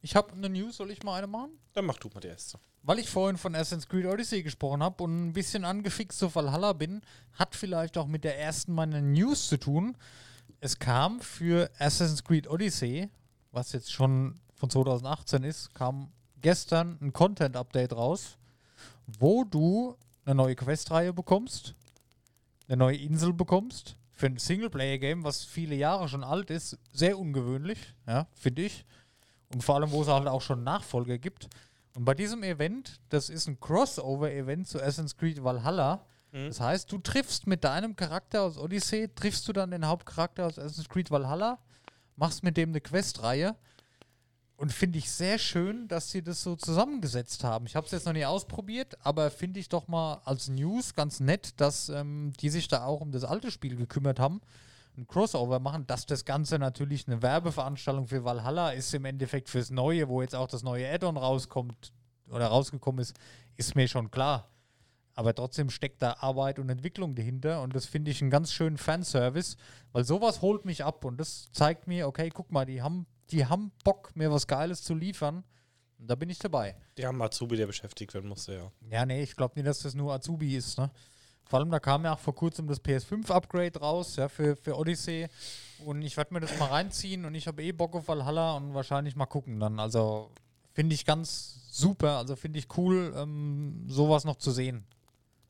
Ich 0.00 0.16
habe 0.16 0.32
eine 0.32 0.48
News, 0.48 0.76
soll 0.76 0.90
ich 0.90 1.02
mal 1.02 1.18
eine 1.18 1.26
machen? 1.26 1.58
Dann 1.72 1.84
mach 1.84 1.98
du 1.98 2.08
mal 2.14 2.20
die 2.20 2.28
erste. 2.28 2.58
Weil 2.82 2.98
ich 2.98 3.08
vorhin 3.08 3.36
von 3.36 3.54
Assassin's 3.54 3.88
Creed 3.88 4.06
Odyssey 4.06 4.42
gesprochen 4.42 4.82
habe 4.82 5.04
und 5.04 5.28
ein 5.28 5.32
bisschen 5.32 5.64
angefixt 5.64 6.18
zu 6.18 6.34
Valhalla 6.34 6.72
bin, 6.72 7.02
hat 7.34 7.54
vielleicht 7.54 7.96
auch 7.96 8.06
mit 8.06 8.24
der 8.24 8.38
ersten 8.38 8.72
meiner 8.72 9.00
News 9.00 9.48
zu 9.48 9.56
tun. 9.56 9.96
Es 10.60 10.78
kam 10.78 11.20
für 11.20 11.70
Assassin's 11.78 12.24
Creed 12.24 12.48
Odyssey, 12.48 13.08
was 13.52 13.72
jetzt 13.72 13.92
schon 13.92 14.40
von 14.62 14.70
2018 14.70 15.42
ist, 15.42 15.74
kam 15.74 16.12
gestern 16.40 16.96
ein 17.02 17.12
Content-Update 17.12 17.94
raus, 17.94 18.38
wo 19.18 19.42
du 19.42 19.96
eine 20.24 20.36
neue 20.36 20.54
Questreihe 20.54 21.12
bekommst, 21.12 21.74
eine 22.68 22.76
neue 22.76 22.96
Insel 22.96 23.32
bekommst, 23.32 23.96
für 24.12 24.26
ein 24.26 24.38
Singleplayer-Game, 24.38 25.24
was 25.24 25.42
viele 25.42 25.74
Jahre 25.74 26.08
schon 26.08 26.22
alt 26.22 26.48
ist, 26.50 26.78
sehr 26.92 27.18
ungewöhnlich, 27.18 27.92
ja, 28.06 28.28
finde 28.34 28.62
ich. 28.62 28.84
Und 29.52 29.64
vor 29.64 29.74
allem, 29.74 29.90
wo 29.90 30.02
es 30.02 30.06
halt 30.06 30.28
auch 30.28 30.40
schon 30.40 30.62
Nachfolger 30.62 31.18
gibt. 31.18 31.48
Und 31.96 32.04
bei 32.04 32.14
diesem 32.14 32.44
Event, 32.44 33.00
das 33.08 33.30
ist 33.30 33.48
ein 33.48 33.58
Crossover-Event 33.58 34.68
zu 34.68 34.78
Assassin's 34.78 35.16
Creed 35.16 35.42
Valhalla. 35.42 36.06
Das 36.30 36.60
heißt, 36.60 36.92
du 36.92 36.98
triffst 36.98 37.48
mit 37.48 37.64
deinem 37.64 37.96
Charakter 37.96 38.42
aus 38.42 38.58
Odyssey, 38.58 39.08
triffst 39.12 39.48
du 39.48 39.52
dann 39.52 39.72
den 39.72 39.88
Hauptcharakter 39.88 40.46
aus 40.46 40.56
Assassin's 40.56 40.88
Creed 40.88 41.10
Valhalla, 41.10 41.58
machst 42.14 42.44
mit 42.44 42.56
dem 42.56 42.68
eine 42.68 42.80
Questreihe. 42.80 43.56
Und 44.56 44.72
finde 44.72 44.98
ich 44.98 45.10
sehr 45.10 45.38
schön, 45.38 45.88
dass 45.88 46.10
sie 46.10 46.22
das 46.22 46.42
so 46.42 46.54
zusammengesetzt 46.54 47.42
haben. 47.42 47.66
Ich 47.66 47.74
habe 47.74 47.86
es 47.86 47.92
jetzt 47.92 48.06
noch 48.06 48.12
nie 48.12 48.24
ausprobiert, 48.24 48.96
aber 49.04 49.30
finde 49.30 49.58
ich 49.58 49.68
doch 49.68 49.88
mal 49.88 50.20
als 50.24 50.48
News 50.48 50.94
ganz 50.94 51.18
nett, 51.18 51.60
dass 51.60 51.88
ähm, 51.88 52.32
die 52.40 52.48
sich 52.48 52.68
da 52.68 52.84
auch 52.84 53.00
um 53.00 53.10
das 53.10 53.24
alte 53.24 53.50
Spiel 53.50 53.74
gekümmert 53.74 54.20
haben 54.20 54.40
ein 54.96 55.06
Crossover 55.06 55.58
machen, 55.58 55.86
dass 55.86 56.06
das 56.06 56.24
Ganze 56.24 56.58
natürlich 56.58 57.06
eine 57.06 57.22
Werbeveranstaltung 57.22 58.06
für 58.08 58.24
Valhalla 58.24 58.70
ist 58.70 58.92
im 58.94 59.04
Endeffekt 59.04 59.48
fürs 59.48 59.70
Neue, 59.70 60.08
wo 60.08 60.22
jetzt 60.22 60.34
auch 60.34 60.48
das 60.48 60.62
neue 60.62 60.88
Add-on 60.88 61.16
rauskommt 61.16 61.92
oder 62.28 62.46
rausgekommen 62.46 63.00
ist, 63.00 63.16
ist 63.56 63.74
mir 63.74 63.88
schon 63.88 64.10
klar. 64.10 64.48
Aber 65.14 65.34
trotzdem 65.34 65.68
steckt 65.70 66.00
da 66.00 66.16
Arbeit 66.20 66.58
und 66.58 66.70
Entwicklung 66.70 67.14
dahinter 67.14 67.62
und 67.62 67.74
das 67.74 67.84
finde 67.86 68.10
ich 68.10 68.22
einen 68.22 68.30
ganz 68.30 68.52
schönen 68.52 68.78
Fanservice, 68.78 69.56
weil 69.92 70.04
sowas 70.04 70.40
holt 70.40 70.64
mich 70.64 70.84
ab 70.84 71.04
und 71.04 71.18
das 71.18 71.50
zeigt 71.52 71.86
mir, 71.86 72.08
okay, 72.08 72.30
guck 72.30 72.50
mal, 72.50 72.64
die 72.64 72.80
haben, 72.82 73.06
die 73.32 73.46
haben 73.46 73.72
Bock, 73.84 74.14
mir 74.14 74.30
was 74.30 74.46
Geiles 74.46 74.82
zu 74.82 74.94
liefern. 74.94 75.44
Und 75.98 76.10
da 76.10 76.14
bin 76.14 76.28
ich 76.30 76.38
dabei. 76.38 76.76
Die 76.98 77.06
haben 77.06 77.20
Azubi, 77.22 77.56
der 77.56 77.66
beschäftigt 77.66 78.12
werden 78.12 78.28
musste, 78.28 78.54
ja. 78.54 78.72
Ja, 78.90 79.06
nee, 79.06 79.22
ich 79.22 79.36
glaube 79.36 79.54
nicht, 79.56 79.66
dass 79.66 79.80
das 79.80 79.94
nur 79.94 80.12
Azubi 80.12 80.56
ist, 80.56 80.78
ne? 80.78 80.90
Vor 81.44 81.58
allem, 81.58 81.70
da 81.70 81.80
kam 81.80 82.04
ja 82.04 82.14
auch 82.14 82.18
vor 82.18 82.34
kurzem 82.34 82.66
das 82.66 82.82
PS5-Upgrade 82.82 83.78
raus, 83.78 84.16
ja, 84.16 84.28
für, 84.28 84.56
für 84.56 84.76
Odyssey. 84.76 85.28
Und 85.84 86.02
ich 86.02 86.16
werde 86.16 86.32
mir 86.32 86.40
das 86.40 86.56
mal 86.58 86.66
reinziehen 86.66 87.24
und 87.24 87.34
ich 87.34 87.46
habe 87.46 87.62
eh 87.62 87.72
Bock 87.72 87.94
auf 87.94 88.08
Valhalla 88.08 88.56
und 88.56 88.74
wahrscheinlich 88.74 89.16
mal 89.16 89.26
gucken 89.26 89.60
dann. 89.60 89.78
Also 89.78 90.30
finde 90.72 90.94
ich 90.94 91.04
ganz 91.04 91.68
super, 91.70 92.18
also 92.18 92.36
finde 92.36 92.58
ich 92.58 92.66
cool, 92.76 93.12
ähm, 93.16 93.84
sowas 93.88 94.24
noch 94.24 94.36
zu 94.36 94.50
sehen. 94.50 94.86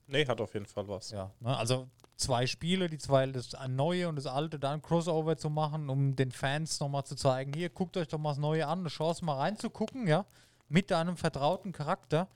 Nee, 0.06 0.26
hat 0.26 0.40
auf 0.40 0.54
jeden 0.54 0.66
Fall 0.66 0.88
was. 0.88 1.10
Ja, 1.10 1.30
ne? 1.40 1.56
also 1.56 1.88
zwei 2.16 2.46
Spiele, 2.46 2.88
die 2.88 2.98
zwei, 2.98 3.26
das 3.26 3.50
neue 3.68 4.08
und 4.08 4.16
das 4.16 4.26
alte, 4.26 4.58
da 4.58 4.72
ein 4.72 4.82
Crossover 4.82 5.36
zu 5.36 5.50
machen, 5.50 5.88
um 5.88 6.16
den 6.16 6.30
Fans 6.30 6.80
nochmal 6.80 7.04
zu 7.04 7.16
zeigen, 7.16 7.52
hier, 7.52 7.70
guckt 7.70 7.96
euch 7.96 8.08
doch 8.08 8.18
mal 8.18 8.30
das 8.30 8.38
Neue 8.38 8.66
an, 8.66 8.80
eine 8.80 8.88
Chance 8.88 9.24
mal 9.24 9.36
reinzugucken, 9.36 10.06
ja, 10.06 10.24
mit 10.68 10.90
deinem 10.90 11.16
vertrauten 11.16 11.72
Charakter. 11.72 12.28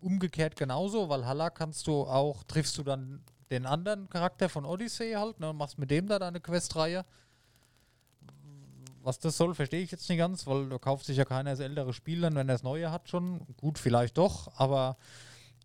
Umgekehrt 0.00 0.56
genauso, 0.56 1.08
weil 1.08 1.26
Halla 1.26 1.50
kannst 1.50 1.86
du 1.86 2.02
auch, 2.02 2.42
triffst 2.44 2.78
du 2.78 2.82
dann 2.82 3.22
den 3.50 3.66
anderen 3.66 4.08
Charakter 4.08 4.48
von 4.48 4.64
Odyssey 4.64 5.12
halt, 5.12 5.40
ne, 5.40 5.52
machst 5.52 5.78
mit 5.78 5.90
dem 5.90 6.06
da 6.06 6.18
deine 6.18 6.40
Questreihe. 6.40 7.04
Was 9.02 9.18
das 9.18 9.36
soll, 9.36 9.54
verstehe 9.54 9.82
ich 9.82 9.90
jetzt 9.90 10.08
nicht 10.08 10.18
ganz, 10.18 10.46
weil 10.46 10.68
da 10.68 10.78
kauft 10.78 11.06
sich 11.06 11.16
ja 11.16 11.24
keiner 11.24 11.50
das 11.50 11.60
ältere 11.60 11.92
Spiel 11.92 12.20
dann, 12.20 12.34
wenn 12.34 12.48
er 12.48 12.54
das 12.54 12.62
neue 12.62 12.90
hat 12.90 13.08
schon. 13.08 13.46
Gut, 13.56 13.78
vielleicht 13.78 14.18
doch, 14.18 14.52
aber 14.56 14.96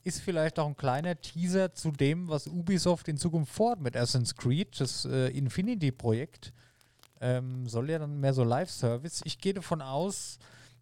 ist 0.06 0.22
vielleicht 0.22 0.60
auch 0.60 0.68
ein 0.68 0.78
kleiner 0.78 1.20
Teaser 1.20 1.74
zu 1.74 1.92
dem, 1.92 2.30
was 2.30 2.48
Ubisoft 2.48 3.08
in 3.08 3.18
Zukunft 3.18 3.52
vorhat 3.52 3.82
mit 3.82 3.98
Assassin's 3.98 4.36
Creed, 4.36 4.80
das 4.80 5.04
äh, 5.06 5.28
Infinity-Projekt. 5.38 6.54
Ähm, 7.22 7.68
soll 7.68 7.90
ja 7.90 7.98
dann 8.00 8.20
mehr 8.20 8.34
so 8.34 8.44
Live-Service. 8.44 9.22
Ich 9.26 9.40
gehe 9.40 9.54
davon 9.56 9.82
aus, 9.82 10.38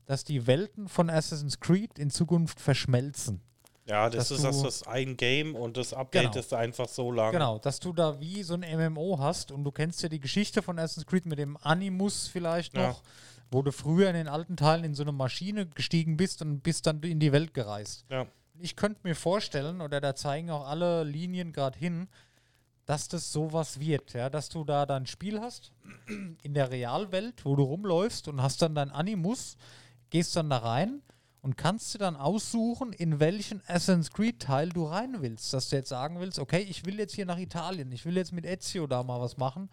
dass 0.05 0.23
die 0.25 0.45
Welten 0.45 0.89
von 0.89 1.09
Assassin's 1.09 1.59
Creed 1.59 1.97
in 1.97 2.09
Zukunft 2.11 2.59
verschmelzen. 2.59 3.39
Ja, 3.85 4.09
das 4.09 4.29
Dass 4.29 4.37
ist 4.39 4.43
das, 4.45 4.61
das 4.61 4.87
ein 4.87 5.15
Game 5.17 5.55
und 5.55 5.75
das 5.77 5.93
Update 5.93 6.23
Genau. 6.31 6.39
ist 6.39 6.53
einfach 6.53 6.87
so 6.87 7.11
lang. 7.11 7.31
Genau, 7.33 7.59
dass 7.59 7.79
du 7.79 7.91
da 7.93 8.19
wie 8.19 8.43
so 8.43 8.55
ein 8.55 8.61
MMO 8.93 9.19
hast 9.19 9.51
und 9.51 9.63
du 9.63 9.71
kennst 9.71 10.01
ja 10.03 10.09
die 10.09 10.19
Geschichte 10.21 10.61
von 10.61 10.79
Assassin's 10.79 11.05
Creed 11.05 11.25
mit 11.25 11.37
dem 11.39 11.57
Animus 11.61 12.27
vielleicht 12.27 12.75
Ja. 12.75 12.87
noch, 12.89 13.03
wo 13.51 13.61
du 13.61 13.71
früher 13.71 14.09
in 14.09 14.15
den 14.15 14.27
alten 14.27 14.55
Teilen 14.57 14.83
in 14.85 14.95
so 14.95 15.03
eine 15.03 15.11
Maschine 15.11 15.65
gestiegen 15.67 16.15
bist 16.17 16.41
und 16.41 16.61
bist 16.61 16.87
dann 16.87 17.01
in 17.03 17.19
die 17.19 17.31
Welt 17.31 17.53
gereist. 17.53 18.05
Ja. 18.09 18.25
Ich 18.63 18.77
könnte 18.77 19.01
mir 19.03 19.13
vorstellen, 19.13 19.81
oder 19.81 19.99
da 19.99 20.15
zeigen 20.15 20.49
auch 20.49 20.65
alle 20.65 21.03
Linien 21.03 21.51
gerade 21.51 21.77
hin, 21.77 22.07
dass 22.85 23.09
das 23.09 23.33
sowas 23.33 23.81
wird, 23.81 24.13
ja, 24.13 24.29
dass 24.29 24.47
du 24.47 24.63
da 24.63 24.85
dein 24.85 25.05
Spiel 25.05 25.41
hast 25.41 25.73
in 26.43 26.53
der 26.53 26.71
Realwelt, 26.71 27.43
wo 27.43 27.57
du 27.57 27.63
rumläufst 27.63 28.29
und 28.29 28.41
hast 28.41 28.61
dann 28.61 28.73
dein 28.73 28.89
Animus, 28.89 29.57
gehst 30.11 30.37
dann 30.37 30.49
da 30.49 30.59
rein 30.59 31.01
und 31.41 31.57
kannst 31.57 31.93
dir 31.93 31.97
dann 31.97 32.15
aussuchen, 32.15 32.93
in 32.93 33.19
welchen 33.19 33.59
Assassin's 33.67 34.11
Creed 34.11 34.39
Teil 34.39 34.69
du 34.69 34.85
rein 34.85 35.17
willst. 35.19 35.53
Dass 35.53 35.67
du 35.67 35.75
jetzt 35.75 35.89
sagen 35.89 36.21
willst, 36.21 36.39
okay, 36.39 36.61
ich 36.61 36.85
will 36.85 36.97
jetzt 36.97 37.15
hier 37.15 37.25
nach 37.25 37.39
Italien, 37.39 37.91
ich 37.91 38.05
will 38.05 38.15
jetzt 38.15 38.31
mit 38.31 38.45
Ezio 38.45 38.87
da 38.87 39.03
mal 39.03 39.19
was 39.19 39.35
machen. 39.35 39.69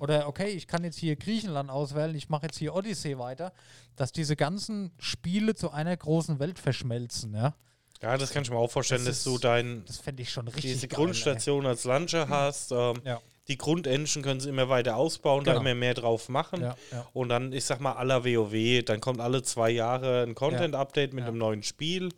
Oder 0.00 0.26
okay, 0.26 0.48
ich 0.48 0.66
kann 0.66 0.82
jetzt 0.82 0.96
hier 0.96 1.16
Griechenland 1.16 1.68
auswählen, 1.68 2.14
ich 2.14 2.30
mache 2.30 2.46
jetzt 2.46 2.56
hier 2.56 2.74
Odyssey 2.74 3.18
weiter. 3.18 3.52
Dass 3.96 4.12
diese 4.12 4.34
ganzen 4.34 4.92
Spiele 4.98 5.54
zu 5.54 5.72
einer 5.72 5.94
großen 5.94 6.38
Welt 6.38 6.58
verschmelzen, 6.58 7.34
ja. 7.34 7.54
Ja, 8.02 8.16
das 8.16 8.30
kann 8.32 8.42
ich 8.42 8.50
mir 8.50 8.56
auch 8.56 8.70
vorstellen, 8.70 9.04
Das 9.04 9.16
dass 9.16 9.24
du 9.24 9.34
ist- 9.34 9.44
dein, 9.44 9.84
Das 9.86 9.98
fände 9.98 10.22
ich 10.22 10.30
schon 10.32 10.48
richtig 10.48 10.72
diese 10.72 10.88
geil, 10.88 10.96
Grundstation 10.96 11.66
als 11.66 11.84
Launcher 11.84 12.28
hast. 12.28 12.72
Ähm, 12.72 12.94
Ja. 13.04 13.20
Die 13.48 13.58
Grundengine 13.58 14.22
können 14.22 14.38
sie 14.38 14.48
immer 14.48 14.68
weiter 14.68 14.94
ausbauen, 14.96 15.42
da 15.44 15.52
Genau. 15.52 15.62
immer 15.62 15.74
mehr 15.74 15.94
drauf 15.94 16.28
machen. 16.28 16.60
Ja, 16.60 16.76
ja. 16.92 17.06
Und 17.12 17.30
dann, 17.30 17.52
ich 17.52 17.64
sag 17.64 17.80
mal, 17.80 17.94
aller 17.94 18.24
WoW, 18.24 18.84
dann 18.84 19.00
kommt 19.00 19.20
alle 19.20 19.42
zwei 19.42 19.70
Jahre 19.70 20.22
ein 20.22 20.36
Content-Update 20.36 21.12
mit 21.14 21.24
einem 21.24 21.38
neuen 21.38 21.62
Spiel. 21.64 22.10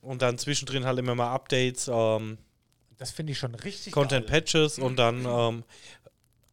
Und 0.00 0.20
dann 0.22 0.36
zwischendrin 0.36 0.84
halt 0.84 0.98
immer 0.98 1.14
mal 1.14 1.32
Updates, 1.32 1.86
ähm, 1.88 2.38
ey. 2.90 2.96
Das 2.98 3.12
finde 3.12 3.32
ich 3.32 3.38
schon 3.38 3.54
richtig. 3.54 3.92
Content-Patches 3.92 4.78
und 4.80 4.96
dann 4.98 5.24
ähm, 5.24 5.64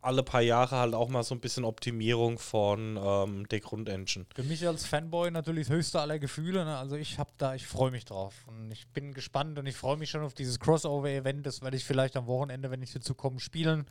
alle 0.06 0.24
paar 0.24 0.42
Jahre 0.42 0.78
halt 0.78 0.94
auch 0.94 1.10
mal 1.10 1.24
so 1.24 1.34
ein 1.34 1.42
bisschen 1.42 1.66
Optimierung 1.66 2.38
von 2.38 2.98
ähm, 3.02 3.48
der 3.50 3.60
Grundengine. 3.60 4.26
Für 4.36 4.44
mich 4.44 4.66
als 4.68 4.86
Fanboy 4.86 5.32
natürlich 5.32 5.68
das 5.68 5.76
höchste 5.76 6.00
aller 6.00 6.20
Gefühle. 6.20 6.64
Ne? 6.64 6.78
Also 6.78 6.96
ich 6.96 7.18
habe 7.18 7.32
da, 7.38 7.56
ich 7.56 7.66
freue 7.66 7.92
mich 7.92 8.06
drauf 8.06 8.46
und 8.48 8.72
ich 8.72 8.88
bin 8.90 9.14
gespannt 9.14 9.58
und 9.58 9.66
ich 9.66 9.76
freue 9.76 9.98
mich 9.98 10.12
schon 10.12 10.22
auf 10.22 10.34
dieses 10.34 10.60
Crossover-Event. 10.60 11.46
Das 11.46 11.62
werde 11.62 11.76
ich 11.76 11.84
vielleicht 11.84 12.16
am 12.16 12.28
Wochenende, 12.28 12.70
wenn 12.70 12.82
ich 12.82 12.94
dazu 12.94 13.16
komme, 13.16 13.40
spielen. 13.40 13.86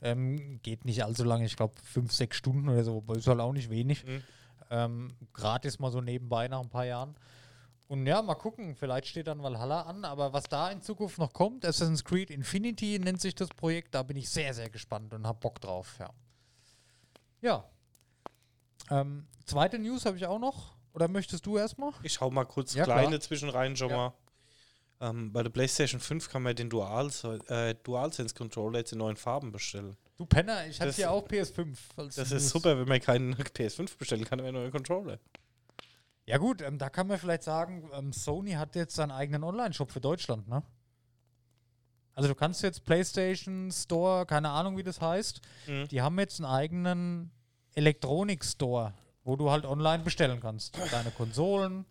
Ähm, 0.00 0.60
geht 0.62 0.84
nicht 0.84 1.04
allzu 1.04 1.24
lange, 1.24 1.44
ich 1.44 1.56
glaube 1.56 1.74
fünf, 1.82 2.12
sechs 2.12 2.36
Stunden 2.36 2.68
oder 2.68 2.84
so, 2.84 2.98
aber 2.98 3.16
ist 3.16 3.26
halt 3.26 3.40
auch 3.40 3.52
nicht 3.52 3.68
wenig. 3.68 4.04
Mhm. 4.04 4.22
Ähm, 4.70 5.08
gratis 5.32 5.80
mal 5.80 5.90
so 5.90 6.00
nebenbei 6.00 6.46
nach 6.46 6.60
ein 6.60 6.68
paar 6.70 6.86
Jahren. 6.86 7.16
Und 7.88 8.06
ja, 8.06 8.20
mal 8.20 8.34
gucken, 8.34 8.76
vielleicht 8.76 9.06
steht 9.08 9.26
dann 9.28 9.42
Valhalla 9.42 9.82
an, 9.82 10.04
aber 10.04 10.32
was 10.34 10.44
da 10.44 10.70
in 10.70 10.82
Zukunft 10.82 11.18
noch 11.18 11.32
kommt, 11.32 11.64
Assassin's 11.64 12.04
Creed 12.04 12.30
Infinity 12.30 12.98
nennt 12.98 13.20
sich 13.20 13.34
das 13.34 13.48
Projekt, 13.48 13.94
da 13.94 14.02
bin 14.02 14.16
ich 14.18 14.28
sehr, 14.28 14.52
sehr 14.52 14.68
gespannt 14.68 15.14
und 15.14 15.26
habe 15.26 15.38
Bock 15.40 15.58
drauf, 15.60 15.96
ja. 15.98 16.10
Ja. 17.40 17.64
Ähm, 18.90 19.26
zweite 19.46 19.78
News 19.78 20.04
habe 20.04 20.16
ich 20.18 20.26
auch 20.26 20.38
noch. 20.38 20.74
Oder 20.92 21.08
möchtest 21.08 21.46
du 21.46 21.56
erstmal? 21.56 21.92
Ich 22.02 22.20
hau 22.20 22.30
mal 22.30 22.44
kurz 22.44 22.74
Ja, 22.74 22.84
kleine 22.84 23.08
klar. 23.08 23.20
zwischen 23.20 23.48
rein 23.48 23.76
schon 23.76 23.90
Ja. 23.90 23.96
mal. 23.96 24.12
Ähm, 25.00 25.32
bei 25.32 25.42
der 25.44 25.50
PlayStation 25.50 26.00
5 26.00 26.28
kann 26.28 26.42
man 26.42 26.56
den 26.56 26.68
Dual, 26.68 27.10
äh, 27.48 27.74
DualSense 27.84 28.34
Controller 28.34 28.80
jetzt 28.80 28.92
in 28.92 28.98
neuen 28.98 29.16
Farben 29.16 29.52
bestellen. 29.52 29.96
Du 30.16 30.26
Penner, 30.26 30.66
ich 30.66 30.80
hatte 30.80 30.92
hier 30.92 31.10
auch 31.12 31.26
PS5. 31.26 31.78
als 31.96 32.16
Das 32.16 32.32
ist 32.32 32.48
super, 32.48 32.76
wenn 32.78 32.88
man 32.88 33.00
keinen 33.00 33.34
PS5 33.54 33.96
bestellen 33.96 34.24
kann, 34.24 34.40
aber 34.40 34.48
einen 34.48 34.58
neuen 34.58 34.72
Controller. 34.72 35.18
Ja 36.28 36.36
gut, 36.36 36.60
ähm, 36.60 36.76
da 36.76 36.90
kann 36.90 37.06
man 37.06 37.18
vielleicht 37.18 37.42
sagen, 37.42 37.88
ähm, 37.94 38.12
Sony 38.12 38.52
hat 38.52 38.76
jetzt 38.76 38.94
seinen 38.94 39.12
eigenen 39.12 39.42
Online-Shop 39.44 39.90
für 39.90 40.00
Deutschland, 40.00 40.46
ne? 40.46 40.62
Also 42.14 42.28
du 42.28 42.34
kannst 42.34 42.62
jetzt 42.62 42.84
PlayStation 42.84 43.70
Store, 43.72 44.26
keine 44.26 44.50
Ahnung 44.50 44.76
wie 44.76 44.82
das 44.82 45.00
heißt, 45.00 45.40
Mhm. 45.66 45.88
die 45.88 46.02
haben 46.02 46.18
jetzt 46.18 46.38
einen 46.38 46.52
eigenen 46.52 47.30
Elektronik-Store, 47.76 48.92
wo 49.24 49.36
du 49.36 49.50
halt 49.50 49.64
online 49.64 50.02
bestellen 50.04 50.38
kannst. 50.40 50.76
Deine 50.92 51.10
Konsolen, 51.12 51.86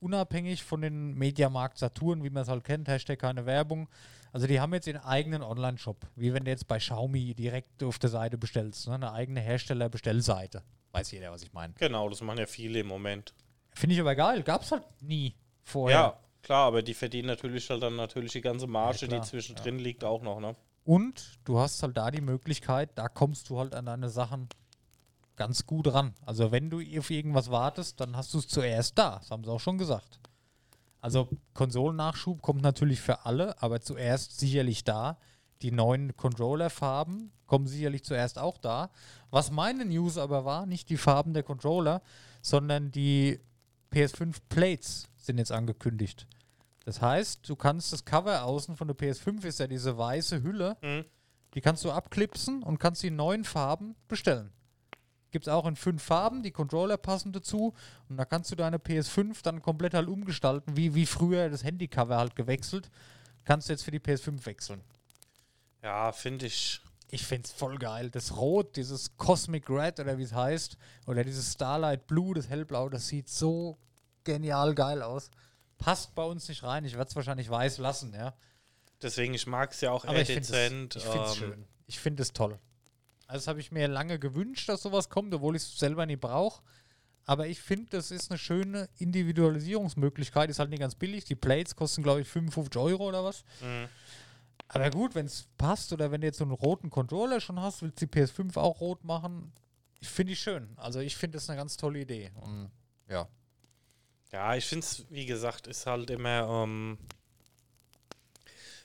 unabhängig 0.00 0.64
von 0.64 0.80
den 0.80 1.14
Mediamarkt 1.14 1.78
Saturn, 1.78 2.24
wie 2.24 2.30
man 2.30 2.42
es 2.42 2.48
halt 2.48 2.64
kennt, 2.64 2.88
Hashtag 2.88 3.20
keine 3.20 3.46
Werbung. 3.46 3.88
Also 4.32 4.48
die 4.48 4.58
haben 4.58 4.74
jetzt 4.74 4.88
ihren 4.88 5.02
eigenen 5.04 5.42
Online-Shop, 5.42 6.04
wie 6.16 6.34
wenn 6.34 6.44
du 6.44 6.50
jetzt 6.50 6.66
bei 6.66 6.78
Xiaomi 6.78 7.34
direkt 7.34 7.84
auf 7.84 8.00
der 8.00 8.10
Seite 8.10 8.38
bestellst, 8.38 8.88
ne? 8.88 8.94
eine 8.94 9.12
eigene 9.12 9.38
Hersteller-Bestellseite. 9.40 10.64
Weiß 10.90 11.12
jeder, 11.12 11.30
was 11.30 11.42
ich 11.42 11.52
meine. 11.52 11.74
Genau, 11.74 12.08
das 12.08 12.22
machen 12.22 12.38
ja 12.38 12.46
viele 12.46 12.80
im 12.80 12.88
Moment. 12.88 13.34
Finde 13.78 13.94
ich 13.94 14.00
aber 14.00 14.16
geil, 14.16 14.42
gab's 14.42 14.72
halt 14.72 14.82
nie 15.00 15.36
vorher. 15.62 15.96
Ja, 15.98 16.18
klar, 16.42 16.66
aber 16.66 16.82
die 16.82 16.94
verdienen 16.94 17.28
natürlich 17.28 17.70
halt 17.70 17.80
dann 17.80 17.94
natürlich 17.94 18.32
die 18.32 18.40
ganze 18.40 18.66
Marge, 18.66 19.02
Ja, 19.02 19.06
klar. 19.06 19.20
die 19.20 19.26
zwischendrin 19.28 19.78
liegt, 19.78 20.02
auch 20.02 20.20
noch, 20.20 20.40
ne? 20.40 20.56
Und 20.82 21.38
du 21.44 21.60
hast 21.60 21.80
halt 21.84 21.96
da 21.96 22.10
die 22.10 22.20
Möglichkeit, 22.20 22.90
da 22.96 23.08
kommst 23.08 23.50
du 23.50 23.60
halt 23.60 23.76
an 23.76 23.86
deine 23.86 24.08
Sachen 24.08 24.48
ganz 25.36 25.64
gut 25.64 25.94
ran. 25.94 26.12
Also 26.26 26.50
wenn 26.50 26.70
du 26.70 26.80
auf 26.98 27.10
irgendwas 27.10 27.52
wartest, 27.52 28.00
dann 28.00 28.16
hast 28.16 28.34
du 28.34 28.38
es 28.38 28.48
zuerst 28.48 28.98
da. 28.98 29.18
Das 29.20 29.30
haben 29.30 29.44
sie 29.44 29.52
auch 29.52 29.60
schon 29.60 29.78
gesagt. 29.78 30.18
Also 31.00 31.28
Konsolennachschub 31.54 32.42
kommt 32.42 32.62
natürlich 32.62 33.00
für 33.00 33.26
alle, 33.26 33.62
aber 33.62 33.80
zuerst 33.80 34.40
sicherlich 34.40 34.82
da. 34.82 35.18
Die 35.62 35.70
neuen 35.70 36.16
Controller-Farben 36.16 37.30
kommen 37.46 37.68
sicherlich 37.68 38.02
zuerst 38.02 38.40
auch 38.40 38.58
da. 38.58 38.90
Was 39.30 39.52
meine 39.52 39.84
News 39.84 40.18
aber 40.18 40.44
war, 40.44 40.66
nicht 40.66 40.90
die 40.90 40.96
Farben 40.96 41.32
der 41.32 41.44
Controller, 41.44 42.02
sondern 42.42 42.90
die 42.90 43.38
PS5 43.92 44.36
Plates 44.48 45.08
sind 45.16 45.38
jetzt 45.38 45.52
angekündigt. 45.52 46.26
Das 46.84 47.02
heißt, 47.02 47.48
du 47.48 47.56
kannst 47.56 47.92
das 47.92 48.04
Cover 48.04 48.44
außen 48.44 48.76
von 48.76 48.88
der 48.88 48.96
PS5 48.96 49.44
ist 49.44 49.60
ja 49.60 49.66
diese 49.66 49.96
weiße 49.98 50.42
Hülle, 50.42 50.76
Mhm. 50.82 51.04
die 51.54 51.60
kannst 51.60 51.84
du 51.84 51.90
abklipsen 51.92 52.62
und 52.62 52.78
kannst 52.78 53.02
die 53.02 53.08
in 53.08 53.16
neuen 53.16 53.44
Farben 53.44 53.94
bestellen. 54.08 54.52
Gibt 55.30 55.46
es 55.46 55.52
auch 55.52 55.66
in 55.66 55.76
fünf 55.76 56.02
Farben, 56.02 56.42
die 56.42 56.50
Controller 56.52 56.96
passen 56.96 57.32
dazu 57.32 57.74
und 58.08 58.16
da 58.16 58.24
kannst 58.24 58.50
du 58.50 58.56
deine 58.56 58.78
PS5 58.78 59.42
dann 59.42 59.60
komplett 59.60 59.92
halt 59.92 60.08
umgestalten, 60.08 60.76
wie, 60.76 60.94
wie 60.94 61.04
früher 61.04 61.50
das 61.50 61.62
Handycover 61.64 62.16
halt 62.16 62.34
gewechselt. 62.34 62.90
Kannst 63.44 63.68
du 63.68 63.72
jetzt 63.74 63.82
für 63.84 63.90
die 63.90 64.00
PS5 64.00 64.46
wechseln. 64.46 64.80
Ja, 65.82 66.12
finde 66.12 66.46
ich. 66.46 66.80
Ich 67.10 67.24
finde 67.26 67.46
es 67.46 67.52
voll 67.52 67.78
geil. 67.78 68.10
Das 68.10 68.36
Rot, 68.36 68.76
dieses 68.76 69.16
Cosmic 69.16 69.70
Red 69.70 69.98
oder 70.00 70.18
wie 70.18 70.24
es 70.24 70.32
heißt, 70.32 70.76
oder 71.06 71.24
dieses 71.24 71.52
Starlight 71.52 72.06
Blue, 72.06 72.34
das 72.34 72.48
Hellblau, 72.48 72.88
das 72.88 73.08
sieht 73.08 73.28
so 73.28 73.78
genial 74.24 74.74
geil 74.74 75.02
aus. 75.02 75.30
Passt 75.78 76.14
bei 76.14 76.24
uns 76.24 76.48
nicht 76.48 76.62
rein. 76.62 76.84
Ich 76.84 76.94
werde 76.94 77.08
es 77.08 77.16
wahrscheinlich 77.16 77.48
weiß 77.48 77.78
lassen, 77.78 78.12
ja. 78.12 78.34
Deswegen, 79.00 79.32
ich 79.32 79.46
mag 79.46 79.72
es 79.72 79.80
ja 79.80 79.92
auch 79.92 80.04
Aber 80.04 80.14
eher 80.16 80.22
ich 80.22 80.28
finde 80.28 80.40
dezent. 80.40 80.96
es 80.96 81.04
ähm, 81.04 81.34
schön. 81.34 81.64
Ich 81.86 81.98
finde 81.98 82.22
es 82.22 82.32
toll. 82.32 82.58
Also 83.26 83.38
das 83.38 83.46
habe 83.46 83.60
ich 83.60 83.70
mir 83.72 83.88
lange 83.88 84.18
gewünscht, 84.18 84.68
dass 84.68 84.82
sowas 84.82 85.08
kommt, 85.08 85.32
obwohl 85.32 85.54
ich 85.56 85.62
es 85.62 85.78
selber 85.78 86.04
nicht 86.04 86.20
brauche. 86.20 86.62
Aber 87.24 87.46
ich 87.46 87.60
finde, 87.60 87.90
das 87.90 88.10
ist 88.10 88.30
eine 88.30 88.38
schöne 88.38 88.88
Individualisierungsmöglichkeit. 88.98 90.48
Ist 90.50 90.58
halt 90.58 90.70
nicht 90.70 90.80
ganz 90.80 90.94
billig. 90.94 91.24
Die 91.24 91.34
Plates 91.34 91.76
kosten, 91.76 92.02
glaube 92.02 92.22
ich, 92.22 92.28
55 92.28 92.76
Euro 92.80 93.06
oder 93.08 93.22
was. 93.22 93.44
Mhm. 93.60 93.88
Aber 94.68 94.90
gut, 94.90 95.14
wenn 95.14 95.26
es 95.26 95.46
passt 95.56 95.92
oder 95.92 96.10
wenn 96.10 96.20
du 96.20 96.26
jetzt 96.26 96.38
so 96.38 96.44
einen 96.44 96.52
roten 96.52 96.90
Controller 96.90 97.40
schon 97.40 97.60
hast, 97.60 97.82
willst 97.82 98.00
du 98.00 98.06
die 98.06 98.12
PS5 98.20 98.56
auch 98.58 98.80
rot 98.80 99.02
machen, 99.04 99.52
ich 100.00 100.08
finde 100.08 100.32
ich 100.34 100.40
schön. 100.40 100.68
Also 100.76 101.00
ich 101.00 101.16
finde 101.16 101.38
das 101.38 101.48
eine 101.48 101.58
ganz 101.58 101.76
tolle 101.76 102.00
Idee. 102.00 102.30
Und 102.34 102.70
ja. 103.08 103.26
Ja, 104.30 104.54
ich 104.54 104.66
finde 104.66 104.84
es, 104.84 105.06
wie 105.10 105.24
gesagt, 105.26 105.66
ist 105.66 105.86
halt 105.86 106.10
immer, 106.10 106.46
ähm, 106.64 106.98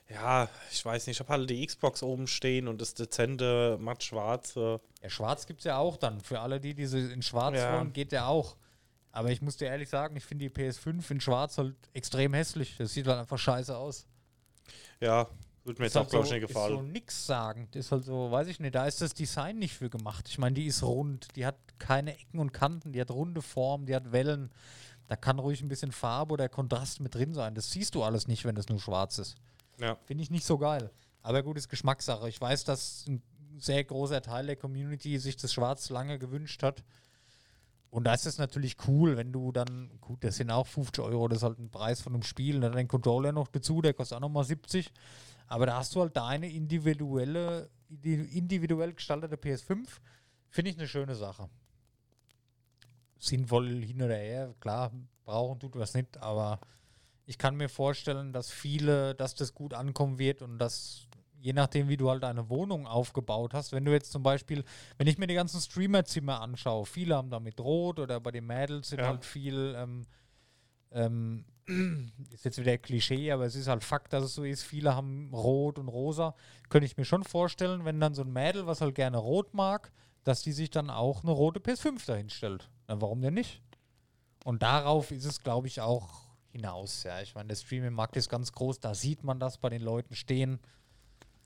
ja, 0.09 0.47
ich 0.71 0.83
weiß 0.85 1.07
nicht, 1.07 1.17
ich 1.17 1.19
habe 1.19 1.33
halt 1.37 1.49
die 1.49 1.65
Xbox 1.65 2.01
oben 2.01 2.27
stehen 2.27 2.67
und 2.67 2.79
das 2.79 2.93
dezente 2.93 3.77
matt 3.79 4.03
schwarze. 4.03 4.79
Ja, 5.01 5.09
schwarz 5.09 5.45
gibt 5.45 5.59
es 5.59 5.65
ja 5.65 5.77
auch 5.77 5.97
dann. 5.97 6.21
Für 6.21 6.39
alle, 6.39 6.59
die 6.59 6.73
diese 6.73 6.99
in 6.99 7.21
schwarz 7.21 7.57
Ja. 7.57 7.73
wollen, 7.73 7.93
geht 7.93 8.11
der 8.11 8.27
auch. 8.27 8.55
Aber 9.11 9.31
ich 9.31 9.41
muss 9.41 9.57
dir 9.57 9.65
ehrlich 9.67 9.89
sagen, 9.89 10.15
ich 10.15 10.23
finde 10.23 10.49
die 10.49 10.55
PS5 10.55 11.11
in 11.11 11.21
schwarz 11.21 11.57
halt 11.57 11.75
extrem 11.93 12.33
hässlich. 12.33 12.77
Das 12.77 12.93
sieht 12.93 13.05
halt 13.07 13.19
einfach 13.19 13.37
scheiße 13.37 13.75
aus. 13.77 14.07
Ja, 14.99 15.27
würde 15.65 15.81
mir 15.81 15.85
jetzt 15.85 15.91
Ist 15.91 15.95
halt 15.95 16.07
auch, 16.07 16.09
glaube 16.11 16.25
ich, 16.25 16.29
so, 16.29 16.35
nicht 16.35 16.43
Ist 16.43 16.53
so 16.53 16.59
gefallen. 16.59 16.91
nix 16.91 17.25
sagen. 17.25 17.67
Das 17.71 17.85
ist 17.85 17.91
halt 17.91 18.05
so, 18.05 18.31
weiß 18.31 18.47
ich 18.47 18.59
nicht, 18.59 18.75
da 18.75 18.85
ist 18.85 19.01
das 19.01 19.13
Design 19.13 19.59
nicht 19.59 19.73
für 19.73 19.89
gemacht. 19.89 20.27
Ich 20.27 20.37
meine, 20.37 20.55
die 20.55 20.65
ist 20.65 20.83
rund, 20.83 21.27
die 21.35 21.45
hat 21.45 21.57
keine 21.79 22.13
Ecken 22.17 22.39
und 22.39 22.51
Kanten, 22.53 22.91
die 22.91 23.01
hat 23.01 23.11
runde 23.11 23.41
Form, 23.41 23.85
die 23.85 23.95
hat 23.95 24.11
Wellen. 24.11 24.51
Da 25.07 25.15
kann 25.15 25.39
ruhig 25.39 25.61
ein 25.61 25.67
bisschen 25.69 25.91
Farbe 25.91 26.33
oder 26.33 26.49
Kontrast 26.49 26.99
mit 26.99 27.15
drin 27.15 27.33
sein. 27.33 27.55
Das 27.55 27.71
siehst 27.71 27.95
du 27.95 28.03
alles 28.03 28.27
nicht, 28.27 28.45
wenn 28.45 28.55
das 28.55 28.69
nur 28.69 28.79
schwarz 28.79 29.17
ist. 29.19 29.35
Ja. 29.79 29.97
Finde 30.05 30.23
ich 30.23 30.31
nicht 30.31 30.45
so 30.45 30.57
geil. 30.57 30.91
Aber 31.21 31.43
gut, 31.43 31.57
ist 31.57 31.69
Geschmackssache. 31.69 32.27
Ich 32.29 32.39
weiß, 32.39 32.63
dass 32.63 33.05
ein 33.07 33.21
sehr 33.57 33.83
großer 33.83 34.21
Teil 34.21 34.47
der 34.47 34.55
Community 34.55 35.17
sich 35.19 35.37
das 35.37 35.53
Schwarz 35.53 35.89
lange 35.89 36.19
gewünscht 36.19 36.63
hat. 36.63 36.83
Und 37.89 38.05
da 38.05 38.13
ist 38.15 38.25
es 38.25 38.39
natürlich 38.39 38.75
cool, 38.87 39.17
wenn 39.17 39.31
du 39.31 39.51
dann, 39.51 39.91
gut, 40.01 40.23
das 40.23 40.37
sind 40.37 40.49
auch 40.49 40.65
50 40.65 41.03
Euro, 41.03 41.27
das 41.27 41.37
ist 41.37 41.43
halt 41.43 41.59
ein 41.59 41.69
Preis 41.69 42.01
von 42.01 42.13
einem 42.13 42.23
Spiel, 42.23 42.55
und 42.55 42.61
dann 42.61 42.71
den 42.73 42.87
Controller 42.87 43.31
noch 43.31 43.47
dazu, 43.47 43.83
der 43.83 43.93
kostet 43.93 44.15
auch 44.17 44.21
nochmal 44.21 44.43
70. 44.43 44.91
Aber 45.47 45.65
da 45.65 45.77
hast 45.77 45.93
du 45.95 46.01
halt 46.01 46.15
deine 46.17 46.49
individuelle, 46.51 47.69
indi- 47.89 48.31
individuell 48.35 48.93
gestaltete 48.93 49.35
PS5. 49.35 49.87
Finde 50.49 50.71
ich 50.71 50.77
eine 50.77 50.87
schöne 50.87 51.15
Sache. 51.15 51.49
Sinnvoll 53.19 53.81
hin 53.83 54.01
oder 54.01 54.17
her, 54.17 54.53
klar, 54.59 54.91
brauchen 55.23 55.59
tut 55.59 55.75
was 55.77 55.93
nicht, 55.93 56.17
aber 56.17 56.59
ich 57.25 57.37
kann 57.37 57.55
mir 57.55 57.69
vorstellen, 57.69 58.33
dass 58.33 58.51
viele, 58.51 59.15
dass 59.15 59.33
das 59.33 59.53
gut 59.53 59.73
ankommen 59.73 60.17
wird 60.19 60.41
und 60.41 60.57
dass 60.59 61.07
je 61.39 61.53
nachdem, 61.53 61.87
wie 61.87 61.95
du 61.95 62.09
halt 62.09 62.23
deine 62.23 62.49
Wohnung 62.49 62.85
aufgebaut 62.85 63.53
hast, 63.53 63.71
wenn 63.71 63.85
du 63.85 63.93
jetzt 63.93 64.11
zum 64.11 64.23
Beispiel, 64.23 64.65
wenn 64.97 65.07
ich 65.07 65.17
mir 65.17 65.27
die 65.27 65.33
ganzen 65.35 65.61
Streamerzimmer 65.61 66.41
anschaue, 66.41 66.85
viele 66.85 67.15
haben 67.15 67.29
damit 67.29 67.59
rot 67.61 67.99
oder 67.99 68.19
bei 68.19 68.31
den 68.31 68.45
Mädels 68.45 68.89
sind 68.89 68.99
Ja. 68.99 69.07
halt 69.07 69.23
viel, 69.23 69.73
ähm, 69.77 70.05
ähm, 70.91 71.45
ist 71.65 72.45
jetzt 72.45 72.57
wieder 72.57 72.77
Klischee, 72.77 73.31
aber 73.31 73.45
es 73.45 73.55
ist 73.55 73.67
halt 73.67 73.83
Fakt, 73.83 74.13
dass 74.13 74.23
es 74.23 74.35
so 74.35 74.43
ist, 74.43 74.63
viele 74.63 74.95
haben 74.95 75.33
rot 75.33 75.79
und 75.79 75.87
rosa. 75.87 76.35
Könnte 76.69 76.85
ich 76.85 76.97
mir 76.97 77.05
schon 77.05 77.23
vorstellen, 77.23 77.85
wenn 77.85 77.99
dann 77.99 78.13
so 78.13 78.23
ein 78.23 78.33
Mädel, 78.33 78.67
was 78.67 78.81
halt 78.81 78.95
gerne 78.95 79.17
rot 79.17 79.53
mag, 79.53 79.91
dass 80.23 80.41
die 80.41 80.51
sich 80.51 80.69
dann 80.69 80.89
auch 80.89 81.23
eine 81.23 81.31
rote 81.31 81.59
PS5 81.59 82.05
dahin 82.05 82.29
stellt. 82.29 82.69
Na, 82.87 83.01
warum 83.01 83.21
denn 83.21 83.33
nicht? 83.33 83.61
Und 84.43 84.61
darauf 84.61 85.11
ist 85.11 85.25
es, 85.25 85.41
glaube 85.41 85.67
ich, 85.67 85.81
auch 85.81 86.27
hinaus. 86.51 87.03
Ja, 87.03 87.21
ich 87.21 87.33
meine, 87.35 87.47
der 87.47 87.55
Streaming-Markt 87.55 88.15
ist 88.17 88.29
ganz 88.29 88.51
groß, 88.51 88.79
da 88.79 88.93
sieht 88.93 89.23
man 89.23 89.39
das 89.39 89.57
bei 89.57 89.69
den 89.69 89.81
Leuten 89.81 90.15
stehen. 90.15 90.59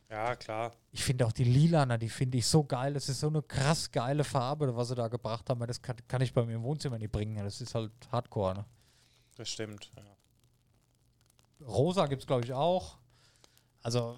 Ja, 0.10 0.36
klar. 0.36 0.72
Ich 0.92 1.04
finde 1.04 1.26
auch 1.26 1.34
die 1.34 1.44
Lilana, 1.44 1.98
die 1.98 2.10
finde 2.10 2.38
ich 2.38 2.48
so 2.48 2.64
geil. 2.64 2.94
Das 2.94 3.10
ist 3.10 3.20
so 3.20 3.28
eine 3.28 3.42
krass 3.42 3.92
geile 3.92 4.24
Farbe, 4.24 4.76
was 4.76 4.88
sie 4.88 4.96
da 4.96 5.10
gebracht 5.10 5.50
haben. 5.50 5.66
Das 5.68 5.82
kann, 5.82 5.98
kann 6.08 6.22
ich 6.22 6.34
bei 6.34 6.46
mir 6.46 6.56
im 6.56 6.64
Wohnzimmer 6.64 6.98
nicht 6.98 7.12
bringen. 7.12 7.44
Das 7.44 7.60
ist 7.60 7.76
halt 7.76 7.92
Hardcore. 8.10 8.56
Ne? 8.56 8.66
Das 9.38 9.50
stimmt. 9.50 9.92
Ja. 9.96 11.66
Rosa 11.66 12.08
gibt 12.08 12.24
es, 12.24 12.28
glaube 12.28 12.44
ich, 12.44 12.54
auch. 12.54 12.98
Also, 13.84 14.18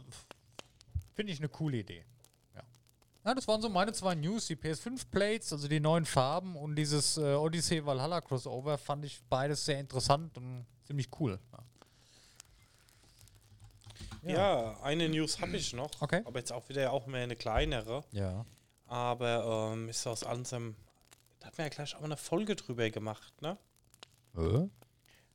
finde 1.14 1.34
ich 1.34 1.40
eine 1.40 1.50
coole 1.50 1.78
Idee. 1.78 2.06
Ja. 2.56 2.64
ja, 3.26 3.36
das 3.36 3.48
waren 3.48 3.62
so 3.62 3.70
meine 3.70 3.94
zwei 3.94 4.16
News. 4.16 4.48
Die 4.48 4.56
PS5-Plates, 4.56 5.54
also 5.54 5.68
die 5.68 5.80
neuen 5.80 6.06
Farben 6.06 6.56
und 6.56 6.76
dieses 6.76 7.18
äh, 7.18 7.36
Odyssey 7.36 7.86
Valhalla 7.86 8.22
Crossover 8.22 8.78
fand 8.78 9.06
ich 9.06 9.22
beides 9.30 9.66
sehr 9.66 9.80
interessant 9.80 10.38
und 10.38 10.66
ziemlich 10.86 11.10
cool. 11.20 11.40
Ja. 11.52 11.60
Ja, 14.22 14.80
eine 14.82 15.08
News 15.08 15.40
habe 15.40 15.56
ich 15.56 15.74
noch. 15.74 15.92
Okay. 16.02 16.22
Aber 16.26 16.40
jetzt 16.40 16.52
auch 16.52 16.68
wieder 16.68 16.92
auch 16.92 17.06
mehr 17.08 17.24
eine 17.24 17.36
kleinere. 17.36 18.04
Ja. 18.12 18.46
Aber 18.88 19.72
ähm, 19.74 19.88
ist 19.88 20.06
aus 20.08 20.24
allem. 20.24 20.76
Da 21.40 21.48
hat 21.48 21.58
man 21.58 21.68
ja 21.68 21.70
gleich 21.70 21.96
auch 21.96 22.02
eine 22.02 22.18
Folge 22.18 22.56
drüber 22.56 22.90
gemacht, 22.90 23.42
ne? 23.42 23.58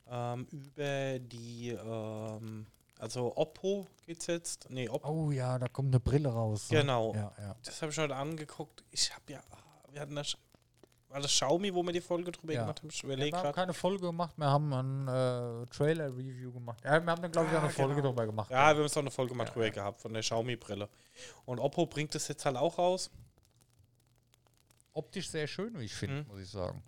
Ähm, 0.06 0.46
über 0.50 1.18
die. 1.18 1.70
Ähm, 1.70 2.66
also 2.98 3.36
Oppo 3.36 3.86
geht's 4.06 4.26
jetzt. 4.26 4.68
Nee, 4.70 4.88
Oppo. 4.88 5.08
Oh 5.08 5.30
ja, 5.30 5.58
da 5.58 5.68
kommt 5.68 5.88
eine 5.88 6.00
Brille 6.00 6.28
raus. 6.28 6.70
ne? 6.70 6.80
Genau. 6.80 7.14
Ja, 7.14 7.32
ja. 7.38 7.56
Das 7.64 7.80
habe 7.82 7.90
ich 7.92 7.98
heute 7.98 8.14
angeguckt. 8.16 8.84
Ich 8.90 9.12
habe 9.14 9.32
ja. 9.32 9.40
Wir 9.90 10.00
hatten 10.00 10.14
das. 10.16 10.36
War 11.08 11.20
das 11.20 11.30
Xiaomi, 11.30 11.72
wo 11.72 11.82
wir 11.84 11.92
die 11.92 12.00
Folge 12.00 12.32
drüber 12.32 12.52
Ja. 12.54 12.62
gemacht 12.62 12.80
haben? 12.80 12.88
Ich 12.90 13.00
Wir 13.04 13.12
überlege 13.14 13.36
haben 13.36 13.44
gerade. 13.44 13.54
keine 13.54 13.72
Folge 13.72 14.00
gemacht, 14.06 14.34
wir 14.36 14.46
haben 14.46 14.72
ein 14.72 15.06
äh, 15.06 15.66
Trailer-Review 15.68 16.50
gemacht. 16.52 16.80
Ja, 16.84 17.00
wir 17.04 17.12
haben 17.12 17.22
dann, 17.22 17.30
glaube 17.30 17.46
ich, 17.48 17.54
auch 17.54 17.58
Ah, 17.60 17.64
eine 17.64 17.70
Folge 17.70 17.94
genau. 17.94 18.08
drüber 18.08 18.26
gemacht. 18.26 18.50
Ja, 18.50 18.72
wir 18.72 18.78
haben 18.80 18.84
es 18.86 18.96
auch 18.96 19.00
eine 19.00 19.12
Folge 19.12 19.32
mal 19.32 19.44
drüber 19.44 19.70
gehabt 19.70 20.00
von 20.00 20.12
der 20.12 20.22
Xiaomi-Brille. 20.22 20.88
Und 21.44 21.60
Oppo 21.60 21.86
bringt 21.86 22.16
das 22.16 22.26
jetzt 22.26 22.44
halt 22.44 22.56
auch 22.56 22.78
raus. 22.78 23.12
Optisch 24.92 25.28
sehr 25.30 25.46
schön, 25.46 25.78
wie 25.78 25.84
ich 25.84 25.94
finde, 25.94 26.22
Mhm. 26.22 26.28
muss 26.28 26.40
ich 26.40 26.50
sagen. 26.50 26.82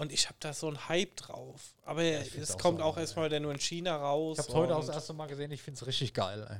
Und 0.00 0.12
ich 0.12 0.28
habe 0.28 0.36
da 0.40 0.54
so 0.54 0.66
einen 0.66 0.88
Hype 0.88 1.14
drauf. 1.14 1.74
Aber 1.84 2.00
find's 2.00 2.34
es 2.34 2.54
auch 2.54 2.58
kommt 2.58 2.78
so 2.78 2.84
auch 2.84 2.96
erstmal 2.96 3.26
wieder 3.26 3.38
nur 3.38 3.52
in 3.52 3.60
China 3.60 3.96
raus. 3.96 4.38
Ich 4.38 4.44
habe 4.44 4.48
es 4.48 4.54
heute 4.54 4.74
auch 4.74 4.80
das 4.80 4.94
erste 4.94 5.12
Mal 5.12 5.26
gesehen, 5.26 5.50
ich 5.50 5.60
finde 5.60 5.76
es 5.76 5.86
richtig 5.86 6.14
geil. 6.14 6.46
Ey. 6.48 6.56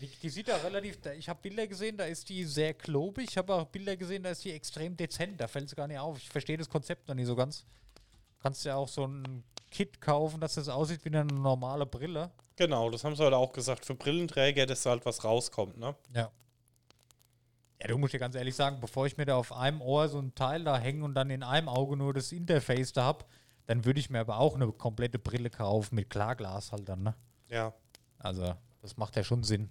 Die, 0.00 0.06
die 0.06 0.28
sieht 0.28 0.46
da 0.46 0.58
relativ, 0.58 1.00
da, 1.00 1.12
ich 1.12 1.28
habe 1.28 1.40
Bilder 1.42 1.66
gesehen, 1.66 1.96
da 1.96 2.04
ist 2.04 2.28
die 2.28 2.44
sehr 2.44 2.72
klobig, 2.72 3.30
ich 3.30 3.36
habe 3.36 3.52
auch 3.52 3.66
Bilder 3.66 3.96
gesehen, 3.96 4.22
da 4.22 4.30
ist 4.30 4.44
die 4.44 4.52
extrem 4.52 4.96
dezent, 4.96 5.40
da 5.40 5.48
fällt 5.48 5.66
es 5.66 5.74
gar 5.74 5.88
nicht 5.88 5.98
auf. 5.98 6.16
Ich 6.18 6.28
verstehe 6.28 6.56
das 6.56 6.68
Konzept 6.68 7.08
noch 7.08 7.16
nicht 7.16 7.26
so 7.26 7.34
ganz. 7.34 7.64
Kannst 8.38 8.64
ja 8.64 8.76
auch 8.76 8.86
so 8.86 9.04
ein 9.04 9.42
Kit 9.72 10.00
kaufen, 10.00 10.40
dass 10.40 10.54
das 10.54 10.68
aussieht 10.68 11.04
wie 11.04 11.08
eine 11.08 11.24
normale 11.24 11.84
Brille. 11.84 12.30
Genau, 12.54 12.90
das 12.90 13.02
haben 13.02 13.16
sie 13.16 13.24
heute 13.24 13.38
auch 13.38 13.52
gesagt. 13.52 13.84
Für 13.84 13.96
Brillenträger, 13.96 14.66
dass 14.66 14.84
da 14.84 14.90
halt 14.90 15.04
was 15.04 15.24
rauskommt, 15.24 15.78
ne? 15.78 15.96
Ja. 16.14 16.30
Ja, 17.80 17.88
du 17.88 17.98
musst 17.98 18.14
dir 18.14 18.18
ganz 18.18 18.34
ehrlich 18.34 18.54
sagen, 18.54 18.80
bevor 18.80 19.06
ich 19.06 19.16
mir 19.16 19.26
da 19.26 19.36
auf 19.36 19.52
einem 19.52 19.82
Ohr 19.82 20.08
so 20.08 20.18
ein 20.18 20.34
Teil 20.34 20.64
da 20.64 20.78
hänge 20.78 21.04
und 21.04 21.14
dann 21.14 21.28
in 21.30 21.42
einem 21.42 21.68
Auge 21.68 21.96
nur 21.96 22.14
das 22.14 22.32
Interface 22.32 22.92
da 22.92 23.04
hab, 23.04 23.28
dann 23.66 23.84
würde 23.84 24.00
ich 24.00 24.08
mir 24.08 24.20
aber 24.20 24.38
auch 24.38 24.54
eine 24.54 24.70
komplette 24.72 25.18
Brille 25.18 25.50
kaufen 25.50 25.96
mit 25.96 26.08
Klarglas 26.08 26.72
halt 26.72 26.88
dann, 26.88 27.02
ne? 27.02 27.14
Ja. 27.48 27.74
Also, 28.18 28.54
das 28.80 28.96
macht 28.96 29.16
ja 29.16 29.24
schon 29.24 29.42
Sinn. 29.42 29.68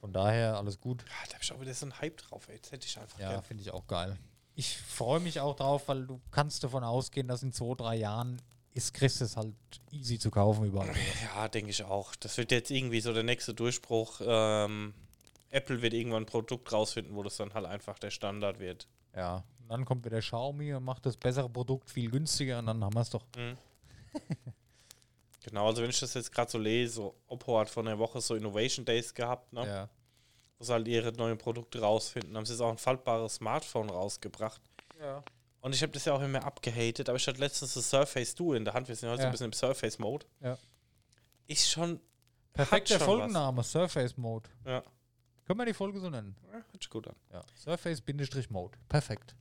Von 0.00 0.12
daher 0.12 0.56
alles 0.56 0.80
gut. 0.80 1.02
Ja, 1.02 1.26
da 1.26 1.34
habe 1.34 1.42
ich 1.42 1.52
auch 1.52 1.60
wieder 1.60 1.74
so 1.74 1.84
einen 1.84 2.00
Hype 2.00 2.16
drauf, 2.16 2.48
ey. 2.48 2.54
Jetzt 2.54 2.72
hätte 2.72 2.86
ich 2.86 2.98
einfach 2.98 3.18
Ja, 3.18 3.42
finde 3.42 3.62
ich 3.62 3.70
auch 3.70 3.86
geil. 3.86 4.16
Ich 4.54 4.78
freue 4.78 5.20
mich 5.20 5.40
auch 5.40 5.56
drauf, 5.56 5.88
weil 5.88 6.06
du 6.06 6.20
kannst 6.30 6.64
davon 6.64 6.84
ausgehen, 6.84 7.28
dass 7.28 7.42
in 7.42 7.52
zwei, 7.52 7.74
drei 7.74 7.96
Jahren 7.96 8.40
ist 8.72 8.94
Christus 8.94 9.36
halt 9.36 9.54
easy 9.90 10.18
zu 10.18 10.30
kaufen 10.30 10.64
überall. 10.64 10.94
Ja, 11.34 11.48
denke 11.48 11.70
ich 11.70 11.84
auch. 11.84 12.14
Das 12.16 12.36
wird 12.38 12.50
jetzt 12.50 12.70
irgendwie 12.70 13.00
so 13.00 13.12
der 13.12 13.22
nächste 13.22 13.52
Durchbruch. 13.52 14.20
Ähm, 14.24 14.94
Apple 15.50 15.82
wird 15.82 15.92
irgendwann 15.94 16.22
ein 16.22 16.26
Produkt 16.26 16.72
rausfinden, 16.72 17.14
wo 17.14 17.22
das 17.22 17.36
dann 17.36 17.52
halt 17.54 17.66
einfach 17.66 17.98
der 17.98 18.10
Standard 18.10 18.58
wird. 18.58 18.88
ja. 19.14 19.44
Und 19.62 19.68
dann 19.68 19.84
kommt 19.84 20.04
wieder 20.04 20.18
Xiaomi 20.18 20.74
und 20.74 20.82
macht 20.84 21.06
das 21.06 21.16
bessere 21.16 21.48
Produkt 21.48 21.90
viel 21.90 22.10
günstiger 22.10 22.58
und 22.58 22.66
dann 22.66 22.82
haben 22.82 22.94
wir 22.94 23.02
es 23.02 23.10
doch. 23.10 23.24
Genau, 25.42 25.66
also 25.68 25.82
wenn 25.82 25.88
ich 25.90 25.98
das 26.00 26.12
jetzt 26.14 26.32
gerade 26.32 26.50
so 26.50 26.58
lese, 26.58 26.92
so 26.94 27.14
Oppo 27.26 27.58
hat 27.58 27.70
vor 27.70 27.82
einer 27.82 27.98
Woche 27.98 28.20
so 28.20 28.34
Innovation 28.34 28.84
Days 28.84 29.14
gehabt, 29.14 29.52
ne? 29.54 29.66
Ja. 29.66 29.88
wo 30.58 30.64
sie 30.64 30.72
halt 30.72 30.86
ihre 30.86 31.12
neuen 31.12 31.38
Produkte 31.38 31.80
rausfinden. 31.80 32.36
Haben 32.36 32.44
sie 32.44 32.52
jetzt 32.52 32.60
auch 32.60 32.70
ein 32.70 32.76
faltbares 32.78 33.36
Smartphone 33.36 33.88
rausgebracht. 33.88 34.60
Ja. 35.00 35.22
Und 35.62 35.74
ich 35.74 35.82
habe 35.82 35.92
das 35.92 36.04
ja 36.04 36.12
auch 36.12 36.20
immer 36.20 36.44
abgehatet, 36.44 37.08
aber 37.08 37.16
ich 37.16 37.26
hatte 37.26 37.40
letztens 37.40 37.72
das 37.74 37.88
Surface 37.88 38.34
Duo 38.34 38.52
in 38.52 38.64
der 38.66 38.74
Hand. 38.74 38.88
Wir 38.88 38.96
sind 38.96 39.06
ja 39.08 39.12
heute 39.12 39.22
so 39.22 39.24
Ja. 39.24 39.28
ein 39.28 39.32
bisschen 39.32 39.46
im 39.46 39.52
Surface-Mode. 39.54 40.26
Ja. 40.40 40.58
Ist 41.46 41.70
schon. 41.70 42.00
Perfekter 42.52 42.98
schon 42.98 43.06
Folgenname, 43.06 43.62
Surface 43.62 44.16
Mode. 44.18 44.50
Ja. 44.66 44.82
Können 45.50 45.58
wir 45.62 45.66
die 45.66 45.74
Folge 45.74 45.98
so 45.98 46.08
nennen? 46.08 46.36
ja, 46.46 46.52
hört 46.52 46.80
sich 46.80 46.88
gut 46.88 47.08
an. 47.08 47.16
Ja. 47.32 47.42
Surface-Mode. 47.56 48.78
Perfekt. 48.88 49.34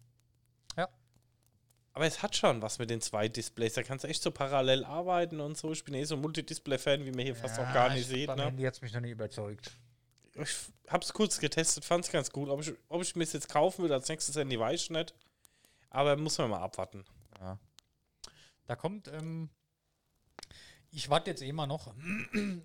Aber 1.94 2.06
es 2.08 2.24
hat 2.24 2.36
schon 2.36 2.62
was 2.64 2.80
mit 2.80 2.90
den 2.90 3.00
zwei 3.00 3.28
Displays. 3.28 3.74
Da 3.74 3.84
kannst 3.84 4.04
du 4.06 4.08
echt 4.08 4.24
so 4.24 4.32
parallel 4.32 4.86
arbeiten 4.86 5.40
und 5.40 5.56
so. 5.56 5.72
Ich 5.72 5.84
bin 5.84 5.94
eh 5.94 6.04
so 6.06 6.16
ein 6.16 6.22
Multidisplay-Fan, 6.22 7.06
wie 7.06 7.12
man 7.12 7.20
hier 7.26 7.36
fast 7.36 7.60
auch 7.60 7.74
gar 7.74 7.94
nicht 7.94 8.08
sieht. 8.08 8.26
Beim 8.26 8.38
Ne? 8.38 8.46
Handy 8.46 8.64
hat 8.64 8.82
mich 8.82 8.92
noch 8.92 9.02
nie 9.02 9.12
überzeugt. 9.12 9.78
Ich 10.34 10.56
hab's 10.88 11.14
kurz 11.14 11.40
getestet, 11.40 11.86
fand's 11.86 12.10
ganz 12.10 12.32
gut. 12.32 12.50
Ob 12.50 12.62
ich, 12.62 12.74
ob 12.88 13.04
ich 13.04 13.16
mir 13.16 13.24
es 13.24 13.34
jetzt 13.34 13.50
kaufen 13.50 13.84
würde 13.84 13.94
als 13.94 14.08
nächstes 14.10 14.36
Handy, 14.36 14.58
weiß 14.60 14.82
ich 14.84 14.90
nicht. 14.90 15.14
Aber 15.92 16.16
muss 16.18 16.40
man 16.40 16.50
mal 16.50 16.62
abwarten. 16.62 17.06
Da 18.66 18.76
kommt, 18.76 19.10
ähm, 19.10 19.50
ich 20.92 21.10
warte 21.10 21.32
jetzt 21.32 21.44
mal 21.54 21.68
noch. 21.68 21.94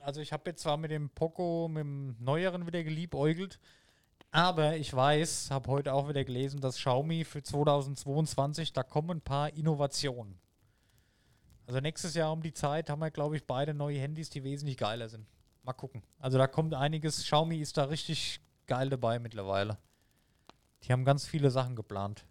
Also 0.01 0.20
ich 0.20 0.33
habe 0.33 0.51
jetzt 0.51 0.62
zwar 0.62 0.77
mit 0.77 0.91
dem 0.91 1.11
Poco, 1.11 1.68
mit 1.68 1.81
dem 1.81 2.16
neueren 2.18 2.66
wieder 2.66 2.83
geliebäugelt, 2.83 3.59
aber 4.31 4.77
ich 4.77 4.93
weiß, 4.93 5.51
habe 5.51 5.70
heute 5.70 5.93
auch 5.93 6.09
wieder 6.09 6.25
gelesen, 6.25 6.61
dass 6.61 6.77
Xiaomi 6.77 7.25
für 7.25 7.43
2022, 7.43 8.72
da 8.72 8.83
kommen 8.83 9.18
ein 9.18 9.20
paar 9.20 9.53
Innovationen. 9.53 10.39
Also 11.66 11.81
nächstes 11.81 12.14
Jahr 12.14 12.33
um 12.33 12.43
die 12.43 12.53
Zeit 12.53 12.91
haben 12.91 12.99
wir, 13.01 13.11
glaube 13.11 13.37
ich, 13.37 13.47
beide 13.47 13.75
neue 13.75 13.99
Handys, 13.99 14.31
die 14.31 14.45
wesentlich 14.45 14.77
geiler 14.77 15.09
sind. 15.09 15.27
Mal 15.62 15.72
gucken. 15.72 16.03
Also 16.18 16.37
da 16.37 16.47
kommt 16.47 16.75
einiges. 16.75 17.22
Xiaomi 17.22 17.59
ist 17.59 17.77
da 17.77 17.85
richtig 17.85 18.41
geil 18.66 18.91
dabei 18.91 19.18
mittlerweile. 19.18 19.79
Die 20.83 20.93
haben 20.93 21.05
ganz 21.05 21.27
viele 21.27 21.51
Sachen 21.51 21.75
geplant. 21.75 22.27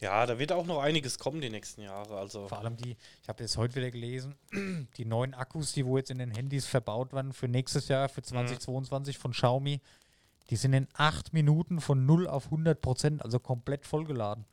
Ja, 0.00 0.26
da 0.26 0.38
wird 0.38 0.52
auch 0.52 0.66
noch 0.66 0.80
einiges 0.80 1.18
kommen 1.18 1.40
die 1.40 1.48
nächsten 1.48 1.80
Jahre. 1.82 2.18
Also 2.18 2.48
Vor 2.48 2.58
allem 2.58 2.76
die, 2.76 2.96
ich 3.22 3.28
habe 3.28 3.42
jetzt 3.42 3.56
heute 3.56 3.76
wieder 3.76 3.90
gelesen, 3.90 4.34
die 4.98 5.04
neuen 5.06 5.32
Akkus, 5.32 5.72
die 5.72 5.86
wo 5.86 5.96
jetzt 5.96 6.10
in 6.10 6.18
den 6.18 6.30
Handys 6.30 6.66
verbaut 6.66 7.12
werden 7.14 7.32
für 7.32 7.48
nächstes 7.48 7.88
Jahr, 7.88 8.08
für 8.08 8.22
2022 8.22 9.16
von 9.16 9.32
Xiaomi, 9.32 9.80
die 10.50 10.56
sind 10.56 10.74
in 10.74 10.86
acht 10.92 11.32
Minuten 11.32 11.80
von 11.80 12.04
0 12.04 12.28
auf 12.28 12.46
100 12.46 12.80
Prozent, 12.80 13.22
also 13.24 13.40
komplett 13.40 13.86
vollgeladen. 13.86 14.44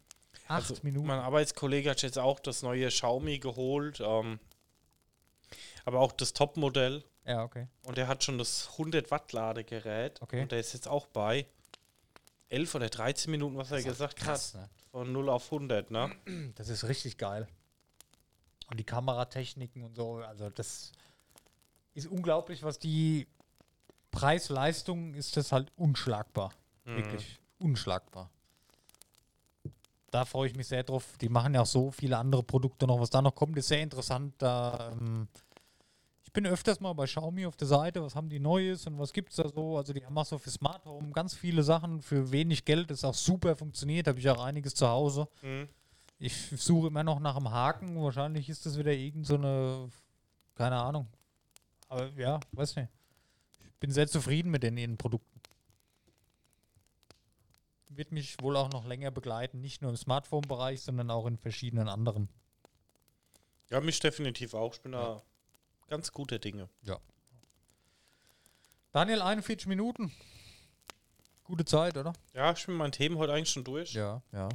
Acht 0.48 0.70
Also, 0.72 0.76
Minuten. 0.84 1.08
Mein 1.08 1.20
Arbeitskollege 1.20 1.89
hat 1.89 2.02
jetzt 2.02 2.18
auch 2.18 2.39
das 2.39 2.64
neue 2.64 2.88
Xiaomi 2.88 3.39
geholt, 3.39 4.02
ähm, 4.02 4.39
aber 5.86 6.00
auch 6.00 6.14
das 6.14 6.34
Top-Modell. 6.34 7.04
Ja, 7.26 7.44
okay. 7.44 7.68
Und 7.86 7.98
der 7.98 8.08
hat 8.08 8.24
schon 8.24 8.38
das 8.38 8.70
100 8.74 9.12
Watt 9.12 9.32
Ladegerät. 9.34 10.22
Okay. 10.22 10.41
Und 10.41 10.52
der 10.52 10.60
ist 10.60 10.74
jetzt 10.74 10.88
auch 10.88 11.06
bei 11.08 11.46
11 12.50 12.76
oder 12.76 12.89
13 12.89 13.30
Minuten, 13.32 13.58
was 13.58 13.72
er 13.72 13.78
Das 13.78 13.86
ist 13.86 13.91
gesagt 13.91 14.16
krass, 14.18 14.54
hat. 14.56 14.62
ne? 14.62 14.70
Von 14.94 15.12
0 15.12 15.30
auf 15.30 15.52
100, 15.52 15.89
ne? 15.89 16.12
Das 16.56 16.70
ist 16.70 16.88
richtig 16.88 17.18
geil. 17.18 17.48
Und 18.70 18.80
die 18.80 18.84
Kameratechniken 18.84 19.84
und 19.84 19.96
so, 19.96 20.18
also 20.18 20.52
das 20.52 20.91
ist 21.96 22.06
unglaublich, 22.06 22.62
was 22.62 22.78
die 22.78 23.28
Preis-Leistung 24.12 25.16
ist 25.16 25.36
das 25.36 25.52
halt 25.52 25.72
unschlagbar. 25.78 26.54
Mhm. 26.86 26.98
Wirklich 26.98 27.39
unschlagbar. 27.58 28.30
Da 30.12 30.26
freue 30.26 30.50
ich 30.50 30.56
mich 30.56 30.68
sehr 30.68 30.84
drauf. 30.84 31.18
Die 31.20 31.30
machen 31.30 31.56
ja 31.56 31.62
auch 31.62 31.66
so 31.66 31.89
viele 31.89 32.20
andere 32.20 32.44
Produkte 32.44 32.86
noch. 32.86 33.00
Was 33.00 33.10
da 33.10 33.24
noch 33.24 33.34
kommt, 33.34 33.58
ist 33.58 33.70
sehr 33.70 33.82
interessant. 33.82 34.36
Da, 34.38 34.91
ähm, 34.91 35.28
bin 36.34 36.48
öfters 36.48 36.80
mal 36.80 36.94
bei 36.94 37.06
Xiaomi 37.06 37.46
auf 37.46 37.56
der 37.56 37.68
Seite. 37.68 38.02
Was 38.02 38.16
haben 38.16 38.28
die 38.28 38.40
Neues 38.40 38.88
und 38.88 38.98
was 38.98 39.14
gibt 39.14 39.30
es 39.30 39.36
da 39.36 39.48
so? 39.48 39.78
Also, 39.78 39.94
die 39.94 40.04
haben 40.04 40.18
auch 40.18 40.26
so 40.26 40.40
für 40.40 40.50
Smart 40.50 40.84
Home 40.86 41.12
ganz 41.12 41.36
viele 41.36 41.62
Sachen 41.62 42.02
für 42.02 42.32
wenig 42.32 42.66
Geld. 42.66 42.90
Das 42.90 43.04
auch 43.04 43.14
super 43.14 43.56
funktioniert. 43.56 44.08
Habe 44.08 44.20
ich 44.20 44.30
auch 44.30 44.44
einiges 44.44 44.74
zu 44.74 44.88
Hause. 44.88 45.28
Mhm. 45.44 45.70
Ich 46.18 46.50
suche 46.58 46.88
immer 46.88 47.04
noch 47.04 47.20
nach 47.20 47.36
einem 47.36 47.52
Haken. 47.52 48.02
Wahrscheinlich 48.02 48.50
ist 48.50 48.66
das 48.66 48.78
wieder 48.78 48.92
irgend 48.92 49.28
so 49.28 49.36
eine, 49.36 49.90
keine 50.56 50.78
Ahnung. 50.78 51.08
Aber 51.88 52.10
ja, 52.14 52.40
weiß 52.52 52.78
nicht. 52.78 52.90
Ich 53.60 53.80
bin 53.80 53.92
sehr 53.92 54.08
zufrieden 54.08 54.50
mit 54.50 54.64
den 54.64 54.78
ihren 54.78 54.98
Produkten. 54.98 55.40
Wird 57.90 58.12
mich 58.12 58.42
wohl 58.42 58.58
auch 58.58 58.72
noch 58.72 58.86
länger 58.86 59.12
begleiten, 59.12 59.62
nicht 59.62 59.84
nur 59.84 59.92
im 59.92 59.98
Smartphone-Bereich, 59.98 60.82
sondern 60.82 61.12
auch 61.12 61.28
in 61.28 61.38
verschiedenen 61.38 61.88
anderen. 61.88 62.28
Ja, 63.70 63.82
mich 63.82 64.00
definitiv 64.00 64.56
auch. 64.56 64.74
Ich 64.74 64.82
bin 64.82 64.94
da 64.94 65.22
ganz 65.94 66.12
guter 66.12 66.39
Dinge. 66.39 66.70
Daniel, 68.94 69.22
41 69.22 69.68
Minuten. 69.68 70.12
Gute 71.44 71.66
Zeit, 71.66 71.96
oder? 71.98 72.14
Ja, 72.34 72.52
ich 72.52 72.66
bin 72.66 72.74
mit 72.74 72.80
meinen 72.80 72.91
Themen 72.94 73.20
heute 73.20 73.32
eigentlich 73.32 73.52
schon 73.52 73.64
durch. 73.64 73.94
Ja, 73.94 74.24
ja. 74.32 74.50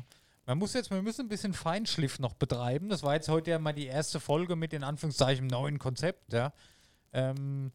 Man 0.46 0.58
muss 0.58 0.74
jetzt, 0.74 0.90
wir 0.90 1.00
müssen 1.00 1.26
ein 1.26 1.28
bisschen 1.28 1.54
Feinschliff 1.54 2.18
noch 2.18 2.34
betreiben. 2.34 2.88
Das 2.88 3.04
war 3.04 3.14
jetzt 3.14 3.28
heute 3.28 3.52
ja 3.52 3.60
mal 3.60 3.72
die 3.72 3.86
erste 3.86 4.18
Folge 4.18 4.56
mit 4.56 4.72
in 4.72 4.82
Anführungszeichen 4.82 5.46
neuen 5.46 5.78
Konzept, 5.78 6.32
ja. 6.32 6.52
Ähm, 7.12 7.70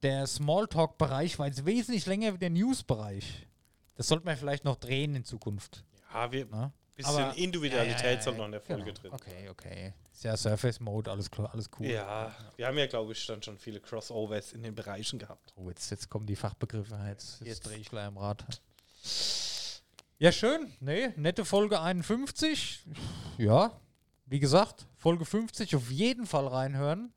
der 0.00 0.26
Smalltalk-Bereich 0.26 1.38
war 1.38 1.48
jetzt 1.48 1.66
wesentlich 1.66 2.06
länger 2.06 2.32
wie 2.32 2.38
der 2.38 2.50
News-Bereich. 2.50 3.46
Das 3.96 4.08
sollte 4.08 4.24
man 4.24 4.38
vielleicht 4.38 4.64
noch 4.64 4.76
drehen 4.76 5.14
in 5.14 5.24
Zukunft. 5.24 5.84
Ja, 6.14 6.32
wir? 6.32 6.72
Bisschen 6.98 7.24
Aber- 7.24 7.36
Individualität 7.36 7.98
Ja, 8.00 8.10
ja, 8.10 8.16
ja, 8.16 8.22
soll 8.22 8.36
noch 8.36 8.44
in 8.44 8.52
der 8.52 8.60
genau. 8.60 8.76
Folge 8.78 8.92
drin. 8.92 9.12
Okay, 9.12 9.48
okay. 9.48 9.92
Ist 10.12 10.24
ja 10.24 10.36
Surface 10.36 10.80
Mode, 10.80 11.10
alles 11.10 11.30
klar, 11.30 11.48
alles 11.52 11.70
cool. 11.78 11.86
Ja, 11.86 12.34
wir 12.56 12.66
haben 12.66 12.76
ja, 12.76 12.86
glaube 12.86 13.12
ich, 13.12 13.24
dann 13.26 13.42
schon 13.42 13.56
viele 13.56 13.80
Crossovers 13.80 14.52
in 14.52 14.62
den 14.62 14.74
Bereichen 14.74 15.18
gehabt. 15.18 15.52
Oh, 15.56 15.68
jetzt, 15.68 15.90
jetzt 15.90 16.10
kommen 16.10 16.26
die 16.26 16.36
Fachbegriffe. 16.36 16.98
Jetzt, 17.08 17.40
jetzt 17.42 17.64
drehe 17.66 17.78
ich 17.78 17.88
gleich 17.88 18.06
am 18.06 18.18
Rad. 18.18 18.44
Ja, 20.18 20.32
schön. 20.32 20.72
Nee, 20.80 21.10
nette 21.16 21.44
Folge 21.44 21.80
51. 21.80 22.84
Ja, 23.38 23.70
wie 24.26 24.40
gesagt, 24.40 24.86
Folge 24.96 25.24
50 25.24 25.76
auf 25.76 25.90
jeden 25.90 26.26
Fall 26.26 26.48
reinhören. 26.48 27.12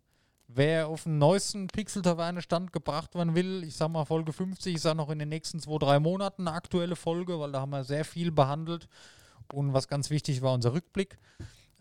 Wer 0.48 0.88
auf 0.90 1.04
den 1.04 1.18
neuesten 1.18 1.68
Pixel-Taverne-Stand 1.68 2.74
gebracht 2.74 3.16
werden 3.16 3.36
will, 3.36 3.64
ich 3.64 3.76
sag 3.76 3.90
mal, 3.90 4.04
Folge 4.06 4.34
50 4.34 4.76
ist 4.76 4.86
auch 4.86 4.94
noch 4.94 5.10
in 5.10 5.18
den 5.18 5.30
nächsten 5.30 5.60
zwei, 5.60 5.78
drei 5.78 6.00
Monaten 6.00 6.48
eine 6.48 6.56
aktuelle 6.56 6.96
Folge, 6.98 7.40
weil 7.40 7.54
da 7.54 7.62
haben 7.62 7.70
wir 7.72 7.84
sehr 7.86 8.04
viel 8.06 8.32
behandelt. 8.32 8.88
Und 9.52 9.74
was 9.74 9.88
ganz 9.88 10.10
wichtig 10.10 10.42
war, 10.42 10.54
unser 10.54 10.74
Rückblick. 10.74 11.18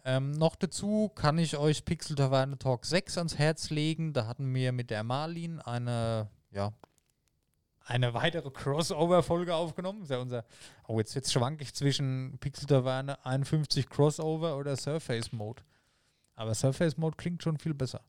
Ähm, 0.04 0.32
noch 0.32 0.56
dazu 0.56 1.10
kann 1.14 1.38
ich 1.38 1.56
euch 1.56 1.84
Pixel 1.84 2.16
Taverne 2.16 2.58
Talk 2.58 2.86
6 2.86 3.18
ans 3.18 3.38
Herz 3.38 3.70
legen. 3.70 4.12
Da 4.12 4.26
hatten 4.26 4.52
wir 4.54 4.72
mit 4.72 4.90
der 4.90 5.04
Marlin 5.04 5.60
eine, 5.60 6.30
ja, 6.50 6.72
eine 7.84 8.14
weitere 8.14 8.50
Crossover-Folge 8.50 9.54
aufgenommen. 9.54 10.02
Ist 10.02 10.10
ja 10.10 10.18
unser, 10.18 10.44
oh, 10.86 10.98
jetzt, 10.98 11.14
jetzt 11.14 11.32
schwank 11.32 11.60
ich 11.60 11.74
zwischen 11.74 12.38
Pixel 12.40 12.66
Taverne 12.66 13.24
51 13.24 13.88
Crossover 13.88 14.56
oder 14.56 14.76
Surface 14.76 15.32
Mode. 15.32 15.62
Aber 16.34 16.54
Surface 16.54 16.96
Mode 16.96 17.16
klingt 17.16 17.42
schon 17.42 17.58
viel 17.58 17.74
besser. 17.74 18.00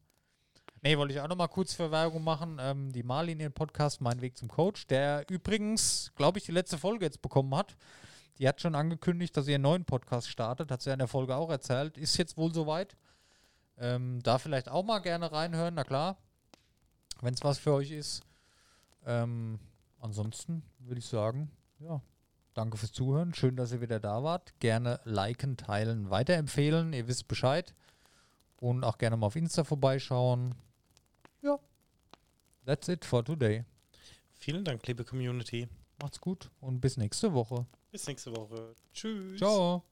Nee, 0.83 0.97
wollte 0.97 1.13
ich 1.13 1.19
auch 1.19 1.27
noch 1.27 1.35
mal 1.35 1.47
kurz 1.47 1.73
für 1.73 1.91
Werbung 1.91 2.23
machen. 2.23 2.57
Ähm, 2.59 2.91
die 2.91 3.03
Marlin, 3.03 3.39
ihren 3.39 3.53
Podcast 3.53 4.01
Mein 4.01 4.21
Weg 4.21 4.37
zum 4.37 4.47
Coach, 4.47 4.87
der 4.87 5.25
übrigens, 5.29 6.11
glaube 6.15 6.39
ich, 6.39 6.45
die 6.45 6.51
letzte 6.51 6.77
Folge 6.77 7.05
jetzt 7.05 7.21
bekommen 7.21 7.53
hat. 7.55 7.75
Die 8.41 8.47
hat 8.47 8.59
schon 8.59 8.73
angekündigt, 8.73 9.37
dass 9.37 9.45
sie 9.45 9.53
einen 9.53 9.61
neuen 9.61 9.85
Podcast 9.85 10.27
startet. 10.27 10.71
Hat 10.71 10.81
sie 10.81 10.89
ja 10.89 10.93
in 10.93 10.99
der 10.99 11.07
Folge 11.07 11.35
auch 11.35 11.51
erzählt. 11.51 11.95
Ist 11.95 12.17
jetzt 12.17 12.37
wohl 12.37 12.51
soweit. 12.51 12.97
Ähm, 13.77 14.19
da 14.23 14.39
vielleicht 14.39 14.67
auch 14.67 14.83
mal 14.83 14.97
gerne 14.97 15.31
reinhören, 15.31 15.75
na 15.75 15.83
klar. 15.83 16.17
Wenn 17.21 17.35
es 17.35 17.43
was 17.43 17.59
für 17.59 17.71
euch 17.71 17.91
ist. 17.91 18.23
Ähm, 19.05 19.59
ansonsten 19.99 20.63
würde 20.79 20.97
ich 20.97 21.05
sagen, 21.05 21.51
ja, 21.77 22.01
danke 22.55 22.77
fürs 22.77 22.93
Zuhören. 22.93 23.35
Schön, 23.35 23.55
dass 23.57 23.73
ihr 23.73 23.81
wieder 23.81 23.99
da 23.99 24.23
wart. 24.23 24.59
Gerne 24.59 24.99
liken, 25.03 25.55
teilen, 25.55 26.09
weiterempfehlen. 26.09 26.93
Ihr 26.93 27.07
wisst 27.07 27.27
Bescheid. 27.27 27.75
Und 28.57 28.83
auch 28.83 28.97
gerne 28.97 29.17
mal 29.17 29.27
auf 29.27 29.35
Insta 29.35 29.63
vorbeischauen. 29.63 30.55
Ja, 31.43 31.59
that's 32.65 32.87
it 32.87 33.05
for 33.05 33.23
today. 33.23 33.65
Vielen 34.33 34.65
Dank, 34.65 34.87
liebe 34.87 35.05
Community. 35.05 35.69
Macht's 36.01 36.19
gut 36.19 36.49
und 36.59 36.81
bis 36.81 36.97
nächste 36.97 37.35
Woche. 37.35 37.67
Bis 37.91 38.07
nächste 38.07 38.35
Woche. 38.35 38.75
Tschüss. 38.93 39.37
Ciao. 39.37 39.83